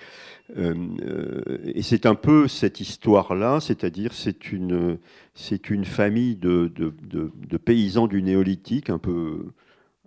et 0.55 1.81
c'est 1.81 2.05
un 2.05 2.15
peu 2.15 2.47
cette 2.47 2.79
histoire-là, 2.79 3.59
c'est-à-dire 3.59 4.13
c'est 4.13 4.51
une, 4.51 4.99
c'est 5.33 5.69
une 5.69 5.85
famille 5.85 6.35
de, 6.35 6.71
de, 6.75 7.57
paysans 7.57 8.07
du 8.07 8.21
néolithique, 8.21 8.89
un 8.89 8.99
peu 8.99 9.53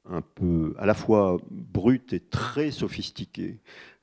un 0.09 0.20
peu 0.20 0.74
à 0.78 0.86
la 0.86 0.94
fois 0.94 1.38
brute 1.51 2.12
et 2.12 2.20
très 2.20 2.70
sophistiquée, 2.70 3.59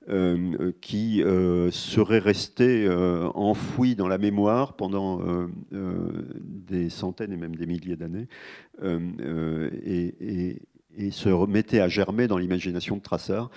euh, 0.09 0.73
qui 0.81 1.23
euh, 1.23 1.71
serait 1.71 2.19
resté 2.19 2.85
euh, 2.85 3.29
enfoui 3.35 3.95
dans 3.95 4.09
la 4.09 4.17
mémoire 4.17 4.73
pendant 4.73 5.21
des 5.71 6.89
centaines 6.89 7.31
et 7.31 7.37
même 7.37 7.55
des 7.55 7.65
milliers 7.65 7.95
d'années. 7.95 8.27
Et, 9.85 10.61
se 11.11 11.29
remettait 11.29 11.79
à 11.79 11.87
germer 11.87 12.27
dans 12.27 12.37
l'imagination 12.37 12.97
de 12.97 13.01
Trassard. 13.01 13.49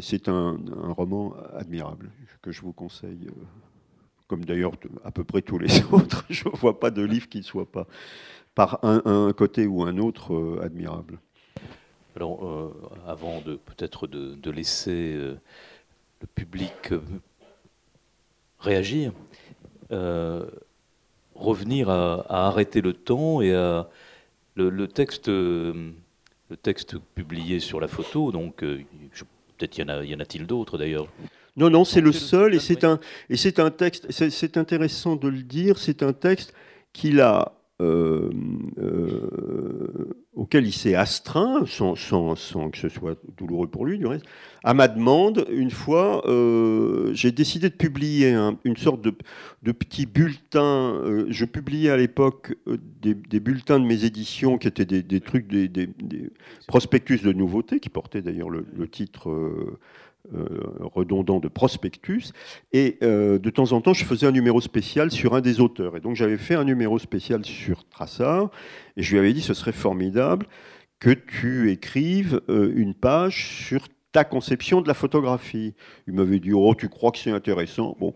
C'est 0.00 0.28
un, 0.28 0.58
roman 0.96 1.34
admirable 1.54 2.10
que 2.40 2.52
je 2.52 2.60
vous 2.62 2.72
conseille, 2.72 3.26
comme 4.28 4.44
d'ailleurs 4.44 4.72
à 5.04 5.10
peu 5.10 5.24
près 5.24 5.42
tous 5.42 5.58
les 5.58 5.82
autres. 5.92 6.24
Je 6.30 6.48
ne 6.48 6.56
vois 6.56 6.78
pas 6.78 6.92
de 6.92 7.02
livre 7.02 7.28
qui 7.28 7.38
ne 7.38 7.42
soit 7.42 7.70
pas 7.70 7.88
par 8.54 8.78
un, 8.84 9.32
côté 9.32 9.66
ou 9.66 9.82
un 9.82 9.98
autre 9.98 10.60
admirable. 10.62 11.18
Alors, 12.14 12.72
avant 13.06 13.40
de 13.40 13.56
peut-être 13.56 14.06
de, 14.06 14.50
laisser 14.50 15.18
le 16.20 16.26
public 16.26 16.92
réagir, 18.58 19.12
revenir 21.34 21.88
à, 21.88 22.46
arrêter 22.46 22.80
le 22.80 22.92
temps 22.92 23.40
et 23.40 23.54
à 23.54 23.88
le, 24.56 24.86
texte, 24.86 25.28
le 25.28 25.94
texte 26.62 26.96
publié 27.14 27.60
sur 27.60 27.80
la 27.80 27.88
photo. 27.88 28.32
Donc, 28.32 28.62
euh, 28.62 28.82
peut-être 29.56 29.78
y 29.78 29.82
en 29.82 29.88
a, 29.88 30.04
y 30.04 30.14
en 30.14 30.20
a-t-il 30.20 30.46
d'autres 30.46 30.78
d'ailleurs? 30.78 31.06
Non, 31.56 31.70
non, 31.70 31.84
c'est 31.84 32.00
le 32.00 32.12
seul, 32.12 32.54
et 32.54 32.60
c'est 32.60 32.84
un, 32.84 33.00
et 33.28 33.36
c'est 33.36 33.58
un 33.58 33.70
texte. 33.70 34.10
C'est 34.10 34.56
intéressant 34.56 35.16
de 35.16 35.28
le 35.28 35.42
dire. 35.42 35.78
C'est 35.78 36.02
un 36.02 36.12
texte 36.12 36.54
qu'il 36.92 37.20
a 37.20 37.52
euh, 37.80 38.30
euh, 38.78 40.14
auquel 40.34 40.66
il 40.66 40.72
s'est 40.72 40.94
astreint, 40.94 41.64
sans, 41.66 41.94
que 41.94 42.78
ce 42.78 42.88
soit 42.88 43.18
douloureux 43.38 43.68
pour 43.68 43.86
lui 43.86 43.98
du 43.98 44.06
reste, 44.06 44.24
à 44.64 44.74
ma 44.74 44.86
demande, 44.86 45.46
une 45.50 45.70
fois, 45.70 46.26
euh, 46.28 47.10
j'ai 47.14 47.32
décidé 47.32 47.70
de 47.70 47.74
publier 47.74 48.34
une 48.64 48.76
sorte 48.76 49.00
de, 49.02 49.72
petit 49.72 50.06
bulletin. 50.06 51.24
je 51.28 51.44
publiais 51.44 51.90
à 51.90 51.96
l'époque 51.96 52.54
des, 52.66 53.40
bulletins 53.40 53.80
de 53.80 53.86
mes 53.86 54.04
éditions 54.04 54.58
qui 54.58 54.68
étaient 54.68 54.84
des, 54.84 55.20
trucs, 55.20 55.46
des, 55.48 55.88
prospectus 56.66 57.22
de 57.22 57.32
nouveautés, 57.32 57.80
qui 57.80 57.88
portaient 57.88 58.22
d'ailleurs 58.22 58.50
le, 58.50 58.88
titre 58.88 59.30
redondant 60.80 61.40
de 61.40 61.48
prospectus. 61.48 62.32
Et 62.72 62.98
euh, 63.02 63.38
de 63.38 63.50
temps 63.50 63.72
en 63.72 63.80
temps, 63.80 63.94
je 63.94 64.04
faisais 64.04 64.26
un 64.26 64.32
numéro 64.32 64.60
spécial 64.60 65.10
sur 65.10 65.34
un 65.34 65.40
des 65.40 65.60
auteurs. 65.60 65.96
Et 65.96 66.00
donc 66.00 66.16
j'avais 66.16 66.38
fait 66.38 66.54
un 66.54 66.64
numéro 66.64 66.98
spécial 66.98 67.44
sur 67.44 67.88
Trassard, 67.88 68.50
et 68.96 69.02
je 69.02 69.12
lui 69.12 69.18
avais 69.18 69.32
dit 69.32 69.42
ce 69.42 69.54
serait 69.54 69.72
formidable 69.72 70.46
que 70.98 71.10
tu 71.10 71.70
écrives 71.70 72.42
euh, 72.48 72.72
une 72.76 72.94
page 72.94 73.46
sur 73.66 73.88
ta 74.12 74.24
conception 74.24 74.80
de 74.80 74.88
la 74.88 74.94
photographie. 74.94 75.74
Il 76.06 76.14
m'avait 76.14 76.40
dit, 76.40 76.52
oh, 76.52 76.74
tu 76.74 76.88
crois 76.88 77.10
que 77.12 77.18
c'est 77.18 77.30
intéressant 77.30 77.96
Bon. 78.00 78.14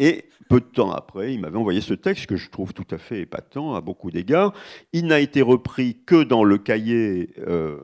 Et 0.00 0.24
peu 0.48 0.60
de 0.60 0.66
temps 0.66 0.90
après, 0.90 1.32
il 1.34 1.40
m'avait 1.40 1.56
envoyé 1.56 1.80
ce 1.80 1.94
texte 1.94 2.26
que 2.26 2.36
je 2.36 2.50
trouve 2.50 2.74
tout 2.74 2.86
à 2.90 2.98
fait 2.98 3.20
épatant 3.20 3.74
à 3.74 3.80
beaucoup 3.80 4.10
d'égards. 4.10 4.52
Il 4.92 5.06
n'a 5.06 5.20
été 5.20 5.40
repris 5.40 5.98
que 6.04 6.22
dans 6.22 6.44
le 6.44 6.58
cahier, 6.58 7.30
euh, 7.38 7.78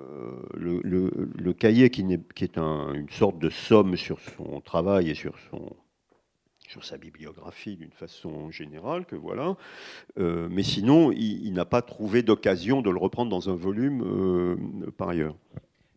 le, 0.54 1.52
cahier 1.52 1.90
qui, 1.90 2.02
est 2.02 2.58
une 2.58 3.08
sorte 3.10 3.38
de 3.38 3.48
somme 3.48 3.96
sur 3.96 4.18
son 4.36 4.60
travail 4.60 5.10
et 5.10 5.14
sur 5.14 5.34
sa 6.82 6.98
bibliographie 6.98 7.76
d'une 7.76 7.92
façon 7.92 8.50
générale, 8.50 9.06
que 9.06 9.16
voilà. 9.16 9.56
Euh, 10.18 10.48
mais 10.50 10.62
sinon, 10.62 11.12
il, 11.12 11.52
n'a 11.52 11.64
pas 11.64 11.82
trouvé 11.82 12.22
d'occasion 12.22 12.82
de 12.82 12.90
le 12.90 12.98
reprendre 12.98 13.30
dans 13.30 13.50
un 13.50 13.56
volume 13.56 14.02
euh, 14.04 14.90
par 14.96 15.10
ailleurs. 15.10 15.36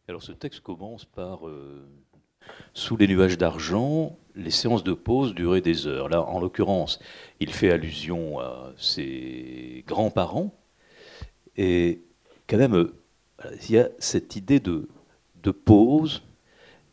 Alors 0.08 0.22
ce 0.22 0.32
texte 0.32 0.60
commence 0.62 1.06
par 1.06 1.42
sous 2.74 2.98
les 2.98 3.08
nuages 3.08 3.38
d'argent, 3.38 4.18
les 4.36 4.52
séances 4.52 4.84
de 4.84 4.94
pause 4.94 5.34
duraient 5.36 5.62
des 5.62 5.88
heures. 5.88 6.10
Là, 6.10 6.22
en 6.24 6.40
l'occurrence, 6.40 7.00
il 7.40 7.54
fait 7.54 7.72
allusion 7.72 8.40
à 8.40 8.74
ses 8.78 9.84
grands-parents. 9.88 10.54
Et 11.56 12.02
quand 12.48 12.58
même, 12.58 12.90
il 13.64 13.72
y 13.72 13.78
a 13.78 13.90
cette 14.00 14.36
idée 14.36 14.60
de, 14.60 14.90
de 15.44 15.52
pause. 15.52 16.24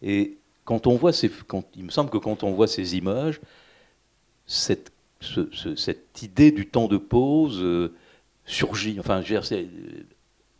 Et 0.02 0.38
quand 0.64 0.86
on 0.86 0.96
voit 0.96 1.12
ces, 1.12 1.28
quand, 1.28 1.64
il 1.74 1.84
me 1.84 1.90
semble 1.90 2.10
que 2.10 2.18
quand 2.18 2.42
on 2.42 2.52
voit 2.52 2.68
ces 2.68 2.96
images, 2.96 3.40
cette, 4.46 4.92
cette 5.76 6.22
idée 6.22 6.50
du 6.50 6.66
temps 6.68 6.88
de 6.88 6.96
pause 6.96 7.60
euh, 7.62 7.94
surgit. 8.44 8.98
Enfin, 9.00 9.22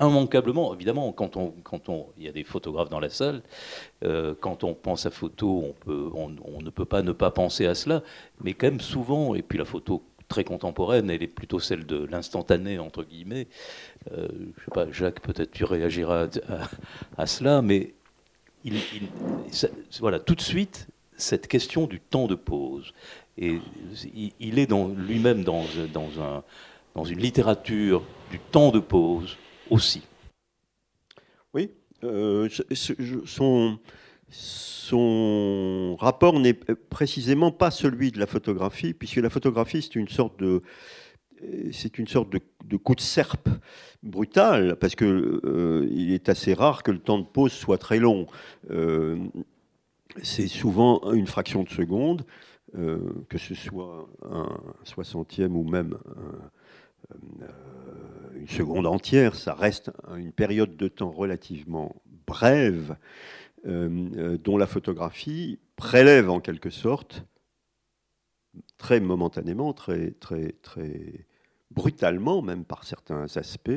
immanquablement, 0.01 0.74
évidemment, 0.74 1.12
quand 1.12 1.36
on, 1.36 1.53
quand 1.62 1.88
on, 1.88 2.07
il 2.18 2.24
y 2.24 2.28
a 2.28 2.32
des 2.32 2.44
photographes 2.44 2.88
dans 2.88 3.01
la 3.01 3.11
salle, 3.11 3.42
euh, 4.05 4.34
quand 4.40 4.64
on 4.64 4.74
pense 4.74 5.07
à 5.07 5.11
photo, 5.11 5.64
on, 5.68 5.72
peut, 5.72 6.11
on, 6.14 6.28
ne 6.62 6.70
peut 6.70 6.84
pas 6.84 7.03
ne 7.03 7.12
pas 7.12 7.30
penser 7.30 7.66
à 7.66 7.74
cela, 7.74 8.03
mais 8.42 8.55
quand 8.55 8.68
même 8.68 8.80
souvent, 8.80 9.34
et 9.34 9.42
puis 9.42 9.59
la 9.59 9.64
photo 9.64 10.03
très 10.28 10.44
contemporaine, 10.44 11.11
elle 11.11 11.22
est 11.22 11.26
plutôt 11.26 11.59
celle 11.59 11.84
de 11.86 12.05
l'instantané, 12.05 12.78
entre 12.78 13.03
guillemets. 13.03 13.48
Euh, 14.12 14.28
je 14.57 14.64
sais 14.64 14.70
pas, 14.72 14.90
Jacques, 14.90 15.20
peut-être 15.20 15.51
tu 15.51 15.64
réagiras 15.64 16.28
à, 17.18 17.26
cela, 17.26 17.62
mais 17.62 17.94
il, 18.64 18.80
voilà, 19.98 20.20
tout 20.20 20.34
de 20.34 20.40
suite, 20.40 20.88
cette 21.16 21.48
question 21.48 21.86
du 21.86 22.01
temps 22.01 22.26
de 22.26 22.36
pause. 22.36 22.94
Et 23.36 23.59
il, 24.38 24.59
est 24.59 24.70
lui-même 24.96 25.44
dans, 25.44 25.64
dans, 25.92 26.09
un, 26.22 26.42
dans 26.94 27.05
une 27.05 27.20
littérature 27.20 28.03
du 28.30 28.38
temps 28.38 28.70
de 28.70 28.78
pause, 28.78 29.36
Oui, 31.54 31.70
euh, 32.04 32.48
son, 33.24 33.78
son 34.30 35.96
rapport 35.98 36.38
n'est 36.38 36.54
précisément 36.54 37.50
pas 37.52 37.70
celui 37.70 38.12
de 38.12 38.18
la 38.18 38.26
photographie, 38.26 38.94
puisque 38.94 39.16
la 39.16 39.30
photographie, 39.30 39.82
c'est 39.82 39.96
une 39.96 40.08
sorte 40.08 40.38
de 40.40 40.62
c'est 41.72 41.98
une 41.98 42.06
sorte 42.06 42.30
de, 42.30 42.76
coup 42.76 42.94
de 42.94 43.00
serpe 43.00 43.48
brutal, 44.02 44.76
parce 44.76 44.94
qu'il 44.94 45.06
euh, 45.08 45.88
il 45.90 46.12
est 46.12 46.28
assez 46.28 46.52
rare 46.52 46.82
que 46.82 46.90
le 46.90 46.98
temps 46.98 47.18
de 47.18 47.24
pause 47.24 47.52
soit 47.52 47.78
très 47.78 47.98
long. 47.98 48.26
Euh, 48.70 49.16
c'est 50.22 50.48
souvent 50.48 51.12
une 51.12 51.26
fraction 51.26 51.62
de 51.62 51.70
seconde, 51.70 52.26
que 52.74 53.38
ce 53.38 53.54
soit 53.54 54.08
un 54.22 54.48
soixantième 54.84 55.56
ou 55.56 55.64
même 55.64 55.96
un, 56.16 56.50
une 58.34 58.48
seconde 58.48 58.86
entière, 58.86 59.34
ça 59.34 59.55
reste 59.55 59.90
une 60.16 60.32
période 60.32 60.76
de 60.76 60.88
temps 60.88 61.11
relativement 61.11 62.01
brève, 62.26 62.96
euh, 63.66 64.09
euh, 64.16 64.38
dont 64.38 64.57
la 64.57 64.66
photographie 64.66 65.59
prélève 65.76 66.30
en 66.30 66.40
quelque 66.40 66.70
sorte, 66.70 67.26
très 68.78 69.01
momentanément, 69.01 69.72
très, 69.72 70.12
très, 70.12 70.53
très 70.62 71.26
brutalement, 71.70 72.40
même 72.40 72.64
par 72.64 72.84
certains 72.84 73.26
aspects, 73.36 73.70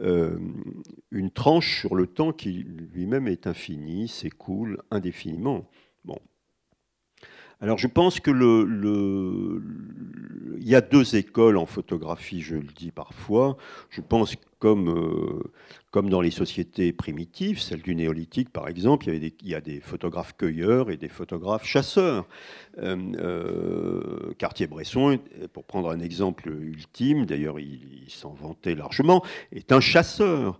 euh, 0.00 0.38
une 1.10 1.30
tranche 1.30 1.80
sur 1.80 1.94
le 1.94 2.06
temps 2.06 2.32
qui 2.32 2.64
lui-même 2.64 3.26
est 3.26 3.46
infini, 3.46 4.06
s'écoule 4.06 4.80
indéfiniment. 4.90 5.68
Bon, 6.04 6.18
alors 7.60 7.78
je 7.78 7.88
pense 7.88 8.20
que 8.20 8.30
le, 8.30 9.49
y 10.70 10.76
a 10.76 10.80
deux 10.80 11.16
écoles 11.16 11.56
en 11.56 11.66
photographie, 11.66 12.40
je 12.40 12.56
le 12.56 12.68
dis 12.76 12.90
parfois. 12.90 13.56
Je 13.88 14.00
pense 14.00 14.36
comme, 14.58 14.90
euh, 14.90 15.50
comme 15.90 16.10
dans 16.10 16.20
les 16.20 16.30
sociétés 16.30 16.92
primitives, 16.92 17.60
celle 17.60 17.82
du 17.82 17.94
néolithique 17.94 18.50
par 18.50 18.68
exemple, 18.68 19.08
il 19.08 19.14
y, 19.14 19.20
des, 19.20 19.34
il 19.42 19.48
y 19.48 19.54
a 19.54 19.60
des 19.60 19.80
photographes 19.80 20.36
cueilleurs 20.36 20.90
et 20.90 20.96
des 20.96 21.08
photographes 21.08 21.64
chasseurs. 21.64 22.26
Euh, 22.78 22.96
euh, 23.16 24.32
Cartier-Bresson, 24.38 25.18
pour 25.52 25.64
prendre 25.64 25.90
un 25.90 26.00
exemple 26.00 26.48
ultime, 26.48 27.26
d'ailleurs 27.26 27.58
il, 27.58 28.04
il 28.04 28.10
s'en 28.10 28.34
vantait 28.34 28.74
largement, 28.74 29.24
est 29.52 29.72
un 29.72 29.80
chasseur. 29.80 30.58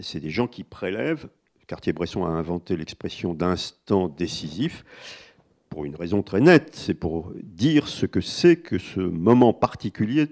C'est 0.00 0.20
des 0.20 0.30
gens 0.30 0.46
qui 0.46 0.62
prélèvent. 0.64 1.28
Cartier-Bresson 1.66 2.24
a 2.24 2.30
inventé 2.30 2.76
l'expression 2.76 3.34
d'instant 3.34 4.08
décisif 4.08 4.84
pour 5.78 5.84
une 5.84 5.94
raison 5.94 6.24
très 6.24 6.40
nette, 6.40 6.74
c'est 6.74 6.92
pour 6.92 7.32
dire 7.40 7.86
ce 7.86 8.04
que 8.04 8.20
c'est 8.20 8.56
que 8.56 8.78
ce 8.78 8.98
moment 8.98 9.52
particulier 9.52 10.26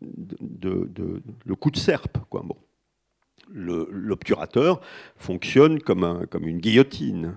de, 0.00 0.88
le 1.44 1.54
coup 1.54 1.70
de 1.70 1.76
serpe. 1.76 2.16
Bon. 2.30 2.56
L'obturateur 3.52 4.80
fonctionne 5.16 5.78
comme, 5.78 6.04
un, 6.04 6.24
comme 6.24 6.48
une 6.48 6.56
guillotine. 6.56 7.36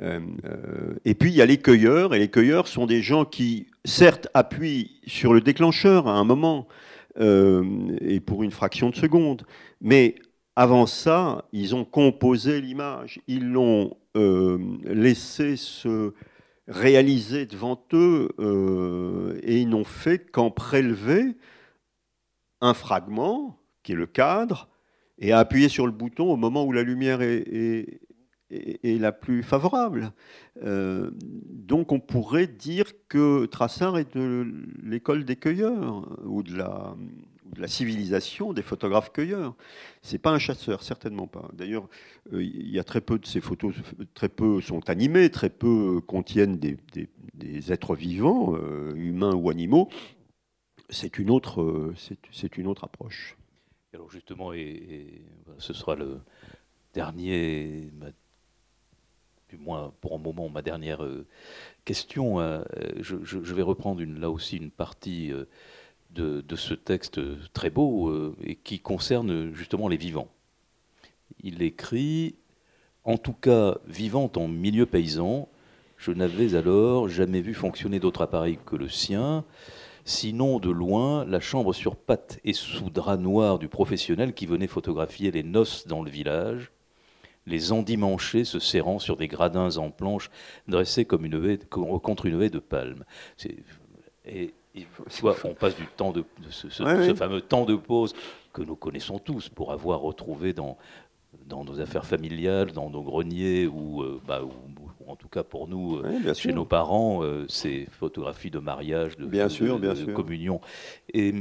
Euh, 0.00 0.18
euh, 0.46 0.94
et 1.04 1.14
puis 1.14 1.30
il 1.30 1.36
y 1.36 1.42
a 1.42 1.46
les 1.46 1.58
cueilleurs, 1.58 2.12
et 2.12 2.18
les 2.18 2.28
cueilleurs 2.28 2.66
sont 2.66 2.86
des 2.86 3.02
gens 3.02 3.24
qui, 3.24 3.68
certes, 3.84 4.26
appuient 4.34 5.00
sur 5.06 5.32
le 5.32 5.40
déclencheur 5.40 6.08
à 6.08 6.14
un 6.14 6.24
moment, 6.24 6.66
euh, 7.20 7.62
et 8.00 8.18
pour 8.18 8.42
une 8.42 8.50
fraction 8.50 8.90
de 8.90 8.96
seconde, 8.96 9.46
mais 9.80 10.16
avant 10.56 10.86
ça, 10.86 11.44
ils 11.52 11.76
ont 11.76 11.84
composé 11.84 12.60
l'image, 12.60 13.20
ils 13.28 13.48
l'ont 13.48 13.96
laissé 14.84 15.54
se 15.56 16.14
réalisé 16.68 17.46
devant 17.46 17.82
eux 17.92 18.30
euh, 18.38 19.38
et 19.42 19.60
ils 19.60 19.68
n'ont 19.68 19.84
fait 19.84 20.30
qu'en 20.30 20.50
prélever 20.50 21.36
un 22.60 22.74
fragment, 22.74 23.58
qui 23.82 23.92
est 23.92 23.96
le 23.96 24.06
cadre, 24.06 24.68
et 25.18 25.32
à 25.32 25.38
appuyer 25.38 25.68
sur 25.68 25.86
le 25.86 25.92
bouton 25.92 26.32
au 26.32 26.36
moment 26.36 26.64
où 26.64 26.72
la 26.72 26.82
lumière 26.82 27.20
est, 27.20 28.00
est, 28.50 28.98
la 28.98 29.12
plus 29.12 29.42
favorable. 29.42 30.12
Euh, 30.62 31.10
donc 31.20 31.92
on 31.92 32.00
pourrait 32.00 32.46
dire 32.46 32.86
que 33.08 33.46
Trassard 33.46 33.98
est 33.98 34.16
de 34.16 34.46
l'école 34.82 35.24
des 35.24 35.36
cueilleurs, 35.36 36.08
ou 36.24 36.42
de 36.42 36.56
la, 36.56 36.96
de 37.44 37.60
la 37.60 37.68
civilisation 37.68 38.52
des 38.52 38.62
photographes-cueilleurs. 38.62 39.54
C'est 40.02 40.18
pas 40.18 40.30
un 40.30 40.38
chasseur, 40.38 40.82
certainement 40.82 41.26
pas. 41.26 41.48
D'ailleurs, 41.52 41.88
euh, 42.32 42.42
il 42.42 42.70
y 42.70 42.78
a 42.78 42.84
très 42.84 43.00
peu 43.00 43.18
de 43.18 43.26
ces 43.26 43.40
photos, 43.40 43.74
très 44.14 44.28
peu 44.28 44.60
sont 44.60 44.88
animées, 44.88 45.30
très 45.30 45.50
peu 45.50 46.00
contiennent 46.00 46.58
des, 46.58 47.72
êtres 47.72 47.94
vivants, 47.94 48.54
euh, 48.56 48.92
humains 48.96 49.34
ou 49.34 49.50
animaux. 49.50 49.88
C'est 50.90 51.18
une 51.18 51.30
autre, 51.30 51.92
c'est 52.30 52.58
une 52.58 52.66
autre 52.66 52.84
approche. 52.84 53.36
Alors 53.94 54.10
justement, 54.10 54.52
et, 54.52 55.22
ce 55.58 55.72
sera 55.72 55.94
le 55.94 56.20
dernier, 56.92 57.90
du 59.48 59.56
moins 59.56 59.94
pour 60.00 60.14
un 60.14 60.18
moment, 60.18 60.48
ma 60.48 60.62
dernière 60.62 61.02
question. 61.84 62.38
Je, 63.00 63.16
je, 63.22 63.54
vais 63.54 63.62
reprendre 63.62 64.02
là 64.04 64.30
aussi 64.30 64.58
une 64.58 64.70
partie 64.70 65.32
de, 66.14 66.56
ce 66.56 66.74
texte 66.74 67.20
très 67.52 67.70
beau 67.70 68.08
euh, 68.08 68.36
et 68.42 68.56
qui 68.56 68.80
concerne 68.80 69.52
justement 69.54 69.88
les 69.88 69.96
vivants. 69.96 70.28
Il 71.42 71.62
écrit 71.62 72.36
En 73.04 73.18
tout 73.18 73.32
cas, 73.32 73.76
vivant 73.86 74.30
en 74.36 74.48
milieu 74.48 74.86
paysan, 74.86 75.48
je 75.96 76.12
n'avais 76.12 76.54
alors 76.54 77.08
jamais 77.08 77.40
vu 77.40 77.54
fonctionner 77.54 78.00
d'autre 78.00 78.22
appareil 78.22 78.58
que 78.64 78.76
le 78.76 78.88
sien, 78.88 79.44
sinon 80.04 80.58
de 80.58 80.70
loin 80.70 81.24
la 81.24 81.40
chambre 81.40 81.72
sur 81.72 81.96
pattes 81.96 82.40
et 82.44 82.52
sous 82.52 82.90
drap 82.90 83.16
noir 83.16 83.58
du 83.58 83.68
professionnel 83.68 84.34
qui 84.34 84.46
venait 84.46 84.66
photographier 84.66 85.30
les 85.30 85.42
noces 85.42 85.86
dans 85.86 86.02
le 86.02 86.10
village, 86.10 86.70
les 87.46 87.72
endimanchés 87.72 88.44
se 88.44 88.58
serrant 88.58 88.98
sur 88.98 89.16
des 89.16 89.28
gradins 89.28 89.76
en 89.76 89.90
planches 89.90 90.30
dressés 90.68 91.04
comme 91.04 91.24
une 91.24 91.58
contre 91.68 92.26
une 92.26 92.40
haie 92.42 92.50
de 92.50 92.58
palmes. 92.58 93.04
Et 94.24 94.54
on 95.44 95.54
passe 95.54 95.76
du 95.76 95.86
temps 95.86 96.12
de, 96.12 96.24
ce, 96.50 96.68
fameux 97.14 97.40
temps 97.40 97.64
de 97.64 97.76
pause 97.76 98.14
que 98.52 98.62
nous 98.62 98.76
connaissons 98.76 99.18
tous 99.18 99.48
pour 99.48 99.72
avoir 99.72 100.00
retrouvé 100.00 100.52
dans, 100.52 100.78
dans 101.46 101.64
nos 101.64 101.80
affaires 101.80 102.06
familiales, 102.06 102.72
dans 102.72 102.90
nos 102.90 103.02
greniers, 103.02 103.66
ou, 103.66 104.02
euh, 104.02 104.20
bah, 104.26 104.42
en 105.06 105.16
tout 105.16 105.28
cas 105.28 105.42
pour 105.42 105.68
nous, 105.68 105.98
euh, 105.98 106.34
chez 106.34 106.52
nos 106.52 106.64
parents, 106.64 107.22
euh, 107.22 107.46
ces 107.48 107.86
photographies 107.90 108.50
de 108.50 108.58
mariage, 108.58 109.16
de, 109.16 109.26
bien 109.26 109.48
sûr, 109.48 109.78
bien 109.78 109.94
communion. 110.12 110.60
Et 111.12 111.34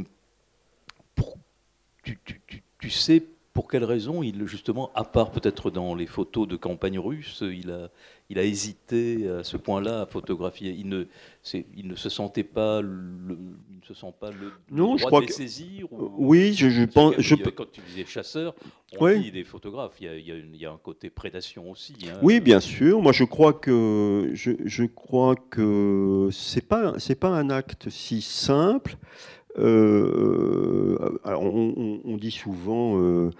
tu, 2.03 2.19
tu, 2.25 2.63
tu, 2.79 2.89
sais 2.89 3.23
pour 3.53 3.67
quelle 3.69 3.83
raison 3.83 4.23
il, 4.23 4.47
justement, 4.47 4.91
à 4.95 5.03
part 5.03 5.31
peut-être 5.31 5.69
dans 5.69 5.93
les 5.93 6.07
photos 6.07 6.47
de 6.47 6.55
campagne 6.55 6.97
russe, 6.97 7.43
il 7.43 7.69
a, 7.69 7.89
il 8.31 8.39
a 8.39 8.43
hésité 8.43 9.29
à 9.29 9.43
ce 9.43 9.57
point-là 9.57 10.01
à 10.01 10.05
photographier? 10.07 10.75
Il 10.75 10.89
ne, 10.89 11.05
il 11.75 11.87
ne 11.87 11.95
se 11.95 12.09
sentait 12.09 12.43
pas, 12.43 12.81
le, 12.81 13.37
il 13.69 13.77
ne 13.79 13.85
se 13.85 13.93
sent 13.93 14.11
pas 14.19 14.31
le, 14.31 14.53
non, 14.71 14.95
droit 14.95 14.97
je 14.97 15.05
crois 15.05 15.21
de 15.21 15.27
que, 15.27 15.33
saisir. 15.33 15.85
oui, 15.91 16.53
je, 16.55 16.69
je 16.69 16.83
pense. 16.83 17.13
Je... 17.19 17.35
Quand 17.35 17.71
tu 17.71 17.81
disais 17.81 18.05
chasseur, 18.05 18.55
on 18.99 19.07
dit 19.19 19.31
des 19.31 19.43
photographes. 19.43 19.97
Il 20.01 20.07
y, 20.07 20.09
a, 20.09 20.15
il, 20.17 20.55
y 20.55 20.65
a 20.65 20.71
un 20.71 20.77
côté 20.77 21.11
prédation 21.11 21.69
aussi. 21.69 21.95
Hein. 22.07 22.17
Oui, 22.23 22.39
bien 22.39 22.59
sûr. 22.59 23.01
Moi, 23.03 23.11
je 23.11 23.23
crois 23.23 23.53
que 23.53 24.31
je, 24.33 24.51
je 24.65 24.85
crois 24.85 25.35
que 25.35 26.29
c'est 26.31 26.67
pas 26.67 26.95
c'est 26.97 27.15
pas 27.15 27.29
un 27.29 27.51
acte 27.51 27.89
si 27.89 28.23
simple. 28.23 28.97
Euh, 29.57 31.19
alors 31.23 31.43
on, 31.43 32.17
dit 32.17 32.31
souvent. 32.31 32.99
Euh, 32.99 33.31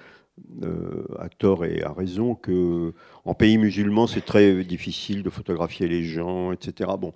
euh, 0.64 1.06
à 1.20 1.30
tort 1.30 1.64
et 1.64 1.84
à 1.84 1.94
raison 1.94 2.34
que 2.34 2.92
en 3.24 3.36
pays 3.36 3.60
musulman 3.60 4.08
c'est 4.08 4.26
très 4.26 4.64
difficile 4.64 5.22
de 5.22 5.30
photographier 5.30 5.88
les 5.88 6.04
gens, 6.04 6.52
etc. 6.52 6.90
Bon, 7.00 7.14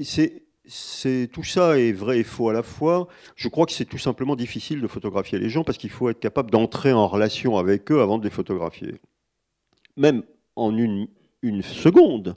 c'est 0.00 1.28
tout 1.32 1.42
ça 1.42 1.76
est 1.80 1.90
vrai 1.90 2.20
et 2.20 2.22
faux 2.22 2.50
à 2.50 2.52
la 2.52 2.62
fois. 2.62 3.08
Je 3.34 3.48
crois 3.48 3.66
que 3.66 3.72
c'est 3.72 3.84
tout 3.84 3.98
simplement 3.98 4.36
difficile 4.36 4.80
de 4.80 4.86
photographier 4.86 5.40
les 5.40 5.48
gens 5.48 5.64
parce 5.64 5.76
qu'il 5.76 5.90
faut 5.90 6.08
être 6.08 6.20
capable 6.20 6.52
d'entrer 6.52 6.92
en 6.92 7.08
relation 7.08 7.58
avec 7.58 7.90
eux 7.90 8.00
avant 8.00 8.18
de 8.18 8.24
les 8.24 8.30
photographier, 8.30 8.94
même 9.96 10.22
en 10.54 10.76
une 10.76 11.08
une 11.42 11.62
seconde. 11.62 12.36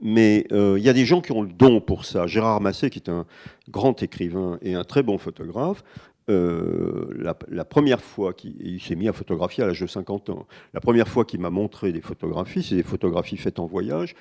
Mais 0.00 0.46
euh, 0.52 0.76
il 0.78 0.84
y 0.84 0.88
a 0.88 0.92
des 0.92 1.04
gens 1.04 1.20
qui 1.20 1.32
ont 1.32 1.42
le 1.42 1.52
don 1.52 1.80
pour 1.80 2.04
ça. 2.04 2.26
Gérard 2.26 2.60
Massé, 2.60 2.90
qui 2.90 2.98
est 2.98 3.10
un 3.10 3.26
grand 3.68 4.02
écrivain 4.02 4.58
et 4.62 4.74
un 4.74 4.84
très 4.84 5.02
bon 5.02 5.18
photographe, 5.18 5.84
euh, 6.30 7.12
la, 7.18 7.64
première 7.64 8.00
fois 8.00 8.32
qu'il 8.32 8.80
s'est 8.80 8.94
mis 8.94 9.08
à 9.08 9.12
photographier 9.12 9.62
à 9.62 9.66
l'âge 9.66 9.80
de 9.80 9.86
50 9.86 10.30
ans, 10.30 10.46
la 10.72 10.80
première 10.80 11.06
fois 11.06 11.26
qu'il 11.26 11.40
m'a 11.40 11.50
montré 11.50 11.92
des 11.92 12.00
photographies, 12.00 12.62
c'est 12.62 12.76
des 12.76 12.82
photographies 12.82 13.36
faites 13.36 13.58
en 13.58 13.66
voyage, 13.66 14.14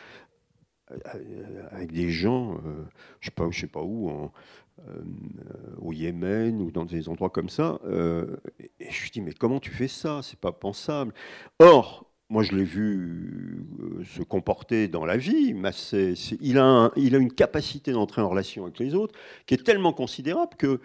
euh, 0.92 0.98
avec 1.72 1.94
des 1.94 2.10
gens, 2.10 2.58
je 3.22 3.30
ne 3.30 3.52
sais, 3.54 3.68
pas 3.68 3.82
où, 3.82 4.12
au 5.78 5.94
Yémen 5.94 6.62
ou 6.62 6.72
dans 6.72 6.84
des 6.84 7.08
endroits 7.08 7.30
comme 7.30 7.48
ça. 7.48 7.80
et 7.86 8.92
je 8.92 9.04
lui 9.04 9.10
dis, 9.12 9.22
mais 9.22 9.32
comment 9.32 9.62
tu 9.62 9.72
fais 9.72 9.88
ça? 9.88 10.20
C'est 10.24 10.40
pas 10.40 10.52
pensable. 10.52 11.14
Or, 11.60 12.13
moi, 12.30 12.42
je 12.42 12.54
l'ai 12.54 12.64
vu 12.64 13.66
euh, 13.80 14.04
se 14.04 14.24
comporter 14.24 14.88
dans 14.88 15.06
la 15.06 15.18
vie. 15.18 15.54
Il, 16.42 16.58
a 16.58 16.92
une 16.96 17.32
capacité 17.32 17.92
d'entrer 17.92 18.22
en 18.22 18.30
relation 18.30 18.64
avec 18.64 18.80
les 18.80 18.96
autres 18.96 19.14
qui 19.46 19.54
est 19.54 19.64
tellement 19.64 19.94
considérable 19.94 20.56
que, 20.58 20.80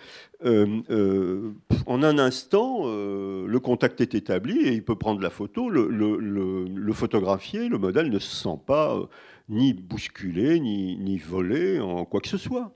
euh, 0.45 0.81
euh, 0.91 1.53
un 1.87 2.19
instant, 2.19 2.85
le 2.87 3.59
contact 3.59 4.01
est 4.01 4.15
établi 4.15 4.59
et 4.59 4.73
il 4.73 4.85
peut 4.85 4.97
prendre 4.97 5.21
la 5.21 5.31
photo, 5.31 5.71
le 5.71 6.93
photographier. 6.93 7.69
Le 7.69 7.79
modèle 7.79 8.11
ne 8.11 8.19
se 8.19 8.35
sent 8.35 8.59
pas 8.67 9.09
ni 9.49 9.73
bousculé, 9.73 10.61
ni, 10.61 10.97
ni 10.97 11.19
volé 11.19 11.81
en 11.81 12.05
quoi 12.05 12.21
que 12.21 12.29
ce 12.29 12.39
soit. 12.39 12.75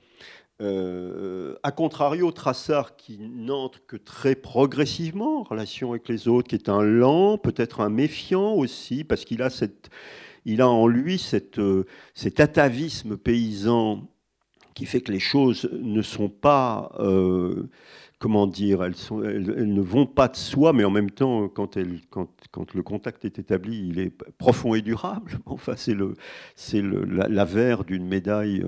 Euh, 0.60 1.56
a 1.64 1.72
contrario, 1.72 2.30
Trassard, 2.30 2.96
qui 2.96 3.18
n'entre 3.18 3.84
que 3.86 3.96
très 3.96 4.36
progressivement 4.36 5.40
en 5.40 5.42
relation 5.42 5.90
avec 5.90 6.08
les 6.08 6.28
autres, 6.28 6.48
qui 6.48 6.54
est 6.54 6.68
un 6.68 6.82
lent, 6.82 7.36
peut-être 7.36 7.80
un 7.80 7.88
méfiant 7.88 8.52
aussi, 8.52 9.02
parce 9.02 9.24
qu'il 9.24 9.42
a, 9.42 9.50
cette, 9.50 9.90
il 10.44 10.60
a 10.60 10.68
en 10.68 10.86
lui 10.86 11.18
cette, 11.18 11.58
euh, 11.58 11.84
cet 12.14 12.38
atavisme 12.38 13.16
paysan 13.16 14.08
qui 14.74 14.86
fait 14.86 15.00
que 15.00 15.12
les 15.12 15.20
choses 15.20 15.68
ne 15.72 16.00
sont 16.00 16.28
pas, 16.28 16.92
euh, 17.00 17.68
comment 18.22 18.46
dire, 18.46 18.84
elles, 18.84 18.94
ne 19.74 19.80
vont 19.80 20.06
pas 20.06 20.28
de 20.28 20.36
soi, 20.36 20.72
mais 20.72 20.84
en 20.84 20.92
même 20.92 21.10
temps, 21.10 21.48
quand, 21.48 21.76
le 21.76 22.82
contact 22.82 23.24
est 23.24 23.40
établi, 23.40 23.88
il 23.88 23.98
est 23.98 24.12
profond 24.38 24.76
et 24.76 24.80
durable. 24.80 25.32
Enfin, 25.46 25.74
c'est 25.76 25.94
le, 25.94 26.14
c'est 26.54 26.82
le, 26.82 27.04
la, 27.04 27.26
la 27.26 27.44
d'une 27.82 28.06
médaille 28.06 28.64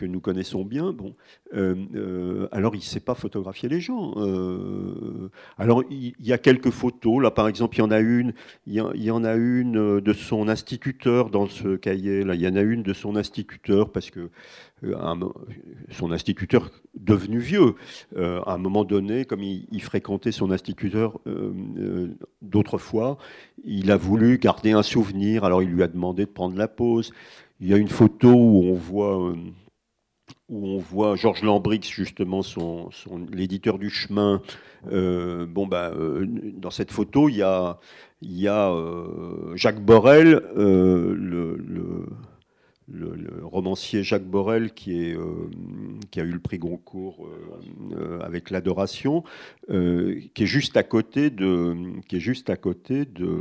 que 0.00 0.06
nous 0.06 0.20
connaissons 0.20 0.64
bien, 0.64 0.92
bon, 0.92 1.14
euh, 1.52 1.74
euh, 1.94 2.48
alors 2.52 2.74
il 2.74 2.78
ne 2.78 2.82
sait 2.84 3.00
pas 3.00 3.14
photographier 3.14 3.68
les 3.68 3.80
gens. 3.80 4.14
Euh, 4.16 5.28
alors 5.58 5.82
il, 5.90 6.14
y 6.18 6.32
a 6.32 6.38
quelques 6.38 6.70
photos, 6.70 7.22
là 7.22 7.30
par 7.30 7.48
exemple 7.48 7.76
il 7.76 7.80
y 7.80 7.82
en 7.82 7.90
a 7.90 7.98
une, 7.98 8.32
il 8.66 8.74
y, 8.74 9.10
en 9.10 9.24
a 9.24 9.34
une 9.34 10.00
de 10.00 10.12
son 10.14 10.48
instituteur 10.48 11.28
dans 11.28 11.48
ce 11.48 11.76
cahier, 11.76 12.24
là 12.24 12.34
il 12.34 12.40
y 12.40 12.48
en 12.48 12.56
a 12.56 12.62
une 12.62 12.82
de 12.82 12.94
son 12.94 13.14
instituteur 13.14 13.92
parce 13.92 14.10
que 14.10 14.30
son 15.90 16.10
instituteur 16.10 16.70
devenu 16.94 17.38
vieux, 17.38 17.74
à 18.16 18.54
un 18.54 18.58
moment 18.58 18.84
donné, 18.84 19.26
comme 19.26 19.42
il, 19.42 19.82
fréquentait 19.82 20.32
son 20.32 20.50
instituteur 20.50 21.20
d'autrefois, 22.40 23.18
il 23.64 23.90
a 23.90 23.98
voulu 23.98 24.38
garder 24.38 24.72
un 24.72 24.82
souvenir, 24.82 25.44
alors 25.44 25.62
il 25.62 25.68
lui 25.68 25.82
a 25.82 25.88
demandé 25.88 26.24
de 26.24 26.30
prendre 26.30 26.56
la 26.56 26.68
pause. 26.68 27.12
Il 27.60 27.68
y 27.68 27.74
a 27.74 27.76
une 27.76 27.88
photo 27.88 28.32
où 28.32 28.64
on 28.64 28.74
voit 28.74 29.34
où 30.50 30.66
on 30.66 30.78
voit 30.78 31.16
Georges 31.16 31.42
Lambrix, 31.42 31.80
justement, 31.84 32.42
son, 32.42 32.90
l'éditeur 33.32 33.78
du 33.78 33.88
chemin. 33.88 34.42
Euh, 34.90 35.46
bon, 35.46 35.66
bah, 35.66 35.92
euh, 35.94 36.26
dans 36.56 36.70
cette 36.70 36.90
photo, 36.90 37.28
il 37.28 37.36
y 37.36 37.42
a, 37.42 37.78
euh, 38.22 39.56
Jacques 39.56 39.80
Borel, 39.80 40.42
le, 40.56 41.56
romancier 43.42 44.02
Jacques 44.02 44.26
Borel, 44.26 44.72
qui, 44.72 45.14
qui 46.10 46.20
a 46.20 46.24
eu 46.24 46.32
le 46.32 46.40
prix 46.40 46.58
Goncourt 46.58 47.28
avec 48.20 48.50
l'adoration, 48.50 49.22
qui 49.68 50.42
est 50.42 50.46
juste 50.46 50.76
à 50.76 50.82
côté 50.82 51.30
de, 51.30 51.76
qui 52.08 52.16
est 52.16 52.20
juste 52.20 52.50
à 52.50 52.56
côté 52.56 53.04
de 53.04 53.38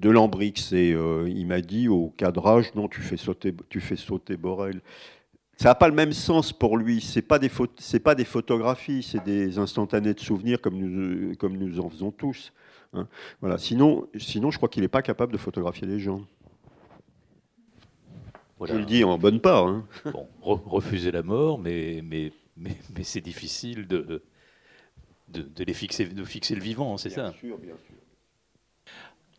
de 0.00 0.10
Lambrix 0.10 0.72
et 0.72 0.92
euh, 0.92 1.28
il 1.28 1.46
m'a 1.46 1.60
dit 1.60 1.88
au 1.88 2.08
cadrage 2.16 2.74
non 2.74 2.88
tu 2.88 3.02
fais 3.02 3.18
sauter 3.18 3.54
tu 3.68 3.80
fais 3.80 3.96
sauter 3.96 4.36
Borel 4.36 4.80
ça 5.58 5.68
n'a 5.68 5.74
pas 5.74 5.88
le 5.88 5.94
même 5.94 6.14
sens 6.14 6.54
pour 6.54 6.78
lui 6.78 7.02
c'est 7.02 7.22
pas 7.22 7.38
des 7.38 7.50
c'est 7.78 8.00
pas 8.00 8.14
des 8.14 8.24
photographies 8.24 9.02
c'est 9.02 9.22
des 9.22 9.58
instantanés 9.58 10.14
de 10.14 10.20
souvenirs 10.20 10.60
comme 10.60 10.78
nous 10.78 11.36
comme 11.36 11.56
nous 11.56 11.80
en 11.80 11.90
faisons 11.90 12.10
tous 12.10 12.52
hein. 12.94 13.06
voilà 13.40 13.58
sinon 13.58 14.08
sinon 14.18 14.50
je 14.50 14.56
crois 14.56 14.70
qu'il 14.70 14.82
n'est 14.82 14.88
pas 14.88 15.02
capable 15.02 15.32
de 15.32 15.38
photographier 15.38 15.86
les 15.86 15.98
gens 15.98 16.22
je 18.62 18.74
le 18.74 18.84
dis 18.84 19.04
en 19.04 19.18
bonne 19.18 19.40
part 19.40 19.66
hein. 19.66 19.86
bon, 20.12 20.26
refuser 20.42 21.10
la 21.10 21.22
mort 21.22 21.58
mais 21.58 22.00
mais 22.02 22.32
mais, 22.56 22.76
mais 22.94 23.04
c'est 23.04 23.22
difficile 23.22 23.86
de, 23.86 24.22
de, 25.28 25.64
les 25.64 25.72
fixer 25.72 26.06
de 26.06 26.24
fixer 26.24 26.54
le 26.54 26.62
vivant 26.62 26.96
c'est 26.96 27.10
ça? 27.10 27.32
sûr, 27.32 27.58
bien 27.58 27.76
sûr. 27.86 27.94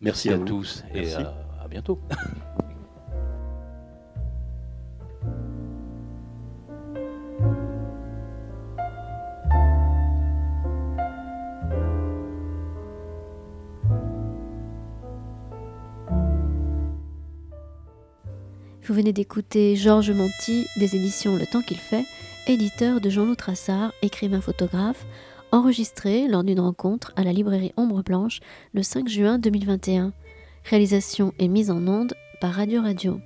Merci, 0.01 0.29
à, 0.29 0.39
tous 0.39 0.83
et 0.93 1.13
à, 1.13 1.33
à 1.63 1.67
bientôt. 1.67 1.99
Vous 18.83 18.95
venez 18.95 19.13
d'écouter 19.13 19.75
Georges 19.75 20.11
Monti 20.11 20.65
des 20.75 20.95
éditions 20.95 21.37
Le 21.37 21.45
Temps 21.45 21.61
qu'il 21.61 21.77
fait, 21.77 22.03
éditeur 22.47 22.99
de 22.99 23.09
Jean-Loup 23.09 23.35
Trassard, 23.35 23.93
écrivain 24.01 24.41
photographe, 24.41 25.05
enregistré 25.51 26.27
lors 26.27 26.43
d'une 26.43 26.59
rencontre 26.59 27.13
à 27.15 27.23
la 27.23 27.33
librairie 27.33 27.73
Ombre 27.77 28.03
Blanche 28.03 28.39
le 28.73 28.83
5 28.83 29.07
juin 29.07 29.39
2021. 29.39 30.13
Réalisation 30.65 31.33
et 31.39 31.47
mise 31.47 31.71
en 31.71 31.87
onde 31.87 32.13
par 32.39 32.53
Radio 32.53 32.81
Radio. 32.81 33.19